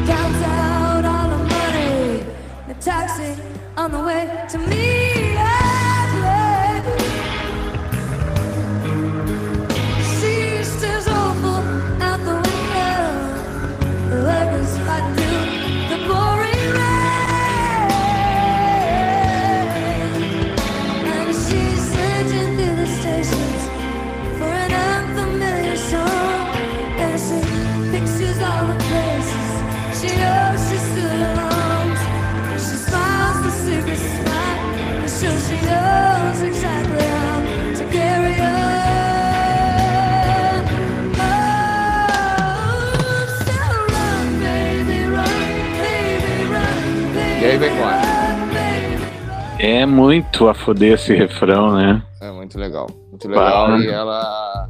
on 3.77 3.91
the 3.91 4.01
way 4.01 4.45
to 4.47 4.57
me. 4.59 5.58
Embora. 47.67 48.01
É 49.59 49.85
muito 49.85 50.47
a 50.47 50.53
foder 50.53 50.93
esse 50.93 51.13
refrão, 51.13 51.73
né? 51.75 52.01
É 52.21 52.31
muito 52.31 52.57
legal. 52.57 52.87
Muito 53.09 53.27
legal. 53.27 53.67
Bah. 53.67 53.79
E 53.79 53.87
ela. 53.87 54.69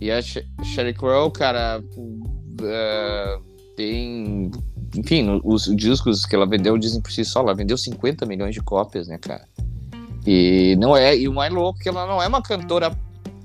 E 0.00 0.10
a 0.10 0.20
She- 0.20 0.46
Sheryl 0.62 0.94
Crow, 0.94 1.30
cara, 1.30 1.82
é, 2.62 3.38
tem. 3.76 4.50
Enfim, 4.94 5.40
os 5.44 5.64
discos 5.74 6.24
que 6.26 6.36
ela 6.36 6.46
vendeu 6.46 6.76
dizem 6.78 7.00
por 7.00 7.10
si 7.10 7.24
só, 7.24 7.40
ela 7.40 7.54
vendeu 7.54 7.76
50 7.78 8.24
milhões 8.26 8.54
de 8.54 8.60
cópias, 8.62 9.08
né, 9.08 9.18
cara? 9.18 9.46
E 10.26 10.76
não 10.78 10.94
é. 10.96 11.16
E 11.16 11.28
o 11.28 11.32
mais 11.32 11.52
louco 11.52 11.78
é 11.80 11.82
que 11.82 11.88
ela 11.88 12.06
não 12.06 12.22
é 12.22 12.26
uma 12.26 12.42
cantora 12.42 12.90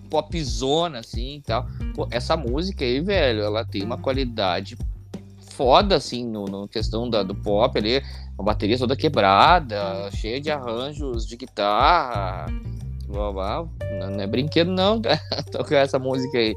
popzona, 0.09 0.99
assim 0.99 1.37
e 1.37 1.41
tal. 1.41 1.65
Pô, 1.95 2.07
essa 2.11 2.35
música 2.35 2.83
aí, 2.83 2.99
velho, 2.99 3.41
ela 3.41 3.63
tem 3.65 3.81
uma 3.83 3.97
qualidade 3.97 4.77
foda, 5.51 5.95
assim, 5.95 6.25
no, 6.25 6.45
no 6.45 6.67
questão 6.67 7.09
da, 7.09 7.21
do 7.23 7.35
pop 7.35 7.77
ali. 7.77 8.01
Uma 8.37 8.45
bateria 8.45 8.77
toda 8.77 8.95
quebrada, 8.95 10.09
cheia 10.15 10.39
de 10.41 10.49
arranjos 10.49 11.27
de 11.27 11.35
guitarra. 11.37 12.45
Blá, 13.07 13.31
blá. 13.31 13.67
Não, 13.99 14.19
é 14.21 14.25
brinquedo, 14.27 14.71
não, 14.71 14.99
cara, 15.01 15.19
tocar 15.51 15.77
essa 15.79 15.99
música 15.99 16.37
aí. 16.37 16.55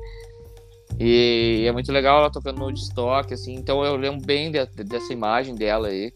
E 0.98 1.64
é 1.66 1.72
muito 1.72 1.90
legal 1.90 2.18
ela 2.18 2.30
tocando 2.30 2.58
no 2.58 2.70
estoque, 2.70 3.34
assim. 3.34 3.54
Então 3.54 3.84
eu 3.84 3.96
lembro 3.96 4.24
bem 4.24 4.50
de- 4.50 4.84
dessa 4.84 5.12
imagem 5.12 5.54
dela 5.54 5.88
aí. 5.88 6.12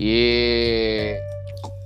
E. 0.00 1.16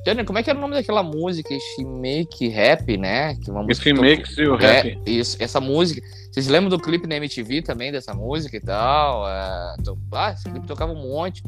Tanner, 0.07 0.25
como 0.25 0.39
é 0.39 0.43
que 0.45 0.49
era 0.49 0.57
o 0.57 0.63
nome 0.63 0.75
daquela 0.75 1.03
música? 1.03 1.49
She 1.53 1.85
Make 1.85 2.47
Rap, 2.47 2.97
né? 2.97 3.35
Que 3.35 3.51
uma 3.51 3.65
música 3.65 3.93
makes 3.93 4.39
you 4.39 4.55
happy. 4.55 5.01
é, 5.05 5.11
isso, 5.11 5.37
essa 5.41 5.61
música. 5.61 6.01
Vocês 6.31 6.47
lembram 6.47 6.71
do 6.71 6.79
clipe 6.79 7.09
na 7.09 7.17
MTV 7.17 7.63
também, 7.63 7.91
dessa 7.91 8.15
música 8.15 8.57
e 8.57 8.61
tal? 8.61 9.29
É, 9.29 9.75
ah, 10.13 10.31
esse 10.33 10.49
clipe 10.49 10.65
tocava 10.65 10.93
um 10.93 11.03
monte. 11.09 11.43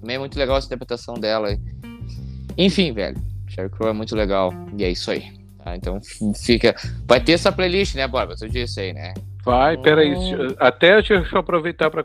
Também 0.00 0.16
é 0.16 0.18
muito 0.18 0.36
legal 0.36 0.56
essa 0.56 0.66
interpretação 0.66 1.14
dela. 1.14 1.56
Enfim, 2.58 2.92
velho. 2.92 3.16
Sheryl 3.46 3.70
Crow 3.70 3.90
é 3.90 3.92
muito 3.92 4.16
legal. 4.16 4.52
E 4.76 4.82
é 4.82 4.90
isso 4.90 5.08
aí. 5.12 5.32
tá? 5.62 5.76
Então 5.76 6.00
fica. 6.34 6.74
Vai 7.06 7.20
ter 7.20 7.32
essa 7.34 7.52
playlist, 7.52 7.94
né, 7.94 8.08
Borba? 8.08 8.34
Tu 8.34 8.48
disse 8.48 8.80
aí, 8.80 8.92
né? 8.92 9.14
Vai, 9.44 9.76
peraí. 9.76 10.16
Hum. 10.16 10.36
deixa- 10.36 10.56
Até 10.58 10.94
deixa 10.94 11.14
eu 11.32 11.38
aproveitar 11.38 11.88
para 11.90 12.04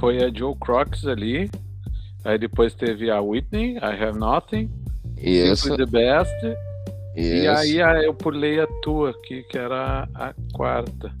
Foi 0.00 0.24
a 0.24 0.28
Joe 0.28 0.56
Crocs 0.60 1.06
ali. 1.06 1.48
Aí 2.24 2.36
depois 2.36 2.74
teve 2.74 3.12
a 3.12 3.20
Whitney, 3.20 3.76
I 3.76 4.02
Have 4.02 4.18
Nothing. 4.18 4.68
Isso. 5.30 5.76
The 5.76 5.86
Best. 5.86 6.34
E 7.16 7.20
isso. 7.22 7.50
aí 7.50 7.80
a- 7.82 8.02
eu 8.02 8.12
pulei 8.14 8.60
a 8.60 8.66
tua 8.82 9.10
aqui, 9.10 9.42
que 9.44 9.56
era 9.58 10.08
a 10.14 10.34
quarta. 10.52 11.12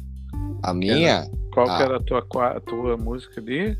a 0.62 0.72
minha. 0.74 1.28
Qual 1.52 1.68
Ah. 1.68 1.76
que 1.76 1.82
era 1.82 1.96
a 1.96 2.00
tua, 2.00 2.26
a 2.48 2.60
tua 2.60 2.96
música 2.96 3.38
ali? 3.40 3.76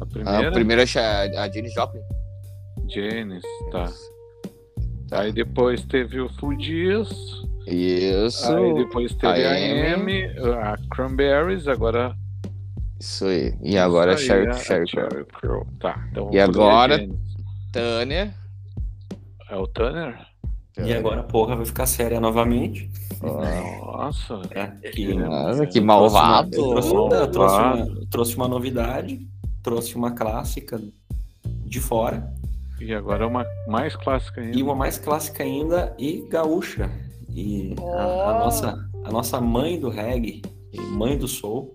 A 0.00 0.06
primeira? 0.06 0.48
A 0.48 0.52
primeira 0.52 0.82
é 0.82 1.38
a 1.38 1.48
Jenny 1.50 1.68
Joplin. 1.70 2.00
Janis, 2.88 3.42
tá. 3.70 3.92
Tá. 5.10 5.20
Aí 5.20 5.32
depois 5.32 5.84
teve 5.84 6.20
o 6.20 6.28
Fugees. 6.30 7.08
Isso. 7.66 8.50
Aí 8.56 8.74
depois 8.74 9.12
teve 9.14 9.44
a 9.44 9.50
a 9.52 9.94
Amy, 9.94 10.24
a 10.24 10.76
Cranberries, 10.90 11.68
agora. 11.68 12.14
Isso 12.98 13.26
aí. 13.26 13.54
E 13.62 13.76
agora 13.78 14.12
a 14.12 14.14
Isso 14.14 14.32
aí, 14.32 14.38
Sheryl 14.54 14.84
a 14.84 14.86
Sheryl 14.86 15.26
Crow. 15.26 15.66
Tá, 15.78 16.08
então 16.10 16.30
E 16.32 16.40
agora- 16.40 16.96
Janis. 16.98 17.16
Tânia. 17.72 18.34
É 19.50 19.56
o 19.56 19.66
Tanner? 19.66 20.18
E 20.78 20.92
agora, 20.92 21.22
porra, 21.24 21.56
vai 21.56 21.66
ficar 21.66 21.86
séria 21.86 22.20
novamente. 22.20 22.88
Nossa. 23.20 24.40
É, 24.52 24.66
que, 24.90 25.12
Nossa, 25.14 25.66
que 25.66 25.80
malvado. 25.80 26.54
Eu 26.54 26.68
trouxe, 26.70 26.92
uma, 26.92 27.14
eu 27.16 27.30
trouxe, 27.30 27.56
uma, 27.56 27.76
eu 27.78 28.06
trouxe 28.08 28.36
uma 28.36 28.48
novidade, 28.48 29.26
trouxe 29.62 29.96
uma 29.96 30.12
clássica 30.12 30.80
de 31.64 31.80
fora 31.80 32.32
E 32.80 32.94
agora 32.94 33.26
uma 33.26 33.44
mais 33.66 33.96
clássica 33.96 34.40
ainda. 34.40 34.56
e 34.56 34.62
uma 34.62 34.74
mais 34.74 34.98
clássica 34.98 35.42
ainda 35.42 35.94
e 35.98 36.24
gaúcha. 36.30 36.90
E 37.34 37.74
a, 37.78 38.02
a 38.02 38.36
Oh. 38.36 38.44
nossa, 38.44 38.88
a 39.04 39.10
nossa 39.10 39.40
mãe 39.40 39.80
do 39.80 39.88
reggae 39.88 40.42
e 40.72 40.80
mãe 40.80 41.18
do 41.18 41.26
soul. 41.26 41.74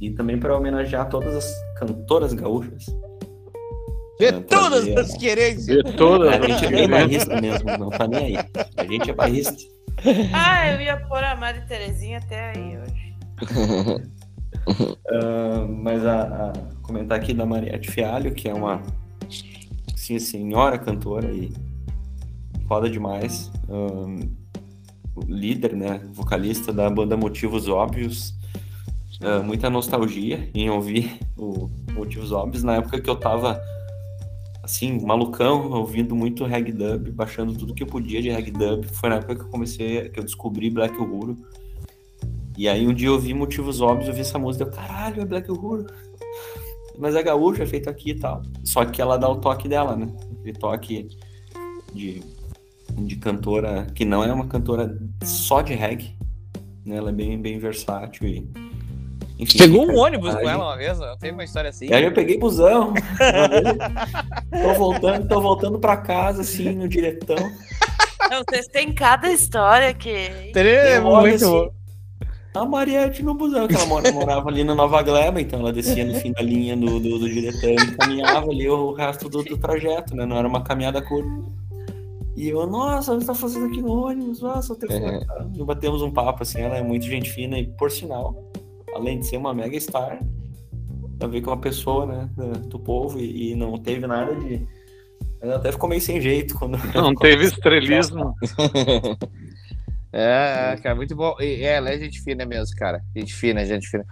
E 0.00 0.10
também 0.10 0.38
para 0.38 0.56
homenagear 0.56 1.08
todas 1.08 1.34
as 1.34 1.52
cantoras 1.78 2.32
gaúchas. 2.34 2.86
De 4.18 4.26
É, 4.26 4.32
todas 4.32 4.84
trazer- 4.84 4.98
as 4.98 5.16
querências. 5.16 5.66
De 5.84 5.92
todas 5.96 6.32
A 6.32 6.36
as 6.38 6.46
gente 6.46 6.64
é 6.66 6.70
bem 6.70 6.88
bairrista 6.88 7.40
mesmo, 7.40 7.76
não 7.78 7.90
tá 7.90 8.06
nem 8.06 8.36
aí. 8.36 8.36
A 8.76 8.84
gente 8.84 9.10
é 9.10 9.14
bairrista. 9.14 9.56
Ah, 10.32 10.72
eu 10.72 10.80
ia 10.80 10.96
pôr 11.08 11.22
a 11.22 11.34
Mari 11.36 11.66
Terezinha 11.66 12.18
até 12.18 12.50
aí 12.56 12.78
hoje. 12.78 13.14
Ah, 15.10 15.66
mas 15.68 16.04
a, 16.06 16.22
a- 16.50 16.52
comentar 16.82 17.18
aqui 17.18 17.34
da 17.34 17.44
Mariette 17.44 17.90
Fialho, 17.90 18.32
que 18.32 18.48
é 18.48 18.54
uma 18.54 18.80
sim, 19.96 20.18
senhora 20.18 20.78
cantora 20.78 21.32
e 21.32 21.52
foda 22.68 22.88
demais. 22.88 23.50
Ahn, 23.68 24.28
líder, 25.26 25.74
né? 25.74 26.00
Vocalista 26.12 26.72
da 26.72 26.88
banda 26.88 27.16
Motivos 27.16 27.66
Óbvios. 27.68 28.34
Ah, 29.20 29.40
muita 29.42 29.68
nostalgia 29.70 30.48
em 30.54 30.70
ouvir 30.70 31.18
o 31.36 31.68
Motivos 31.92 32.30
Óbvios 32.30 32.62
na 32.62 32.76
época 32.76 33.00
que 33.00 33.08
eu 33.10 33.16
tava 33.16 33.60
assim, 34.62 35.04
malucão, 35.04 35.70
ouvindo 35.72 36.14
muito 36.14 36.44
reggae 36.44 36.72
dub, 36.72 37.10
baixando 37.10 37.52
tudo 37.54 37.74
que 37.74 37.82
eu 37.82 37.86
podia 37.86 38.22
de 38.22 38.30
reggae 38.30 38.52
dub. 38.52 38.86
Foi 38.86 39.08
na 39.08 39.16
época 39.16 39.34
que 39.34 39.42
eu 39.42 39.48
comecei, 39.48 40.08
que 40.08 40.20
eu 40.20 40.24
descobri 40.24 40.70
Black 40.70 40.96
Uhuru. 40.96 41.36
E 42.56 42.68
aí 42.68 42.86
um 42.86 42.94
dia 42.94 43.08
eu 43.08 43.18
vi 43.18 43.34
motivos 43.34 43.80
óbvios, 43.80 44.08
eu 44.08 44.14
vi 44.14 44.20
essa 44.20 44.38
música, 44.38 44.64
eu, 44.64 44.70
caralho, 44.70 45.22
é 45.22 45.24
Black 45.24 45.50
Uhuru. 45.50 45.86
Mas 46.98 47.16
é 47.16 47.22
gaúcha, 47.22 47.64
é 47.64 47.66
feito 47.66 47.90
aqui 47.90 48.10
e 48.10 48.18
tal. 48.18 48.42
Só 48.62 48.84
que 48.84 49.02
ela 49.02 49.16
dá 49.16 49.28
o 49.28 49.36
toque 49.36 49.66
dela, 49.66 49.96
né? 49.96 50.12
Aquele 50.38 50.52
toque 50.52 51.08
de, 51.92 52.22
de 52.98 53.16
cantora, 53.16 53.86
que 53.94 54.04
não 54.04 54.22
é 54.22 54.32
uma 54.32 54.46
cantora 54.46 54.96
só 55.24 55.62
de 55.62 55.74
reggae. 55.74 56.14
Né? 56.84 56.96
Ela 56.96 57.10
é 57.10 57.12
bem, 57.12 57.40
bem 57.40 57.58
versátil 57.58 58.28
e. 58.28 58.71
Enfim, 59.38 59.58
Pegou 59.58 59.86
um 59.90 59.98
ônibus 59.98 60.34
com 60.34 60.48
ela 60.48 60.64
uma 60.66 60.76
vez, 60.76 60.98
não 60.98 61.16
teve 61.16 61.32
uma 61.32 61.44
história 61.44 61.70
assim. 61.70 61.86
e 61.86 61.94
aí 61.94 62.04
eu 62.04 62.12
peguei 62.12 62.38
busão. 62.38 62.92
tô 64.62 64.74
voltando, 64.74 65.28
tô 65.28 65.40
voltando 65.40 65.78
pra 65.78 65.96
casa, 65.96 66.42
assim, 66.42 66.70
no 66.74 66.88
diretão. 66.88 67.36
Não, 68.30 68.42
vocês 68.48 68.66
têm 68.68 68.92
cada 68.94 69.30
história 69.30 69.92
que. 69.92 70.08
É 70.08 70.98
Eu 70.98 71.06
olho 71.06 71.20
muito 71.22 71.34
assim, 71.44 71.50
bom. 71.50 71.70
A 72.54 72.66
Mariette 72.66 73.22
no 73.22 73.34
busão, 73.34 73.66
que 73.66 73.74
ela 73.74 73.86
mora- 73.86 74.12
morava 74.12 74.50
ali 74.50 74.62
na 74.62 74.74
Nova 74.74 75.00
Gleba, 75.02 75.40
então 75.40 75.60
ela 75.60 75.72
descia 75.72 76.04
no 76.04 76.14
fim 76.14 76.32
da 76.32 76.42
linha 76.42 76.76
do, 76.76 77.00
do, 77.00 77.18
do 77.18 77.28
diretor 77.28 77.70
e 77.70 77.96
caminhava 77.96 78.50
ali 78.50 78.68
o 78.68 78.92
resto 78.92 79.26
do, 79.28 79.42
do 79.42 79.56
trajeto, 79.56 80.14
né? 80.14 80.26
Não 80.26 80.36
era 80.36 80.46
uma 80.46 80.62
caminhada 80.62 81.00
curta. 81.00 81.30
E 82.36 82.50
eu, 82.50 82.66
nossa, 82.66 83.14
você 83.14 83.26
tá 83.26 83.34
fazendo 83.34 83.66
aqui 83.66 83.80
no 83.80 84.06
ônibus? 84.06 84.42
Nossa, 84.42 84.72
o 84.72 84.76
telefone. 84.76 85.24
E 85.54 85.64
batemos 85.64 86.02
um 86.02 86.10
papo, 86.10 86.42
assim, 86.42 86.60
ela 86.60 86.76
é 86.76 86.82
muito 86.82 87.06
gente 87.06 87.30
fina 87.30 87.58
e, 87.58 87.66
por 87.66 87.90
sinal, 87.90 88.51
além 88.94 89.18
de 89.18 89.26
ser 89.26 89.36
uma 89.36 89.54
mega 89.54 89.78
star, 89.78 90.20
a 91.20 91.26
ver 91.26 91.40
com 91.40 91.50
uma 91.50 91.60
pessoa, 91.60 92.06
né, 92.06 92.30
do 92.68 92.78
povo 92.78 93.18
e, 93.18 93.52
e 93.52 93.54
não 93.54 93.78
teve 93.78 94.06
nada 94.06 94.34
de. 94.34 94.66
Ela 95.40 95.56
até 95.56 95.72
ficou 95.72 95.88
meio 95.88 96.00
sem 96.00 96.20
jeito 96.20 96.54
quando. 96.56 96.78
Não 96.94 97.14
teve 97.14 97.44
estrelismo. 97.46 98.34
É, 100.14 100.76
cara, 100.82 100.94
muito 100.94 101.16
bom. 101.16 101.34
E, 101.40 101.64
é, 101.64 101.76
ela 101.76 101.88
é 101.88 101.98
gente 101.98 102.20
fina 102.20 102.44
mesmo, 102.44 102.76
cara. 102.76 103.02
Gente 103.16 103.32
fina, 103.32 103.64
gente 103.64 103.88
fina. 103.88 104.04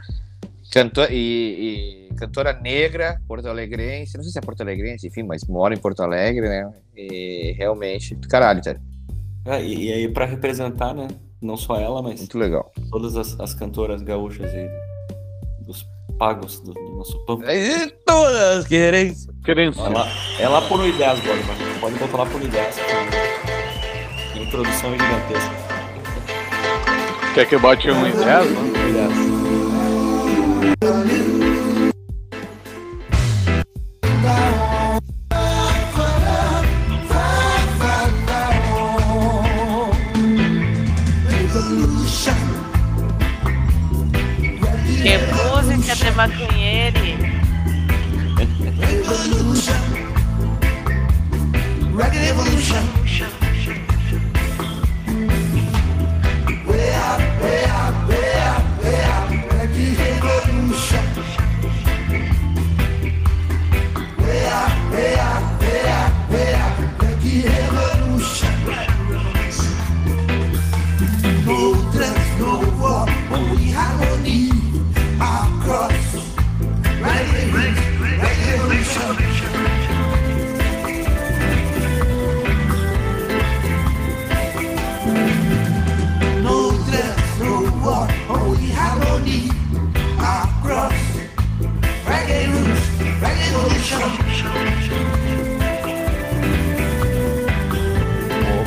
Cantor, 0.73 1.09
e, 1.11 2.09
e 2.11 2.15
cantora 2.15 2.53
negra, 2.55 3.21
porto-alegrense. 3.29 4.17
Não 4.17 4.25
sei 4.25 4.33
se 4.33 4.39
é 4.39 4.41
porto-alegrense, 4.41 5.07
enfim, 5.07 5.25
mas 5.25 5.45
mora 5.45 5.75
em 5.75 5.79
Porto 5.79 6.01
Alegre, 6.03 6.49
né? 6.49 6.73
E 6.97 7.53
realmente, 7.59 8.15
do 8.15 8.27
caralho, 8.29 8.63
cara. 8.63 8.81
É, 9.45 9.63
e, 9.63 9.89
e 9.89 9.93
aí, 9.93 10.09
pra 10.09 10.25
representar, 10.25 10.95
né? 10.95 11.07
Não 11.43 11.57
só 11.57 11.77
ela, 11.77 12.03
mas 12.03 12.21
Muito 12.21 12.39
legal. 12.39 12.71
todas 12.91 13.17
as, 13.17 13.39
as 13.41 13.55
cantoras 13.55 14.03
gaúchas 14.03 14.53
e 14.53 14.69
dos 15.65 15.87
pagos 16.19 16.61
do, 16.61 16.75
do 16.75 16.97
nosso 16.97 17.19
pampo. 17.25 17.45
E 17.49 17.91
todas 18.05 18.67
querem. 18.67 19.15
Querendo. 19.45 19.81
Ela, 19.81 20.07
é 20.39 20.49
lá 20.49 20.61
por 20.63 20.81
1,10 20.81 21.03
agora, 21.03 21.41
mas 21.47 21.79
pode 21.81 21.95
botar 21.99 22.19
lá 22.19 22.27
por 22.27 22.41
1,10. 22.43 22.75
que 24.33 24.39
A 24.39 24.43
introdução 24.43 24.93
é 24.93 24.99
gigantesca. 24.99 25.71
Quer 27.35 27.47
que 27.49 27.55
eu 27.55 27.61
bote 27.61 27.91
um 27.91 28.07
em 28.07 28.13
10? 28.13 28.47
Música 46.21 46.37
de 46.37 46.45
maconheiro. 46.45 47.01
Way 51.95 53.00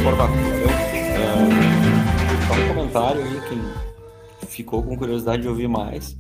Ô, 0.04 0.16
valeu. 0.16 0.36
É, 1.16 1.28
só 2.48 2.54
um 2.54 2.68
comentário 2.76 3.22
aí, 3.24 3.42
quem 3.48 3.60
ficou 4.48 4.84
com 4.84 4.98
curiosidade 4.98 5.42
de 5.42 5.48
ouvir 5.48 5.68
mais. 5.68 6.18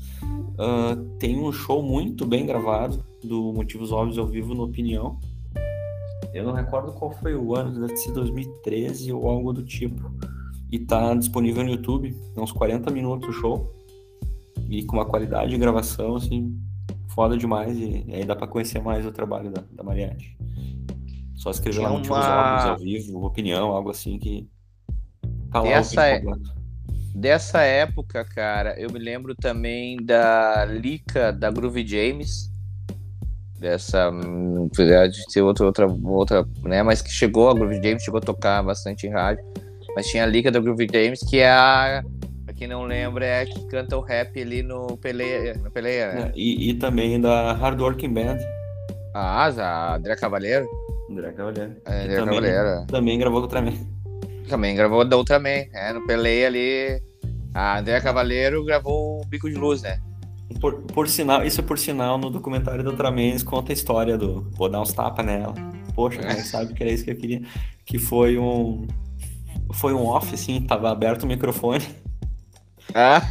Ah, 0.57 0.97
tem 1.19 1.37
um 1.37 1.51
show 1.51 1.83
muito 1.83 2.25
bem 2.25 2.45
gravado 2.45 3.03
do 3.23 3.53
Motivos 3.53 3.91
Óbvios 3.91 4.17
ao 4.17 4.27
vivo 4.27 4.53
no 4.53 4.63
Opinião. 4.63 5.19
Eu 6.33 6.45
não 6.45 6.53
recordo 6.53 6.93
qual 6.93 7.11
foi 7.11 7.35
o 7.35 7.55
ano, 7.55 7.81
deve 7.81 7.97
ser 7.97 8.11
2013 8.11 9.11
ou 9.11 9.27
algo 9.27 9.51
do 9.51 9.63
tipo. 9.63 10.11
E 10.71 10.79
tá 10.79 11.13
disponível 11.13 11.63
no 11.63 11.71
YouTube, 11.71 12.15
uns 12.37 12.51
40 12.51 12.89
minutos 12.91 13.29
o 13.29 13.33
show. 13.33 13.71
E 14.69 14.83
com 14.83 14.95
uma 14.95 15.05
qualidade 15.05 15.51
de 15.51 15.57
gravação, 15.57 16.15
assim, 16.15 16.57
foda 17.13 17.37
demais. 17.37 17.77
E, 17.77 18.05
aí 18.13 18.25
dá 18.25 18.35
pra 18.35 18.47
conhecer 18.47 18.81
mais 18.81 19.05
o 19.05 19.11
trabalho 19.11 19.51
da, 19.51 19.63
da 19.71 19.83
Mariette. 19.83 20.37
Só 21.35 21.51
escrever 21.51 21.81
lá 21.81 21.89
Motivos 21.89 22.17
uma- 22.17 22.53
Óbvios 22.53 22.65
ao 22.69 22.77
vivo, 22.79 23.25
Opinião, 23.25 23.71
algo 23.71 23.89
assim 23.89 24.17
que. 24.17 24.47
Tá 25.51 25.61
lá 25.61 25.69
Essa 25.69 26.07
é-. 26.07 26.21
Dessa 27.15 27.61
época, 27.61 28.25
cara, 28.25 28.79
eu 28.79 28.91
me 28.91 28.97
lembro 28.97 29.35
também 29.35 29.97
da 30.03 30.65
Lica 30.65 31.31
da 31.31 31.51
Groove 31.51 31.85
James. 31.85 32.51
Dessa. 33.59 34.09
hum, 34.09 34.67
de 34.73 35.31
ser 35.31 35.41
outra, 35.41 35.65
outra, 35.65 35.87
outra, 35.87 36.45
né? 36.63 36.81
Mas 36.81 37.01
que 37.01 37.11
chegou, 37.11 37.49
a 37.49 37.53
Groove 37.53 37.75
James 37.75 38.03
chegou 38.03 38.17
a 38.17 38.21
tocar 38.21 38.63
bastante 38.63 39.05
em 39.05 39.11
rádio. 39.11 39.45
Mas 39.95 40.07
tinha 40.07 40.23
a 40.23 40.25
Lica 40.25 40.51
da 40.51 40.59
Groove 40.59 40.87
James, 40.91 41.19
que 41.19 41.37
é 41.37 41.51
a. 41.51 42.03
Pra 42.53 42.59
quem 42.59 42.67
não 42.67 42.83
lembra, 42.83 43.25
é 43.25 43.41
a 43.41 43.45
que 43.45 43.65
canta 43.65 43.97
o 43.97 44.01
rap 44.01 44.39
ali 44.39 44.61
no 44.61 44.95
Peleia, 44.97 45.55
no 45.55 45.71
Peleia 45.71 46.13
né? 46.13 46.21
É, 46.27 46.31
e, 46.35 46.69
e 46.69 46.73
também 46.75 47.19
da 47.19 47.51
Hard 47.53 47.81
Working 47.81 48.13
Band, 48.13 48.37
A 49.13 49.43
Asa, 49.43 49.63
a 49.65 49.95
André 49.95 50.15
Cavaleiro. 50.15 50.67
André 51.09 51.31
Cavaleiro. 51.31 51.75
Que 51.83 51.91
André 51.91 52.15
também, 52.15 52.25
Cavaleiro. 52.25 52.87
também 52.87 53.17
gravou 53.17 53.39
com 53.39 53.47
o 53.47 53.49
Ultraman. 53.49 53.73
Também 54.47 54.75
gravou 54.75 55.03
da 55.03 55.17
Ultraman, 55.17 55.65
é, 55.73 55.93
no 55.93 56.05
Peleia 56.05 56.47
ali. 56.47 57.01
A 57.55 57.79
André 57.79 57.99
Cavaleiro 58.01 58.63
gravou 58.63 59.21
o 59.21 59.25
Bico 59.25 59.49
de 59.49 59.55
Luz, 59.55 59.81
né? 59.81 59.99
Por, 60.61 60.83
por 60.83 61.07
sinal, 61.07 61.43
isso 61.43 61.59
é 61.59 61.63
por 61.63 61.79
sinal, 61.79 62.19
no 62.19 62.29
documentário 62.29 62.83
do 62.83 62.91
Ultraman 62.91 63.29
eles 63.29 63.41
contam 63.41 63.71
a 63.71 63.73
história 63.73 64.15
do 64.15 64.47
vou 64.51 64.69
dar 64.69 64.79
uns 64.79 64.93
tapas 64.93 65.25
nela. 65.25 65.55
Poxa, 65.95 66.21
é 66.29 66.35
que 66.35 66.43
sabe 66.43 66.73
que 66.73 66.83
era 66.83 66.91
isso 66.91 67.03
que 67.03 67.11
eu 67.11 67.17
queria? 67.17 67.41
Que 67.83 67.97
foi 67.97 68.37
um. 68.37 68.85
Foi 69.73 69.91
um 69.91 70.05
off, 70.05 70.31
assim, 70.35 70.61
tava 70.61 70.91
aberto 70.91 71.23
o 71.23 71.27
microfone. 71.27 72.02
Ah, 72.93 73.21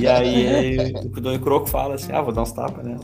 E 0.00 0.06
aí 0.06 0.92
o 1.04 1.20
Doni 1.20 1.38
Croco 1.38 1.66
fala 1.68 1.94
assim, 1.94 2.12
ah, 2.12 2.22
vou 2.22 2.32
dar 2.32 2.42
uns 2.42 2.52
tapas 2.52 2.84
nela. 2.84 3.00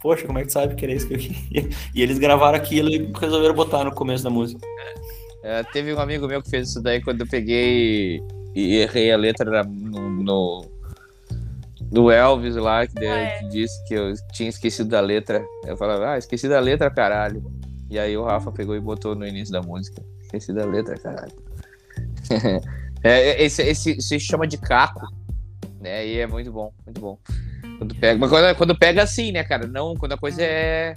Poxa, 0.00 0.26
como 0.26 0.38
é 0.38 0.42
que 0.42 0.48
tu 0.48 0.52
sabe 0.52 0.74
que 0.74 0.84
era 0.84 0.92
isso 0.94 1.06
que 1.08 1.14
eu 1.14 1.18
queria? 1.18 1.68
E 1.94 2.02
eles 2.02 2.18
gravaram 2.18 2.56
aquilo 2.56 2.88
e 2.90 3.10
resolveram 3.18 3.54
botar 3.54 3.84
no 3.84 3.92
começo 3.92 4.22
da 4.24 4.30
música. 4.30 4.60
É, 5.42 5.62
teve 5.64 5.94
um 5.94 5.98
amigo 6.00 6.26
meu 6.26 6.42
que 6.42 6.50
fez 6.50 6.68
isso 6.68 6.82
daí 6.82 7.00
quando 7.02 7.20
eu 7.22 7.26
peguei 7.26 8.22
e 8.54 8.76
errei 8.76 9.10
a 9.10 9.16
letra 9.16 9.62
no, 9.64 10.10
no, 10.22 10.64
do 11.90 12.10
Elvis 12.10 12.56
lá, 12.56 12.86
que, 12.86 12.94
de- 12.94 13.06
Ah, 13.06 13.20
é. 13.20 13.38
que 13.38 13.48
disse 13.48 13.84
que 13.88 13.94
eu 13.94 14.12
tinha 14.32 14.48
esquecido 14.50 14.90
da 14.90 15.00
letra. 15.00 15.42
Eu 15.66 15.76
falava, 15.76 16.10
ah, 16.12 16.18
esqueci 16.18 16.46
da 16.48 16.60
letra, 16.60 16.90
caralho. 16.90 17.42
E 17.88 17.98
aí 17.98 18.16
o 18.16 18.24
Rafa 18.24 18.52
pegou 18.52 18.76
e 18.76 18.80
botou 18.80 19.14
no 19.14 19.26
início 19.26 19.52
da 19.52 19.62
música. 19.62 20.02
Esqueci 20.22 20.52
da 20.52 20.64
letra, 20.66 20.96
caralho. 20.98 21.32
é, 23.02 23.42
esse, 23.42 23.62
esse 23.62 24.00
se 24.00 24.20
chama 24.20 24.46
de 24.46 24.58
caco, 24.58 25.06
né? 25.80 26.06
E 26.06 26.18
é 26.18 26.26
muito 26.26 26.52
bom, 26.52 26.72
muito 26.84 27.00
bom. 27.00 27.18
Quando 27.78 27.94
pega, 27.94 28.18
mas 28.18 28.30
quando, 28.30 28.54
quando 28.56 28.78
pega 28.78 29.02
assim, 29.02 29.32
né, 29.32 29.42
cara? 29.42 29.66
Não 29.66 29.94
quando 29.94 30.12
a 30.12 30.18
coisa 30.18 30.42
é, 30.42 30.92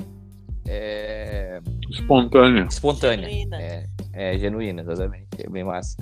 é 0.68 1.62
Espontâneo. 1.90 2.68
espontânea. 2.68 3.30
Genuína. 3.30 3.62
É, 3.62 3.86
é 4.14 4.38
genuína, 4.38 4.82
exatamente. 4.82 5.28
É 5.38 5.50
bem 5.50 5.64
massa. 5.64 5.96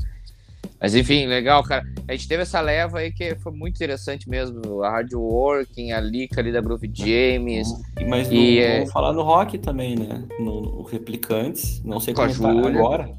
Mas 0.79 0.95
enfim, 0.95 1.27
legal, 1.27 1.61
cara. 1.63 1.83
A 2.07 2.11
gente 2.13 2.27
teve 2.27 2.41
essa 2.41 2.59
leva 2.59 2.99
aí 2.99 3.11
que 3.11 3.35
foi 3.35 3.51
muito 3.51 3.75
interessante 3.75 4.27
mesmo. 4.27 4.81
A 4.83 4.89
Hard 4.89 5.13
Working, 5.13 5.91
a 5.91 5.99
Lica 6.01 6.41
ali 6.41 6.51
da 6.51 6.59
Groove 6.59 6.89
James. 6.91 7.67
Mas 8.07 8.27
no, 8.29 8.33
E, 8.35 8.59
é- 8.59 8.77
vamos 8.77 8.91
falar 8.91 9.13
no 9.13 9.21
rock 9.21 9.59
também, 9.59 9.95
né? 9.95 10.23
No, 10.39 10.61
no 10.61 10.81
Replicantes, 10.81 11.83
não 11.83 11.99
sei 11.99 12.15
como 12.15 12.29
Júlia. 12.29 12.67
agora, 12.79 13.11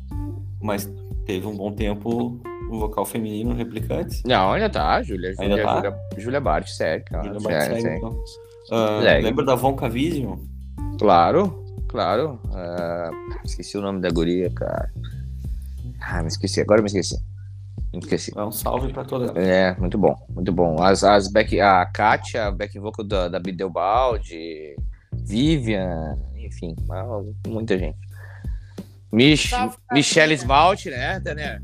mas 0.60 0.90
teve 1.24 1.46
um 1.46 1.54
bom 1.56 1.70
tempo 1.70 2.40
o 2.74 2.80
vocal 2.80 3.04
feminino 3.04 3.50
no 3.50 3.56
Replicantes. 3.56 4.22
Não, 4.24 4.52
ainda 4.52 4.68
tá, 4.68 5.02
Júlia. 5.02 5.34
Ainda 5.38 5.56
Júlia, 5.56 5.64
tá? 5.64 5.74
Júlia, 5.74 5.98
Júlia 6.18 6.40
Bart, 6.40 6.68
sério, 6.68 7.04
cara. 7.04 7.24
Júlia 7.24 7.40
sério, 7.40 7.80
sério. 7.80 7.96
então. 7.98 8.24
Segue. 9.02 9.22
lembra 9.22 9.44
da 9.44 9.54
Von 9.54 9.74
Cavision? 9.74 10.38
Claro, 10.98 11.64
claro. 11.88 12.40
Ah, 12.52 13.10
esqueci 13.44 13.76
o 13.76 13.82
nome 13.82 14.00
da 14.00 14.10
guria, 14.10 14.50
cara. 14.50 14.90
Ah, 16.00 16.22
me 16.22 16.28
esqueci, 16.28 16.60
agora 16.60 16.80
eu 16.80 16.82
me 16.82 16.88
esqueci. 16.88 17.16
Me 17.92 17.98
esqueci. 17.98 18.32
É 18.36 18.42
um 18.42 18.52
salve 18.52 18.92
pra 18.92 19.04
toda. 19.04 19.38
É, 19.38 19.76
muito 19.78 19.98
bom, 19.98 20.16
muito 20.30 20.52
bom. 20.52 20.82
As, 20.82 21.04
as 21.04 21.28
back, 21.28 21.60
a 21.60 21.84
Kátia, 21.86 22.50
back 22.50 22.78
vocal 22.78 23.04
da, 23.04 23.28
da 23.28 23.38
Bideobaldi, 23.38 24.76
Vivian, 25.12 26.18
enfim, 26.36 26.74
muita 27.46 27.78
gente. 27.78 27.98
Mich, 29.12 29.52
Michelle. 29.92 30.32
Esmalte, 30.32 30.88
né, 30.88 31.20
Daniel? 31.20 31.58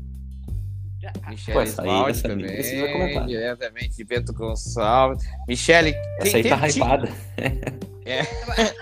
Essa 1.01 1.51
essa 1.61 1.81
aí 1.81 2.21
também, 2.21 2.91
comentar. 2.91 3.25
diretamente 3.27 3.95
de 3.95 4.03
Bento 4.03 4.33
Gonçalves. 4.33 5.23
Michelle, 5.47 5.93
Essa 6.19 6.37
aí 6.37 6.43
tá 6.43 6.57
teve- 6.59 6.73
hypada. 6.77 7.09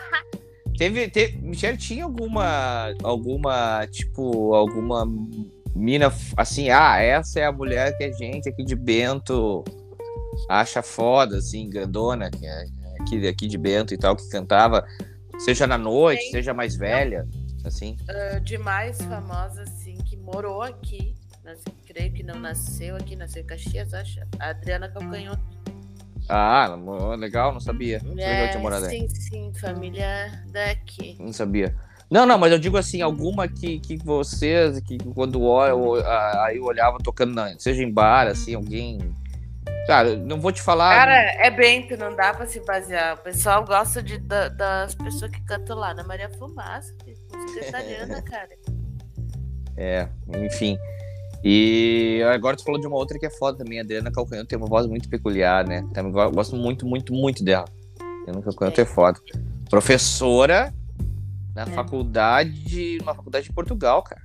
Teve, 0.78 1.10
teve, 1.10 1.38
Michelle 1.40 1.76
tinha 1.78 2.04
alguma, 2.04 2.94
alguma, 3.02 3.88
tipo, 3.88 4.54
alguma 4.54 5.08
mina 5.76 6.14
assim, 6.36 6.70
ah, 6.70 7.00
essa 7.00 7.40
é 7.40 7.46
a 7.46 7.52
mulher 7.52 7.98
que 7.98 8.04
a 8.04 8.12
gente 8.12 8.48
aqui 8.48 8.64
de 8.64 8.76
Bento 8.76 9.64
acha 10.48 10.84
foda, 10.84 11.38
assim, 11.38 11.68
grandona, 11.68 12.30
que 12.30 12.46
é 12.46 12.66
aqui, 13.02 13.28
aqui 13.28 13.48
de 13.48 13.58
Bento 13.58 13.92
e 13.94 13.98
tal, 13.98 14.16
que 14.16 14.30
cantava, 14.30 14.86
seja 15.40 15.66
na 15.66 15.80
noite, 15.80 16.22
Tem. 16.22 16.32
seja 16.32 16.54
mais 16.54 16.76
velha, 16.76 17.28
assim. 17.66 17.98
Ah, 18.08 18.38
de 18.38 18.60
mais 18.60 19.02
famosa, 19.02 19.64
assim, 19.64 19.96
que 20.06 20.16
morou 20.16 20.62
aqui. 20.62 21.16
Mas 21.44 21.60
creio 21.98 22.14
que 22.14 22.22
não 22.24 22.36
nasceu 22.40 22.96
aqui, 22.96 23.16
nasceu 23.16 23.42
em 23.42 23.46
Caxias, 23.46 23.92
acho. 23.94 24.20
A 24.40 24.50
Adriana 24.50 24.88
Calcanhoto. 24.88 25.42
Ah, 26.30 26.76
mo- 26.78 27.16
legal, 27.16 27.52
não 27.52 27.60
sabia. 27.60 28.00
Não 28.04 28.10
sabia 28.12 28.26
que 28.26 28.32
ela 28.34 28.48
tinha 28.50 28.62
morado 28.62 28.86
aí. 28.86 28.96
É, 28.98 29.00
sim, 29.00 29.08
sim, 29.10 29.54
família 29.60 30.44
daqui. 30.52 31.18
Não 31.20 31.34
sabia. 31.34 31.76
Não, 32.10 32.26
não, 32.26 32.38
mas 32.38 32.52
eu 32.52 32.60
digo 32.60 32.78
assim, 32.78 33.02
alguma 33.02 33.48
que, 33.48 33.80
que 33.80 33.98
vocês, 33.98 34.80
que 34.82 34.98
quando 35.16 35.42
olham, 35.42 35.96
aí 36.44 36.58
eu 36.58 36.64
olhava 36.66 36.98
tocando, 37.00 37.34
na, 37.34 37.58
seja 37.58 37.82
em 37.82 37.92
bar, 37.92 38.28
assim, 38.28 38.54
alguém. 38.54 39.00
Cara, 39.88 40.16
não 40.18 40.40
vou 40.40 40.52
te 40.52 40.62
falar. 40.62 40.96
Cara, 40.96 41.16
é 41.16 41.50
Bento, 41.50 41.98
não 41.98 42.16
dá 42.16 42.34
pra 42.34 42.46
se 42.46 42.60
basear. 42.66 43.16
O 43.16 43.18
pessoal 43.24 43.64
gosta 43.66 44.04
de, 44.04 44.18
da- 44.20 44.50
das 44.50 44.94
pessoas 44.96 45.32
que 45.32 45.42
cantam 45.46 45.78
lá 45.78 45.94
na 45.94 46.04
Maria 46.04 46.30
Fumaça, 46.38 46.94
que 47.04 47.16
música 47.36 47.66
italiana, 47.68 48.22
cara. 48.30 48.50
É, 49.78 50.08
enfim. 50.44 50.78
E 51.44 52.22
agora 52.34 52.58
tu 52.58 52.64
falou 52.64 52.80
de 52.80 52.88
uma 52.88 52.96
outra 52.98 53.18
que 53.20 53.26
é 53.26 53.30
foda 53.30 53.58
também. 53.60 53.80
A 53.80 53.84
Adriana 53.84 54.12
Calcanhoto 54.12 54.48
tem 54.48 54.58
uma 54.58 54.68
voz 54.68 54.86
muito 54.88 55.08
peculiar, 55.08 55.66
né? 55.68 55.86
Também 55.94 56.12
go- 56.12 56.32
gosto 56.32 56.56
muito, 56.56 56.86
muito, 56.86 57.14
muito 57.14 57.44
dela. 57.44 57.66
Adriana 58.22 58.42
Calcanhoto 58.42 58.82
é 58.82 58.86
foda. 58.86 59.20
Professora 59.70 60.74
na 61.56 61.64
É. 61.64 61.66
faculdade, 61.68 62.98
numa 63.00 63.14
faculdade 63.16 63.46
de 63.48 63.54
Portugal, 63.54 64.04
cara. 64.04 64.22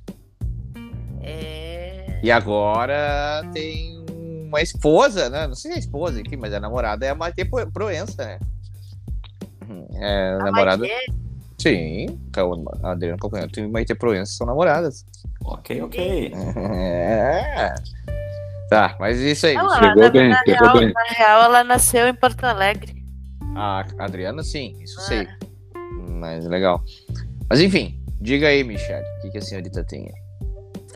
É. 1.22 2.20
E 2.22 2.30
agora 2.30 3.42
tem 3.52 4.04
uma 4.46 4.60
esposa, 4.60 5.28
né? 5.30 5.46
Não 5.46 5.54
sei 5.54 5.72
se 5.72 5.76
é 5.76 5.80
esposa, 5.80 6.20
enfim, 6.20 6.36
mas 6.36 6.52
a 6.52 6.60
namorada 6.60 7.06
é 7.06 7.10
a 7.10 7.14
Maite 7.14 7.44
Pro- 7.44 7.70
Proença, 7.70 8.24
né? 8.24 8.38
Uhum, 9.68 9.86
É, 9.94 10.34
a 10.34 10.38
namorada. 10.44 10.82
Maitê, 10.86 11.06
Sim, 11.62 12.06
a 12.82 12.90
Adriana 12.90 13.16
Calcanhoto 13.18 13.60
e 13.60 13.68
Maite 13.68 13.94
Proença 13.94 14.32
são 14.32 14.46
namoradas. 14.46 15.04
Ok, 15.44 15.80
ok. 15.82 16.32
É. 16.74 17.74
Tá, 18.68 18.96
mas 18.98 19.18
isso 19.20 19.46
aí. 19.46 19.54
Ela, 19.54 19.78
Chegou 19.78 20.02
na, 20.02 20.10
bem, 20.10 20.28
na 20.30 20.38
chegou 20.38 20.66
real, 20.66 20.78
bem. 20.78 20.92
na 20.92 21.02
real, 21.14 21.42
ela 21.42 21.62
nasceu 21.62 22.08
em 22.08 22.14
Porto 22.14 22.42
Alegre. 22.44 23.04
A 23.54 23.84
Adriana, 23.98 24.42
sim, 24.42 24.76
isso 24.82 24.98
Ah, 24.98 25.04
sei. 25.04 25.28
Mas 26.08 26.46
legal. 26.46 26.82
Mas 27.48 27.60
enfim, 27.60 28.02
diga 28.20 28.48
aí, 28.48 28.64
Michelle, 28.64 29.06
o 29.18 29.22
que, 29.22 29.30
que 29.30 29.38
a 29.38 29.42
senhorita 29.42 29.84
tem 29.84 30.06
aí? 30.06 30.14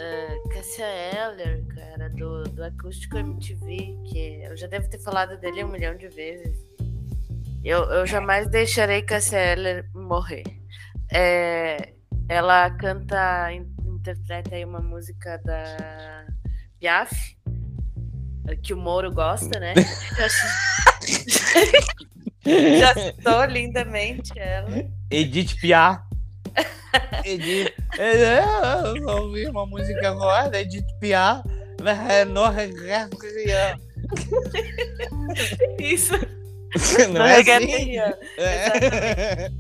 ah, 0.01 0.49
Cassia 0.53 0.87
Eller, 0.87 1.65
cara, 1.67 2.09
do, 2.11 2.43
do 2.45 2.65
Acústico 2.65 3.19
MTV, 3.19 3.77
que 4.11 4.43
eu 4.43 4.57
já 4.57 4.67
devo 4.67 4.89
ter 4.89 4.99
falado 4.99 5.39
dele 5.39 5.63
um 5.63 5.69
milhão 5.69 5.95
de 5.97 6.09
vezes. 6.09 6.66
Eu, 7.67 7.83
eu 7.91 8.07
jamais 8.07 8.49
deixarei 8.49 9.03
Cassia 9.03 9.41
Eller 9.41 9.85
morrer. 9.93 10.45
É, 11.13 11.95
ela 12.29 12.71
canta, 12.71 13.53
in- 13.53 13.67
interpreta 13.85 14.55
aí 14.55 14.65
uma 14.65 14.79
música 14.81 15.37
da 15.45 16.27
Piaf, 16.79 17.37
que 18.63 18.73
o 18.73 18.77
Moro 18.77 19.11
gosta, 19.13 19.59
né? 19.59 19.75
Já, 22.79 22.95
citou 22.95 23.45
lindamente 23.47 24.39
ela. 24.39 24.69
Edith 25.11 25.57
Piaf. 25.61 26.01
Edith. 27.25 27.75
É, 27.99 28.45
eu 28.97 29.09
ouvi 29.09 29.45
uma 29.49 29.67
música 29.67 30.11
agora 30.11 30.49
da 30.51 30.61
Edith 30.61 30.87
Piaf. 31.01 31.43
É. 33.49 33.75
Isso. 35.81 36.15
Não 37.13 37.25
é 37.25 37.37
reggae 37.37 37.53
assim? 37.53 37.97
É. 38.39 39.51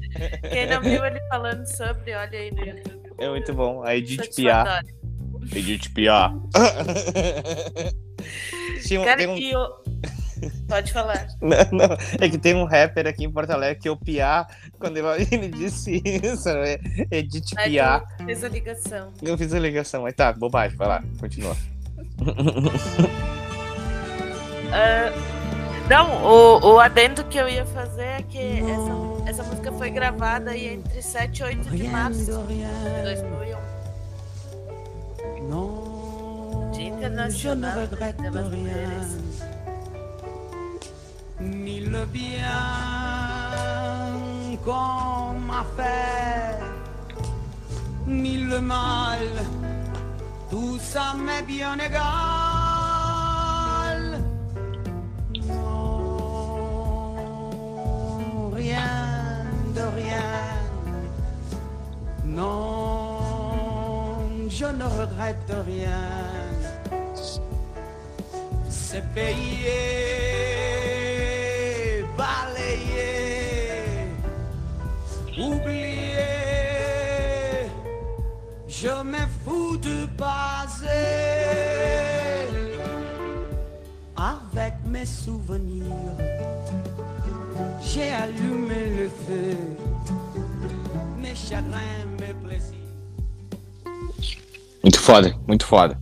Quem 0.51 0.67
não 0.69 0.81
viu 0.83 1.05
ele 1.05 1.21
falando 1.29 1.64
sobre, 1.67 2.14
olha 2.14 2.39
aí 2.39 2.51
no 2.51 2.64
YouTube. 2.64 3.01
É 3.19 3.29
muito 3.29 3.55
bom. 3.55 3.83
A 3.85 3.95
Edith 3.97 4.35
Piaf. 4.35 4.69
Satisfatório. 4.69 4.97
Edith 5.55 5.89
Piaf. 5.95 6.35
Cara, 9.05 9.31
um- 9.31 9.37
e 9.37 9.55
o... 9.55 9.69
Pode 10.69 10.93
falar. 10.93 11.27
Não, 11.41 11.57
não, 11.89 11.97
é 12.21 12.29
que 12.29 12.37
tem 12.37 12.55
um 12.55 12.64
rapper 12.64 13.07
aqui 13.07 13.25
em 13.25 13.33
Porto 13.33 13.51
Alegre 13.51 13.81
que 13.81 13.89
é 13.89 13.91
o 13.91 13.97
Piá, 13.97 14.47
quando 14.79 14.99
ele, 14.99 15.07
ele 15.33 15.49
disse 15.49 16.03
isso, 16.05 16.49
é 16.51 16.79
Edith 17.11 17.53
Aí 17.57 17.71
Piá. 17.71 18.03
fez 18.25 18.45
a 18.45 18.49
ligação. 18.49 19.12
Eu 19.23 19.39
fiz 19.39 19.55
a 19.55 19.59
ligação, 19.59 20.03
mas 20.03 20.14
tá, 20.14 20.33
bobagem, 20.33 20.77
vai 20.77 20.89
lá, 20.89 21.03
continua. 21.19 21.57
Ah, 24.73 25.11
não, 25.89 26.24
o, 26.24 26.74
o 26.74 26.80
adendo 26.80 27.24
que 27.24 27.39
eu 27.39 27.49
ia 27.49 27.64
fazer 27.66 28.03
é 28.03 28.22
que 28.22 28.39
essa, 28.39 29.30
essa 29.30 29.43
música 29.43 29.72
foi 29.72 29.91
gravada 29.91 30.51
aí 30.51 30.74
entre 30.74 31.01
7 31.03 31.39
e 31.39 31.45
8 31.45 31.70
de 31.70 31.89
março 31.89 32.24
de 32.24 32.32
2001. 33.05 33.57
Dia 36.72 36.89
Internacional 36.89 37.87
das 37.87 38.49
Mulheres. 38.49 39.26
ni 41.41 41.80
le 41.80 42.07
bien 42.07 42.47
qu'on 44.64 45.39
m'a 45.47 45.64
fait, 45.76 46.59
ni 48.07 48.39
le 48.39 48.61
mal, 48.61 49.28
tout 50.51 50.78
ça 50.80 51.14
m'est 51.14 51.43
bien 51.43 51.78
égal. 51.78 52.55
Rien 58.57 59.44
de 59.74 59.84
rien. 60.00 60.32
Non, 62.24 63.18
je 64.48 64.66
ne 64.66 64.84
regrette 64.84 65.52
rien. 65.66 66.02
C'est 68.68 69.07
payé, 69.14 69.74
balayé, 72.16 73.12
oublié. 75.38 76.30
Je 78.68 79.02
me 79.12 79.24
fous 79.44 79.76
de 79.76 80.07
passer 80.16 80.86
avec 84.16 84.74
mes 84.86 85.07
souvenirs. 85.07 86.16
J'ai 87.80 88.11
allumé 88.11 88.86
le 88.96 89.09
feu, 89.09 89.76
mes 91.18 91.34
chagrins, 91.34 92.07
mes 92.20 92.34
plaisirs. 92.42 92.76
Muito 94.82 95.00
foda, 95.00 95.34
muito 95.46 95.66
foda. 95.66 95.98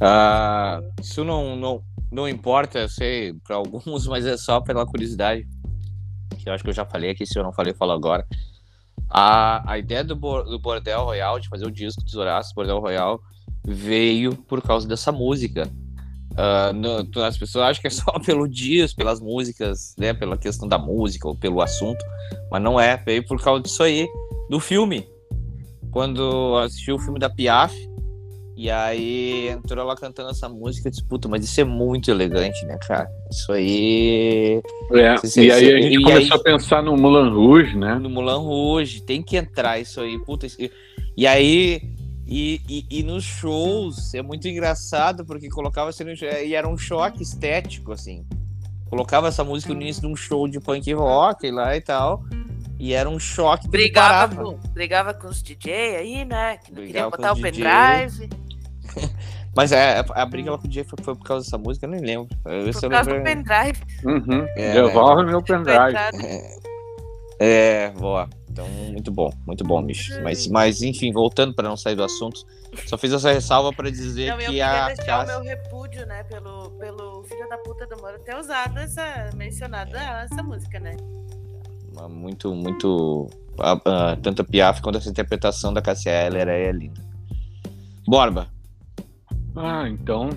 Ah, 0.00 0.80
isso 1.00 1.24
não, 1.24 1.54
não, 1.56 1.82
não 2.10 2.28
importa, 2.28 2.80
eu 2.80 2.88
sei, 2.88 3.34
pra 3.44 3.56
alguns, 3.56 4.06
mas 4.08 4.26
é 4.26 4.36
só 4.36 4.60
pela 4.60 4.86
curiosidade. 4.86 5.46
Eu 6.44 6.52
acho 6.52 6.64
que 6.64 6.70
eu 6.70 6.74
já 6.74 6.84
falei 6.84 7.10
aqui, 7.10 7.24
se 7.24 7.38
eu 7.38 7.42
não 7.42 7.52
falei, 7.52 7.72
eu 7.72 7.76
falo 7.76 7.92
agora. 7.92 8.26
A, 9.08 9.70
a 9.70 9.78
ideia 9.78 10.02
do, 10.02 10.14
do 10.14 10.58
Bordel 10.58 11.04
Royal, 11.04 11.38
de 11.38 11.48
fazer 11.48 11.66
o 11.66 11.70
disco 11.70 12.02
dos 12.02 12.14
Horácios, 12.14 12.54
Bordel 12.54 12.80
Royal, 12.80 13.20
veio 13.64 14.34
por 14.34 14.62
causa 14.62 14.88
dessa 14.88 15.12
música. 15.12 15.68
Ah, 16.36 16.72
no- 16.72 17.06
as 17.22 17.36
pessoas 17.36 17.64
acham 17.64 17.80
que 17.82 17.88
é 17.88 17.90
só 17.90 18.12
pelo 18.24 18.48
disco, 18.48 18.96
pelas 18.96 19.20
músicas, 19.20 19.94
né? 19.98 20.12
Pela 20.14 20.36
questão 20.36 20.66
da 20.68 20.78
música 20.78 21.28
ou 21.28 21.36
pelo 21.36 21.60
assunto, 21.60 22.04
mas 22.50 22.62
não 22.62 22.78
é, 22.80 22.96
veio 22.96 23.24
por 23.26 23.40
causa 23.42 23.62
disso 23.62 23.82
aí, 23.82 24.08
do 24.48 24.58
filme. 24.60 25.06
Quando 25.90 26.56
assisti 26.58 26.90
o 26.90 26.98
filme 26.98 27.18
da 27.18 27.28
Piaf, 27.28 27.74
e 28.56 28.70
aí 28.70 29.48
entrou 29.48 29.82
ela 29.84 29.96
cantando 29.96 30.30
essa 30.30 30.48
música, 30.48 30.86
eu 30.88 30.90
disse, 30.90 31.04
puta, 31.06 31.28
mas 31.28 31.44
isso 31.44 31.60
é 31.60 31.64
muito 31.64 32.10
elegante, 32.10 32.64
né, 32.66 32.78
cara? 32.86 33.08
Isso 33.30 33.50
aí. 33.52 34.62
É, 34.92 34.98
e 34.98 35.06
aí 35.10 35.18
sim. 35.28 35.50
a 35.50 35.58
gente 35.80 35.98
E 35.98 36.02
começou 36.02 36.34
aí- 36.36 36.40
a 36.40 36.42
pensar 36.42 36.82
no 36.82 36.96
Mulan 36.96 37.30
Rouge, 37.30 37.76
né? 37.76 37.94
No 37.96 38.08
Mulan 38.08 38.38
Rouge, 38.38 39.02
tem 39.02 39.22
que 39.22 39.36
entrar 39.36 39.78
isso 39.80 40.00
aí, 40.00 40.18
puta. 40.24 40.46
isso- 40.46 40.58
E 41.16 41.26
aí. 41.26 41.80
E, 42.34 42.62
e, 42.66 42.86
e 43.00 43.02
nos 43.02 43.24
shows 43.24 44.14
é 44.14 44.22
muito 44.22 44.48
engraçado 44.48 45.22
porque 45.22 45.50
colocava 45.50 45.90
assim, 45.90 46.02
no 46.02 46.16
show- 46.16 46.28
e 46.28 46.54
era 46.54 46.66
um 46.66 46.78
choque 46.78 47.22
estético, 47.22 47.92
assim. 47.92 48.24
Colocava 48.88 49.28
essa 49.28 49.44
música 49.44 49.74
no 49.74 49.82
início 49.82 50.00
de 50.00 50.08
um 50.08 50.16
show 50.16 50.48
de 50.48 50.58
punk 50.58 50.90
rock 50.94 51.50
lá 51.50 51.76
e 51.76 51.82
tal. 51.82 52.24
E 52.78 52.94
era 52.94 53.06
um 53.08 53.18
choque 53.18 53.64
que 53.64 53.68
Brigava 53.70 54.34
com, 54.42 54.58
brigava 54.72 55.12
com 55.12 55.28
os 55.28 55.42
DJ 55.42 55.96
aí, 55.96 56.24
né? 56.24 56.56
Que 56.56 56.70
não 56.72 56.76
queria 56.82 57.08
Brigava 57.08 57.10
com 57.10 57.16
botar 57.18 57.32
o 57.32 57.34
DJ. 57.34 57.50
pendrive. 57.52 58.30
Mas 59.54 59.70
é, 59.70 60.02
a 60.14 60.24
briga 60.24 60.52
lá 60.52 60.56
com 60.58 60.66
o 60.66 60.72
Jay 60.72 60.84
foi, 60.84 60.98
foi 61.04 61.14
por 61.14 61.24
causa 61.24 61.44
dessa 61.44 61.58
música, 61.58 61.84
eu 61.84 61.90
nem 61.90 62.00
lembro. 62.00 62.28
Eu, 62.46 62.72
Por 62.72 62.88
causa 62.88 63.12
do 63.12 63.22
pendrive. 63.22 63.78
Uhum. 64.02 64.46
É, 64.56 64.72
Devolve 64.72 65.24
meu 65.26 65.42
pendrive. 65.42 65.78
Coitado. 65.78 66.16
É, 67.38 67.90
boa. 67.90 68.28
Então, 68.52 68.68
muito 68.68 69.10
bom, 69.10 69.32
muito 69.46 69.64
bom, 69.64 69.82
bicho. 69.82 70.12
Mas, 70.22 70.46
mas 70.46 70.82
enfim, 70.82 71.10
voltando 71.10 71.54
para 71.54 71.66
não 71.68 71.76
sair 71.76 71.94
do 71.96 72.04
assunto, 72.04 72.44
só 72.86 72.98
fiz 72.98 73.10
essa 73.12 73.32
ressalva 73.32 73.72
para 73.72 73.90
dizer 73.90 74.26
Não, 74.28 74.34
eu 74.34 74.38
que 74.40 74.44
queria 74.46 74.84
a 74.84 74.86
deixar 74.88 75.04
Cássia- 75.06 75.38
o 75.38 75.42
meu 75.42 75.48
repúdio, 75.50 76.06
né, 76.06 76.22
pelo, 76.24 76.70
pelo 76.72 77.22
filho 77.24 77.48
da 77.48 77.56
puta 77.58 77.86
do 77.86 77.96
Moro 77.96 78.18
ter 78.18 78.36
usado 78.36 78.78
essa, 78.78 79.30
mencionado 79.34 79.96
essa 79.96 80.42
música, 80.42 80.78
né? 80.78 80.94
uma 81.94 82.08
muito, 82.08 82.54
muito. 82.54 83.28
a- 83.58 83.72
a- 84.12 84.16
tanto 84.16 84.40
a 84.42 84.44
Piaf 84.44 84.80
quanto 84.82 84.96
essa 84.98 85.08
interpretação 85.10 85.72
da 85.72 85.80
Cassia 85.82 86.10
Eller 86.26 86.48
é 86.48 86.72
linda. 86.72 87.00
Borba, 88.06 88.48
Ah, 89.56 89.88
então 89.88 90.28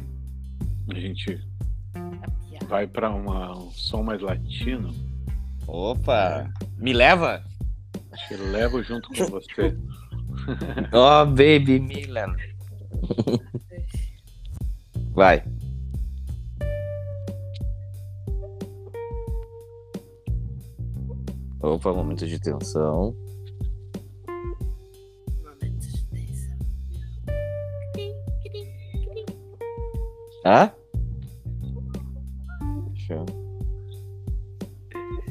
a 0.89 0.93
gente 0.99 1.41
A 1.93 1.99
piada. 2.49 2.65
vai 2.67 2.87
para 2.87 3.09
um 3.09 3.71
som 3.71 4.03
mais 4.03 4.21
latino. 4.21 4.93
opa, 5.67 6.49
me 6.77 6.93
leva? 6.93 7.43
Acho 8.15 8.29
que 8.29 8.33
eu 8.35 8.49
levo 8.49 8.81
junto 8.81 9.09
com 9.09 9.25
você. 9.25 9.77
Oh, 10.93 11.25
baby 11.25 11.79
Milan. 11.79 12.35
Vai. 15.11 15.43
Opa, 21.61 21.93
momento 21.93 22.27
de 22.27 22.39
tensão. 22.39 23.15
Momentos 25.43 25.93
de 25.93 26.05
tensão. 26.05 26.57
Hã? 30.45 30.71
Deixa 32.91 33.13
eu. 33.13 33.25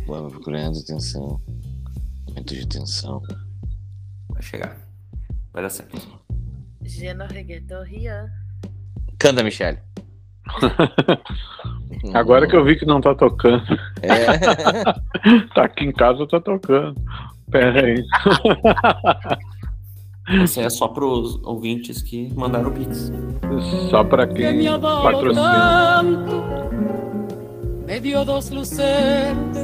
Vamos 0.07 0.33
procurando 0.33 0.85
tensão. 0.85 1.44
Momento 2.45 2.55
de 2.55 2.67
tensão. 2.67 3.23
Vai 4.29 4.43
chegar. 4.43 4.77
Vai 5.53 5.63
dar 5.63 5.71
certo. 5.71 5.97
Geno 6.83 7.25
Reggaeton 7.27 7.83
Rian. 7.83 8.29
Canta, 9.19 9.43
Michele. 9.43 9.79
Agora 12.13 12.47
que 12.47 12.55
eu 12.55 12.63
vi 12.63 12.77
que 12.77 12.85
não 12.85 13.01
tá 13.01 13.15
tocando. 13.15 13.65
É. 14.03 15.05
Tá 15.55 15.65
aqui 15.65 15.85
em 15.85 15.93
casa, 15.93 16.27
tá 16.29 16.39
tocando. 16.39 17.01
Pera 17.51 17.87
aí. 17.87 18.05
Isso 20.45 20.61
é 20.61 20.69
só 20.69 20.89
pros 20.89 21.41
ouvintes 21.45 22.03
que 22.03 22.31
mandaram 22.35 22.69
o 22.69 22.73
Pix. 22.73 23.11
Só 23.89 24.05
pra 24.05 24.27
que 24.27 24.35
quem 24.35 24.67
patrocina. 24.81 26.03
tanto, 26.03 26.45
me 27.87 28.01
dio 28.01 28.23
dos 28.23 28.51
luceros, 28.51 29.64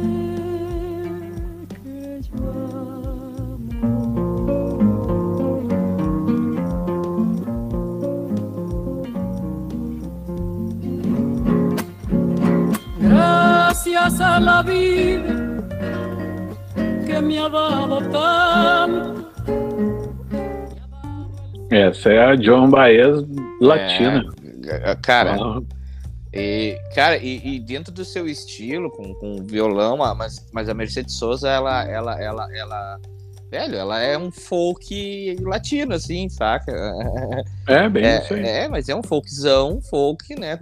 graciosa 13.91 14.39
la 14.39 14.61
vida 14.63 15.67
que 17.05 17.21
me 17.21 17.37
ha 17.39 17.49
dado 17.49 17.99
tanto. 18.09 19.31
Essa 21.69 22.09
é 22.09 22.25
a 22.25 22.35
John 22.35 22.69
Baez 22.69 23.23
latina. 23.59 24.23
É, 24.65 24.95
cara, 24.95 25.35
Ah, 25.35 25.61
E, 26.33 26.77
cara, 26.95 27.17
e, 27.17 27.55
e 27.55 27.59
dentro 27.59 27.93
do 27.93 28.05
seu 28.05 28.27
estilo, 28.27 28.89
com, 28.89 29.13
com 29.15 29.43
violão, 29.43 30.01
ah, 30.01 30.15
mas, 30.15 30.47
mas 30.53 30.69
a 30.69 30.73
Mercedes 30.73 31.15
Souza, 31.15 31.49
ela, 31.49 31.83
ela, 31.83 32.21
ela, 32.21 32.47
ela, 32.55 32.99
velho, 33.49 33.75
ela 33.75 33.99
é 33.99 34.17
um 34.17 34.31
folk 34.31 35.35
latino, 35.41 35.93
assim, 35.93 36.29
saca? 36.29 36.71
É, 37.67 37.89
bem 37.89 38.05
É, 38.05 38.19
isso 38.19 38.33
aí. 38.33 38.45
é, 38.45 38.67
mas 38.69 38.87
é 38.87 38.95
um 38.95 39.03
folkzão, 39.03 39.81
folk, 39.81 40.33
né? 40.39 40.57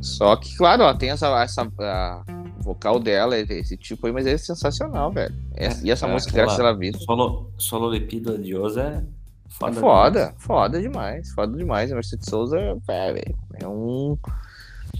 Só 0.00 0.36
que, 0.36 0.56
claro, 0.56 0.82
ela 0.82 0.94
tem 0.94 1.10
essa, 1.10 1.42
essa 1.42 1.70
a 1.80 2.22
vocal 2.68 3.00
dela, 3.00 3.36
esse 3.38 3.76
tipo 3.76 4.06
aí, 4.06 4.12
mas 4.12 4.26
é 4.26 4.36
sensacional, 4.36 5.10
velho. 5.10 5.34
É- 5.56 5.70
e 5.82 5.90
essa 5.90 6.06
É, 6.06 6.12
música, 6.12 6.32
Graças 6.32 6.60
à 6.60 6.72
Vida, 6.72 6.98
Solo, 6.98 7.50
solo 7.56 7.86
Lepido 7.88 8.34
Adiosa 8.34 8.82
é 8.82 8.96
é 8.96 9.50
foda. 9.50 9.72
foda, 9.80 10.34
foda 10.38 10.80
demais, 10.80 11.32
foda 11.32 11.56
demais. 11.56 11.90
A 11.90 11.94
Mercedes 11.94 12.26
Souza, 12.28 12.58
é, 12.58 12.74
velho, 12.86 13.34
é 13.60 13.66
um... 13.66 14.16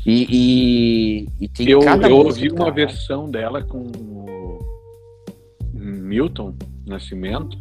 E, 0.07 0.27
e, 1.41 1.45
e 1.45 1.49
tem 1.49 1.69
Eu, 1.69 1.81
cada 1.81 2.09
eu 2.09 2.17
música, 2.25 2.45
ouvi 2.47 2.51
uma 2.51 2.65
cara. 2.67 2.71
versão 2.73 3.31
dela 3.31 3.63
com 3.63 3.79
o 3.83 4.59
Milton 5.75 6.55
Nascimento. 6.87 7.59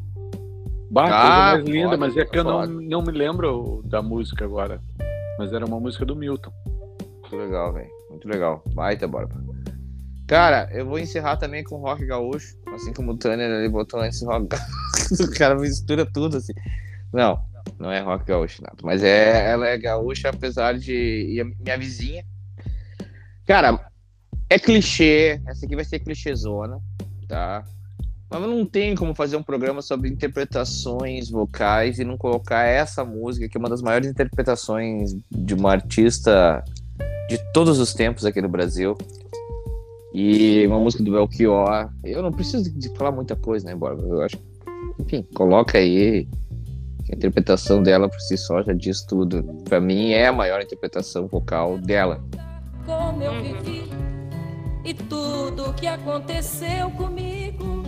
Bah, 0.89 1.07
Ah, 1.07 1.51
coisa 1.51 1.63
mais 1.63 1.65
linda, 1.65 1.85
foda, 1.89 1.97
mas 1.97 2.17
é 2.17 2.25
que 2.25 2.39
eu 2.39 2.43
não, 2.45 2.59
foda. 2.61 2.67
não 2.67 3.01
me 3.01 3.11
lembro 3.11 3.81
da 3.85 4.01
música 4.01 4.45
agora. 4.45 4.81
Mas 5.37 5.51
era 5.51 5.65
uma 5.65 5.79
música 5.79 6.05
do 6.05 6.15
Milton. 6.15 6.51
Muito 7.21 7.35
legal, 7.35 7.73
velho. 7.73 7.89
Muito 8.09 8.27
legal. 8.29 8.63
Baita, 8.73 9.07
Borba. 9.07 9.35
Cara, 10.27 10.69
eu 10.73 10.85
vou 10.85 10.99
encerrar 10.99 11.37
também 11.37 11.63
com 11.63 11.77
rock 11.77 12.05
gaúcho. 12.05 12.57
Assim 12.73 12.91
como 12.93 13.13
o 13.13 13.17
Tanner 13.17 13.49
ali 13.49 13.69
botou 13.69 14.01
antes 14.01 14.21
rock 14.21 14.47
gaúcho. 14.47 15.23
o 15.23 15.31
cara 15.33 15.55
mistura 15.55 16.05
tudo 16.05 16.37
assim. 16.37 16.53
Não, 17.13 17.39
não 17.79 17.89
é 17.89 18.01
rock 18.01 18.25
gaúcho, 18.25 18.61
nada. 18.61 18.75
Mas 18.83 19.01
é, 19.03 19.49
ela 19.49 19.67
é 19.67 19.77
gaúcha, 19.77 20.29
apesar 20.29 20.77
de. 20.77 20.93
E 20.93 21.43
minha 21.63 21.77
vizinha. 21.77 22.25
Cara, 23.45 23.89
é 24.49 24.59
clichê. 24.59 25.41
Essa 25.47 25.65
aqui 25.65 25.75
vai 25.75 25.85
ser 25.85 25.99
clichêzona, 25.99 26.79
tá? 27.29 27.63
Mas 28.29 28.41
não 28.41 28.65
tem 28.65 28.93
como 28.93 29.15
fazer 29.15 29.37
um 29.37 29.43
programa 29.43 29.81
sobre 29.81 30.09
interpretações 30.09 31.29
vocais 31.29 31.97
e 31.97 32.03
não 32.03 32.17
colocar 32.17 32.65
essa 32.65 33.05
música, 33.05 33.47
que 33.47 33.57
é 33.57 33.59
uma 33.59 33.69
das 33.69 33.81
maiores 33.81 34.09
interpretações 34.09 35.15
de 35.31 35.53
uma 35.53 35.71
artista 35.71 36.61
de 37.29 37.37
todos 37.53 37.79
os 37.79 37.93
tempos 37.93 38.25
aqui 38.25 38.41
no 38.41 38.49
Brasil. 38.49 38.97
E 40.13 40.65
uma 40.67 40.79
música 40.79 41.03
do 41.03 41.11
Belchior. 41.11 41.89
Eu 42.03 42.21
não 42.21 42.31
preciso 42.31 42.71
de 42.77 42.89
falar 42.97 43.11
muita 43.11 43.35
coisa, 43.35 43.65
né, 43.65 43.75
Borba? 43.75 44.01
Eu 44.03 44.21
acho. 44.21 44.37
Enfim, 44.99 45.23
coloca 45.35 45.77
aí. 45.77 46.27
A 47.11 47.15
interpretação 47.15 47.81
dela 47.81 48.09
por 48.09 48.19
si 48.19 48.37
só 48.37 48.61
já 48.63 48.73
diz 48.73 49.01
tudo. 49.05 49.43
Pra 49.63 49.79
mim 49.79 50.11
é 50.11 50.27
a 50.27 50.33
maior 50.33 50.61
interpretação 50.61 51.27
vocal 51.27 51.77
dela. 51.77 52.21
como 52.85 53.21
eu 53.23 53.41
vivi 53.41 53.83
e 54.83 54.93
tudo 54.93 55.73
que 55.73 55.87
aconteceu 55.87 56.89
comigo. 56.91 57.83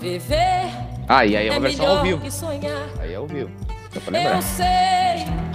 Viver 0.00 0.70
Ah, 1.08 1.24
e 1.24 1.36
aí 1.36 1.46
é 1.46 1.48
é 1.48 1.50
uma 1.52 1.60
versão 1.60 1.86
ao 1.86 2.02
vivo. 2.02 2.20
que 2.20 2.30
sonhar. 2.30 2.88
Aí 2.98 3.12
é 3.12 3.16
ao 3.16 3.26
vivo. 3.26 3.50
Só 3.92 4.00
pra 4.00 4.12
lembrar. 4.18 4.36
Eu 4.36 4.42
sei 4.42 5.45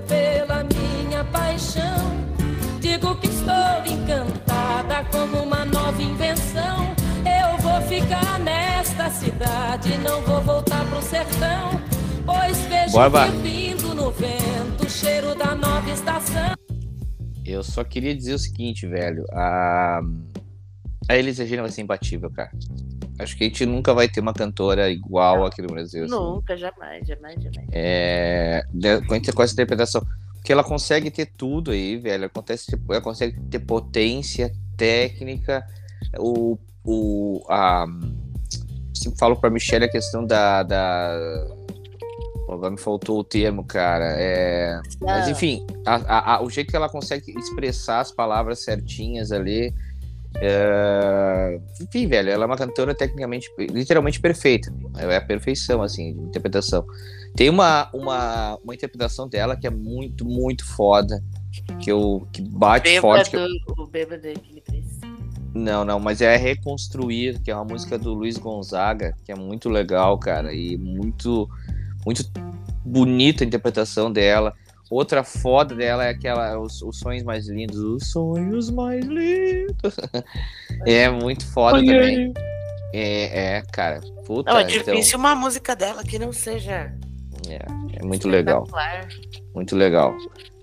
pela 0.00 0.64
minha 0.64 1.24
paixão. 1.24 2.26
Digo 2.80 3.16
que 3.16 3.28
estou 3.28 3.84
encantada 3.86 5.04
como 5.10 5.42
uma 5.42 5.64
nova 5.64 6.00
invenção. 6.02 6.94
Eu 7.24 7.58
vou 7.58 7.80
ficar 7.82 8.38
nesta 8.40 9.10
cidade, 9.10 9.96
não 9.98 10.20
vou 10.22 10.40
voltar 10.40 10.84
pro 10.88 11.02
sertão. 11.02 11.80
Pois 12.24 12.58
vejo 12.66 12.92
Borba. 12.92 13.26
que 13.26 13.36
vindo 13.38 13.94
no 13.94 14.10
vento 14.10 14.86
o 14.86 14.90
cheiro 14.90 15.34
da 15.34 15.54
nova 15.54 15.90
estação. 15.90 16.54
Eu 17.44 17.62
só 17.62 17.84
queria 17.84 18.14
dizer 18.14 18.34
o 18.34 18.38
seguinte, 18.38 18.86
velho. 18.86 19.24
A, 19.32 20.00
a 21.08 21.16
Elis 21.16 21.38
Regina 21.38 21.62
vai 21.62 21.70
ser 21.70 21.82
imbatível, 21.82 22.30
cara. 22.30 22.50
Acho 23.18 23.36
que 23.36 23.44
a 23.44 23.46
gente 23.48 23.64
nunca 23.64 23.94
vai 23.94 24.08
ter 24.08 24.20
uma 24.20 24.34
cantora 24.34 24.90
igual 24.90 25.44
aqui 25.46 25.62
no 25.62 25.68
Brasil. 25.68 26.04
assim. 26.04 26.12
Nunca, 26.14 26.56
jamais, 26.56 27.06
jamais, 27.06 27.42
jamais. 27.42 27.68
É, 27.72 28.62
de- 28.72 29.00
com 29.32 29.42
essa- 29.42 29.52
interpretação. 29.54 30.02
Porque 30.34 30.52
ela 30.52 30.62
consegue 30.62 31.10
ter 31.10 31.26
tudo 31.26 31.70
aí, 31.72 31.96
velho. 31.96 32.14
Ela, 32.14 32.26
acontece, 32.26 32.66
ela 32.88 33.00
consegue 33.00 33.40
ter 33.50 33.58
potência, 33.60 34.52
técnica, 34.76 35.64
o. 36.18 36.56
o 36.84 37.44
a, 37.48 37.86
sempre 38.94 39.18
falo 39.18 39.36
pra 39.36 39.50
Michelle 39.50 39.86
a 39.86 39.90
questão 39.90 40.24
da. 40.24 40.62
da 40.62 41.46
Pô, 42.46 42.52
Agora 42.52 42.70
me 42.70 42.78
faltou 42.78 43.18
o 43.18 43.24
termo, 43.24 43.64
cara. 43.64 44.14
É, 44.18 44.80
mas 45.00 45.26
Ah. 45.26 45.30
enfim, 45.32 45.66
a- 45.84 46.34
a- 46.36 46.42
o 46.42 46.48
jeito 46.48 46.70
que 46.70 46.76
ela 46.76 46.88
consegue 46.88 47.32
expressar 47.36 47.98
as 48.00 48.12
palavras 48.12 48.60
certinhas 48.62 49.32
ali. 49.32 49.74
É, 50.40 51.60
Enfim, 51.80 52.06
velho, 52.06 52.30
ela 52.30 52.44
é 52.44 52.46
uma 52.46 52.56
cantora 52.56 52.94
tecnicamente, 52.94 53.50
literalmente 53.58 54.20
perfeita. 54.20 54.72
É 54.96 55.16
a 55.16 55.20
perfeição, 55.20 55.82
assim, 55.82 56.14
de 56.14 56.20
interpretação. 56.20 56.84
Tem 57.34 57.50
uma, 57.50 57.88
uma, 57.92 58.58
uma 58.62 58.74
interpretação 58.74 59.28
dela 59.28 59.56
que 59.56 59.66
é 59.66 59.70
muito, 59.70 60.24
muito 60.24 60.64
foda. 60.64 61.22
Que, 61.80 61.90
eu, 61.90 62.26
que 62.32 62.42
bate 62.42 63.00
forte. 63.00 63.30
que 63.30 63.36
eu- 63.36 63.46
Bêbado, 63.46 63.82
o 63.82 63.86
bêbado. 63.86 64.28
Não, 65.54 65.84
não, 65.86 65.98
mas 65.98 66.20
é 66.20 66.36
Reconstruir, 66.36 67.40
que 67.40 67.50
é 67.50 67.54
uma 67.54 67.64
música 67.64 67.98
do 67.98 68.12
Luiz 68.12 68.36
Gonzaga, 68.36 69.14
que 69.24 69.32
é 69.32 69.34
muito 69.34 69.70
legal, 69.70 70.18
cara, 70.18 70.52
e 70.52 70.76
muito, 70.76 71.48
muito 72.04 72.22
bonita 72.84 73.42
a 73.42 73.46
interpretação 73.46 74.12
dela. 74.12 74.54
Outra 74.90 75.24
foda 75.24 75.74
dela 75.74 76.04
é 76.04 76.10
aquela, 76.10 76.58
os, 76.58 76.80
os 76.82 76.98
sonhos 76.98 77.22
mais 77.24 77.48
lindos, 77.48 77.78
os 77.78 78.10
sonhos 78.10 78.70
mais 78.70 79.04
lindos. 79.04 79.96
é 80.86 81.08
muito 81.10 81.44
foda 81.46 81.78
também. 81.78 82.32
É, 82.92 83.56
é, 83.56 83.62
cara, 83.72 84.00
puta, 84.24 84.52
Não, 84.52 84.60
é 84.60 84.62
então, 84.62 84.94
difícil 84.94 85.18
uma 85.18 85.34
música 85.34 85.74
dela 85.74 86.04
que 86.04 86.18
não 86.18 86.32
seja 86.32 86.92
é, 87.48 87.60
é 88.00 88.02
muito 88.04 88.28
legal. 88.28 88.66
Muito 89.54 89.76
legal. 89.76 90.14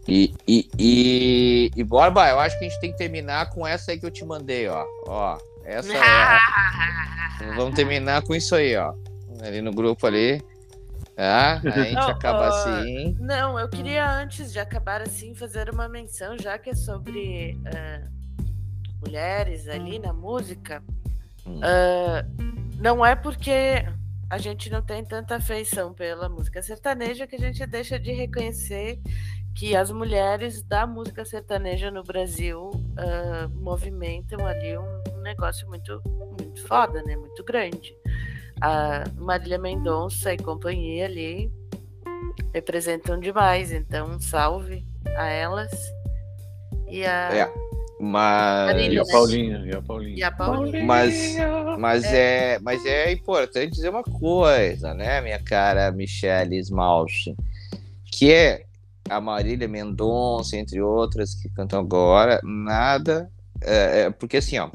E, 0.07 0.34
e, 0.47 0.69
e, 0.78 1.71
e 1.76 1.84
Borba, 1.84 2.28
eu 2.30 2.39
acho 2.39 2.57
que 2.59 2.65
a 2.65 2.69
gente 2.69 2.80
tem 2.80 2.91
que 2.91 2.97
terminar 2.97 3.49
com 3.49 3.65
essa 3.65 3.91
aí 3.91 3.99
que 3.99 4.05
eu 4.05 4.11
te 4.11 4.26
mandei, 4.26 4.67
ó. 4.67 4.86
Ó, 5.07 5.38
essa 5.63 5.93
é. 5.93 5.99
a- 5.99 6.39
Vamos 7.55 7.76
terminar 7.76 8.21
com 8.24 8.36
isso 8.36 8.55
aí, 8.55 8.76
ó. 8.76 8.93
Ali 9.41 9.61
no 9.61 9.71
grupo 9.71 10.05
ali. 10.07 10.41
Tá? 11.16 11.61
A 11.64 11.70
gente 11.70 11.93
Não, 11.93 12.09
acaba 12.09 12.47
assim. 12.47 13.18
Não, 13.20 13.59
eu 13.59 13.70
queria 13.70 14.09
antes 14.09 14.51
de 14.51 14.59
acabar 14.59 15.01
assim 15.01 15.36
fazer 15.36 15.70
uma 15.70 15.88
menção, 15.88 16.38
já 16.38 16.57
que 16.57 16.72
é 16.72 16.76
sobre 16.76 17.59
ah, 17.68 18.07
mulheres 19.01 19.68
ali 19.68 19.99
na 19.99 20.14
música. 20.14 20.84
Hum. 21.45 21.59
Ah, 21.61 22.26
não 22.80 23.05
é 23.05 23.16
porque 23.16 23.86
a 24.30 24.38
gente 24.38 24.70
não 24.72 24.82
tem 24.82 25.05
tanta 25.05 25.36
afeição 25.36 25.93
pela 25.93 26.28
música 26.28 26.61
sertaneja 26.64 27.28
que 27.28 27.36
a 27.36 27.39
gente 27.39 27.66
deixa 27.68 27.99
de 27.99 28.11
reconhecer 28.11 28.99
que 29.55 29.76
as 29.76 29.91
mulheres 29.91 30.64
da 30.64 30.88
música 30.88 31.24
sertaneja 31.24 31.91
no 31.91 32.03
Brasil 32.03 32.72
ah, 32.97 33.47
movimentam 33.53 34.45
ali 34.45 34.78
um, 34.78 35.03
um 35.16 35.22
negócio 35.22 35.68
muito, 35.68 36.01
muito 36.39 36.68
foda, 36.68 37.03
né? 37.03 37.16
Muito 37.16 37.43
grande. 37.43 37.95
A 38.62 39.04
Marília 39.18 39.58
Mendonça 39.58 40.34
e 40.34 40.38
companhia 40.38 41.06
ali 41.06 41.51
representam 42.54 43.20
demais, 43.20 43.72
então 43.72 44.08
um 44.12 44.20
salve 44.20 44.86
a 45.18 45.28
elas. 45.28 45.72
E 46.88 47.06
a, 47.06 47.36
É. 47.36 47.64
Mas. 47.99 48.76
E 48.76 48.99
a 48.99 49.04
né? 49.04 49.12
Paulinha, 49.12 49.64
e 49.66 49.76
a 49.76 49.82
Paulinha. 49.82 50.18
e 50.18 50.24
a 50.24 50.32
Paulinha. 50.32 50.86
Mas, 50.86 51.36
mas, 51.80 52.04
é. 52.06 52.60
mas 52.60 52.86
é 52.86 53.12
importante 53.12 53.72
dizer 53.72 53.89
uma 53.89 54.04
coisa, 54.04 54.93
né, 54.93 55.22
minha 55.22 55.39
cara 55.39 55.91
Michelle 55.91 56.58
Smalch? 56.58 57.34
Que 58.12 58.32
é 58.32 58.66
a 59.10 59.22
Marília 59.22 59.68
Mendonça, 59.68 60.58
entre 60.58 60.82
outras 60.82 61.34
que 61.34 61.49
cantam 61.49 61.80
agora, 61.80 62.41
nada. 62.43 63.30
é, 63.62 64.01
é, 64.01 64.10
porque 64.10 64.38
assim, 64.38 64.58
ó. 64.60 64.70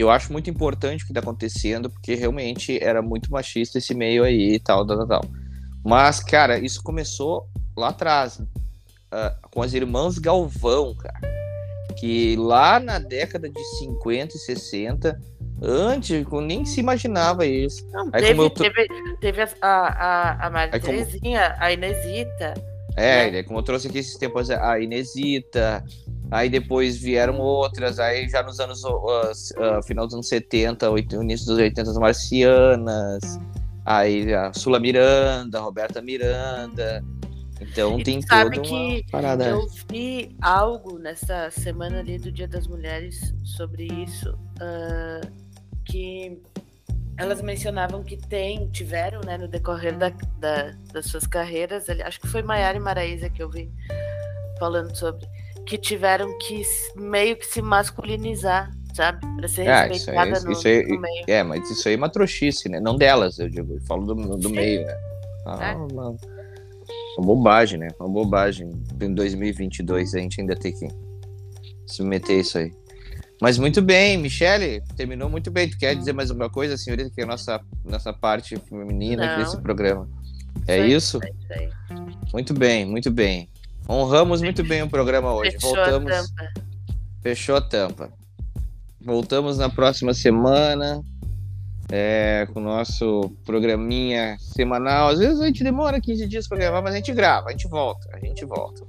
Eu 0.00 0.10
acho 0.10 0.32
muito 0.32 0.48
importante 0.48 1.04
o 1.04 1.06
que 1.06 1.12
tá 1.12 1.20
acontecendo, 1.20 1.90
porque 1.90 2.14
realmente 2.14 2.82
era 2.82 3.02
muito 3.02 3.30
machista 3.30 3.76
esse 3.76 3.94
meio 3.94 4.24
aí 4.24 4.54
e 4.54 4.58
tal, 4.58 4.86
tal, 4.86 5.06
tal. 5.06 5.20
Mas, 5.84 6.20
cara, 6.20 6.58
isso 6.58 6.82
começou 6.82 7.46
lá 7.76 7.88
atrás, 7.88 8.40
ah, 9.10 9.36
com 9.52 9.60
as 9.60 9.74
irmãs 9.74 10.18
Galvão, 10.18 10.94
cara. 10.94 11.20
Que 11.98 12.34
lá 12.36 12.80
na 12.80 12.98
década 12.98 13.46
de 13.50 13.62
50 13.78 14.36
e 14.36 14.38
60, 14.38 15.20
antes, 15.62 16.24
nem 16.46 16.64
se 16.64 16.80
imaginava 16.80 17.44
isso. 17.44 17.86
Não, 17.90 18.08
Aí 18.12 18.22
teve, 18.22 18.50
tô- 18.50 18.62
teve, 18.62 18.88
teve 19.20 19.42
a, 19.42 19.48
a, 19.60 20.46
a 20.46 20.50
Maria 20.50 20.80
como- 20.80 20.92
a 21.58 21.72
Inesita. 21.72 22.54
É, 22.96 23.30
né, 23.30 23.42
como 23.42 23.58
eu 23.58 23.62
trouxe 23.62 23.86
aqui 23.88 23.98
esses 23.98 24.16
tempos, 24.16 24.50
a 24.50 24.80
Inesita, 24.80 25.84
aí 26.30 26.48
depois 26.48 26.96
vieram 26.96 27.38
outras, 27.38 27.98
aí 27.98 28.28
já 28.28 28.42
nos 28.42 28.60
anos, 28.60 28.82
ah, 28.84 29.32
ah, 29.78 29.82
final 29.82 30.06
dos 30.06 30.14
anos 30.14 30.28
70, 30.28 30.88
oit- 30.90 31.12
início 31.14 31.46
dos 31.46 31.58
80, 31.58 31.90
as 31.90 31.96
Marcianas, 31.98 33.38
aí 33.84 34.32
a 34.34 34.52
Sula 34.52 34.78
Miranda, 34.78 35.58
a 35.58 35.62
Roberta 35.62 36.00
Miranda, 36.02 37.04
então 37.60 37.98
E 37.98 38.02
tem 38.04 38.22
sabe 38.22 38.56
toda 38.56 38.68
uma 38.68 38.86
que 39.00 39.04
parada. 39.10 39.44
Eu 39.48 39.66
vi 39.90 40.34
algo 40.40 40.98
nessa 40.98 41.50
semana 41.50 41.98
ali 42.00 42.18
do 42.18 42.30
Dia 42.32 42.48
das 42.48 42.66
Mulheres 42.66 43.34
sobre 43.44 43.84
isso, 43.86 44.32
ah, 44.60 45.20
que 45.84 46.40
elas 47.16 47.42
mencionavam 47.42 48.02
que 48.02 48.16
tem, 48.16 48.66
tiveram, 48.70 49.20
né, 49.20 49.36
no 49.36 49.46
decorrer 49.46 49.94
da, 49.98 50.08
da- 50.38 50.72
das 50.92 51.06
suas 51.06 51.26
carreiras, 51.26 51.86
acho 51.90 52.18
que 52.20 52.26
foi 52.28 52.42
Maiara 52.42 52.78
e 52.78 52.80
Maraísa 52.80 53.28
que 53.28 53.42
eu 53.42 53.50
vi 53.50 53.70
falando 54.58 54.94
sobre, 54.96 55.26
que 55.70 55.78
tiveram 55.78 56.36
que 56.38 56.62
meio 56.96 57.36
que 57.36 57.46
se 57.46 57.62
masculinizar, 57.62 58.68
sabe? 58.92 59.20
Pra 59.36 59.46
ser 59.46 59.68
Ah, 59.68 59.86
isso 59.86 60.10
aí- 60.10 60.16
respeitada 60.16 60.40
no, 60.40 60.52
isso 60.52 60.66
aí- 60.66 60.82
no 60.88 61.00
meio. 61.00 61.24
É, 61.28 61.42
mas 61.44 61.70
isso 61.70 61.86
aí 61.88 61.94
é 61.94 61.96
uma 61.96 62.08
trouxice, 62.08 62.68
né? 62.68 62.80
Não 62.80 62.96
delas, 62.96 63.38
eu 63.38 63.48
digo. 63.48 63.74
Eu 63.74 63.80
falo 63.82 64.04
do, 64.04 64.36
do 64.36 64.48
Sim. 64.48 64.54
meio, 64.56 64.84
né? 64.84 64.96
Ah, 65.46 65.70
É. 65.70 65.74
uma, 65.76 66.08
uma 66.10 67.24
bobagem, 67.26 67.78
né? 67.78 67.86
Uma 68.00 68.08
bobagem. 68.08 68.68
Em 69.00 69.14
2022 69.14 70.12
a 70.14 70.18
gente 70.18 70.40
ainda 70.40 70.56
tem 70.56 70.72
que 70.72 70.88
submeter 71.86 72.40
isso 72.40 72.58
aí. 72.58 72.72
Mas 73.40 73.56
muito 73.56 73.80
bem, 73.80 74.18
Michele, 74.18 74.82
terminou 74.96 75.30
muito 75.30 75.52
bem. 75.52 75.70
Tu 75.70 75.78
quer 75.78 75.94
dizer 75.94 76.12
mais 76.12 76.30
alguma 76.30 76.50
coisa, 76.50 76.76
senhorita, 76.76 77.10
que 77.14 77.20
é 77.20 77.24
a 77.24 77.26
nossa, 77.28 77.60
nossa 77.84 78.12
parte 78.12 78.56
feminina 78.68 79.24
aqui 79.24 79.44
desse 79.44 79.60
programa? 79.62 80.08
É 80.66 80.84
Isso. 80.84 81.20
Muito 82.34 82.52
bem, 82.52 82.84
muito 82.84 83.08
bem. 83.10 83.48
Honramos 83.90 84.40
muito 84.40 84.62
bem 84.62 84.82
o 84.82 84.88
programa 84.88 85.34
hoje. 85.34 85.50
Fechou 85.50 85.74
Voltamos. 85.74 86.12
a 86.12 86.14
tampa. 86.14 86.52
Fechou 87.20 87.56
a 87.56 87.60
tampa. 87.60 88.12
Voltamos 89.04 89.58
na 89.58 89.68
próxima 89.68 90.14
semana 90.14 91.02
é, 91.90 92.46
com 92.52 92.60
o 92.60 92.62
nosso 92.62 93.32
programinha 93.44 94.36
semanal. 94.38 95.08
Às 95.08 95.18
vezes 95.18 95.40
a 95.40 95.46
gente 95.46 95.64
demora 95.64 96.00
15 96.00 96.24
dias 96.28 96.46
para 96.46 96.58
gravar, 96.58 96.82
mas 96.82 96.94
a 96.94 96.98
gente 96.98 97.12
grava, 97.12 97.48
a 97.48 97.50
gente 97.50 97.66
volta, 97.66 98.08
a 98.12 98.20
gente 98.20 98.44
volta. 98.44 98.84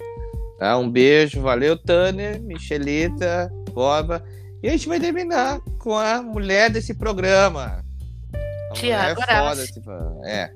Tá? 0.60 0.78
Um 0.78 0.88
beijo, 0.88 1.42
valeu, 1.42 1.76
Tânia, 1.76 2.38
Michelita, 2.38 3.52
Boba. 3.74 4.24
E 4.62 4.68
a 4.68 4.72
gente 4.72 4.88
vai 4.88 5.00
terminar 5.00 5.62
com 5.80 5.98
a 5.98 6.22
mulher 6.22 6.70
desse 6.70 6.94
programa. 6.94 7.84
A 8.70 8.74
Tiago 8.74 9.20
mulher 9.20 9.50
foda 9.50 9.82
programa. 9.84 10.30
É. 10.30 10.52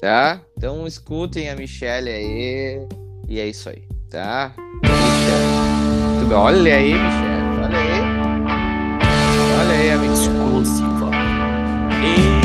Tá? 0.00 0.40
Então 0.56 0.86
escutem 0.86 1.50
a 1.50 1.56
Michelle 1.56 2.08
aí. 2.08 2.86
E 3.28 3.38
é 3.38 3.46
isso 3.46 3.68
aí, 3.68 3.82
tá? 4.08 4.54
Olha 6.34 6.74
aí, 6.74 6.94
Michel. 6.94 7.38
Olha 7.62 7.78
aí. 7.78 8.00
Olha 9.60 9.74
aí, 9.74 9.90
amigo. 9.90 10.14
Exclusiva. 10.14 11.10
E... 12.02 12.37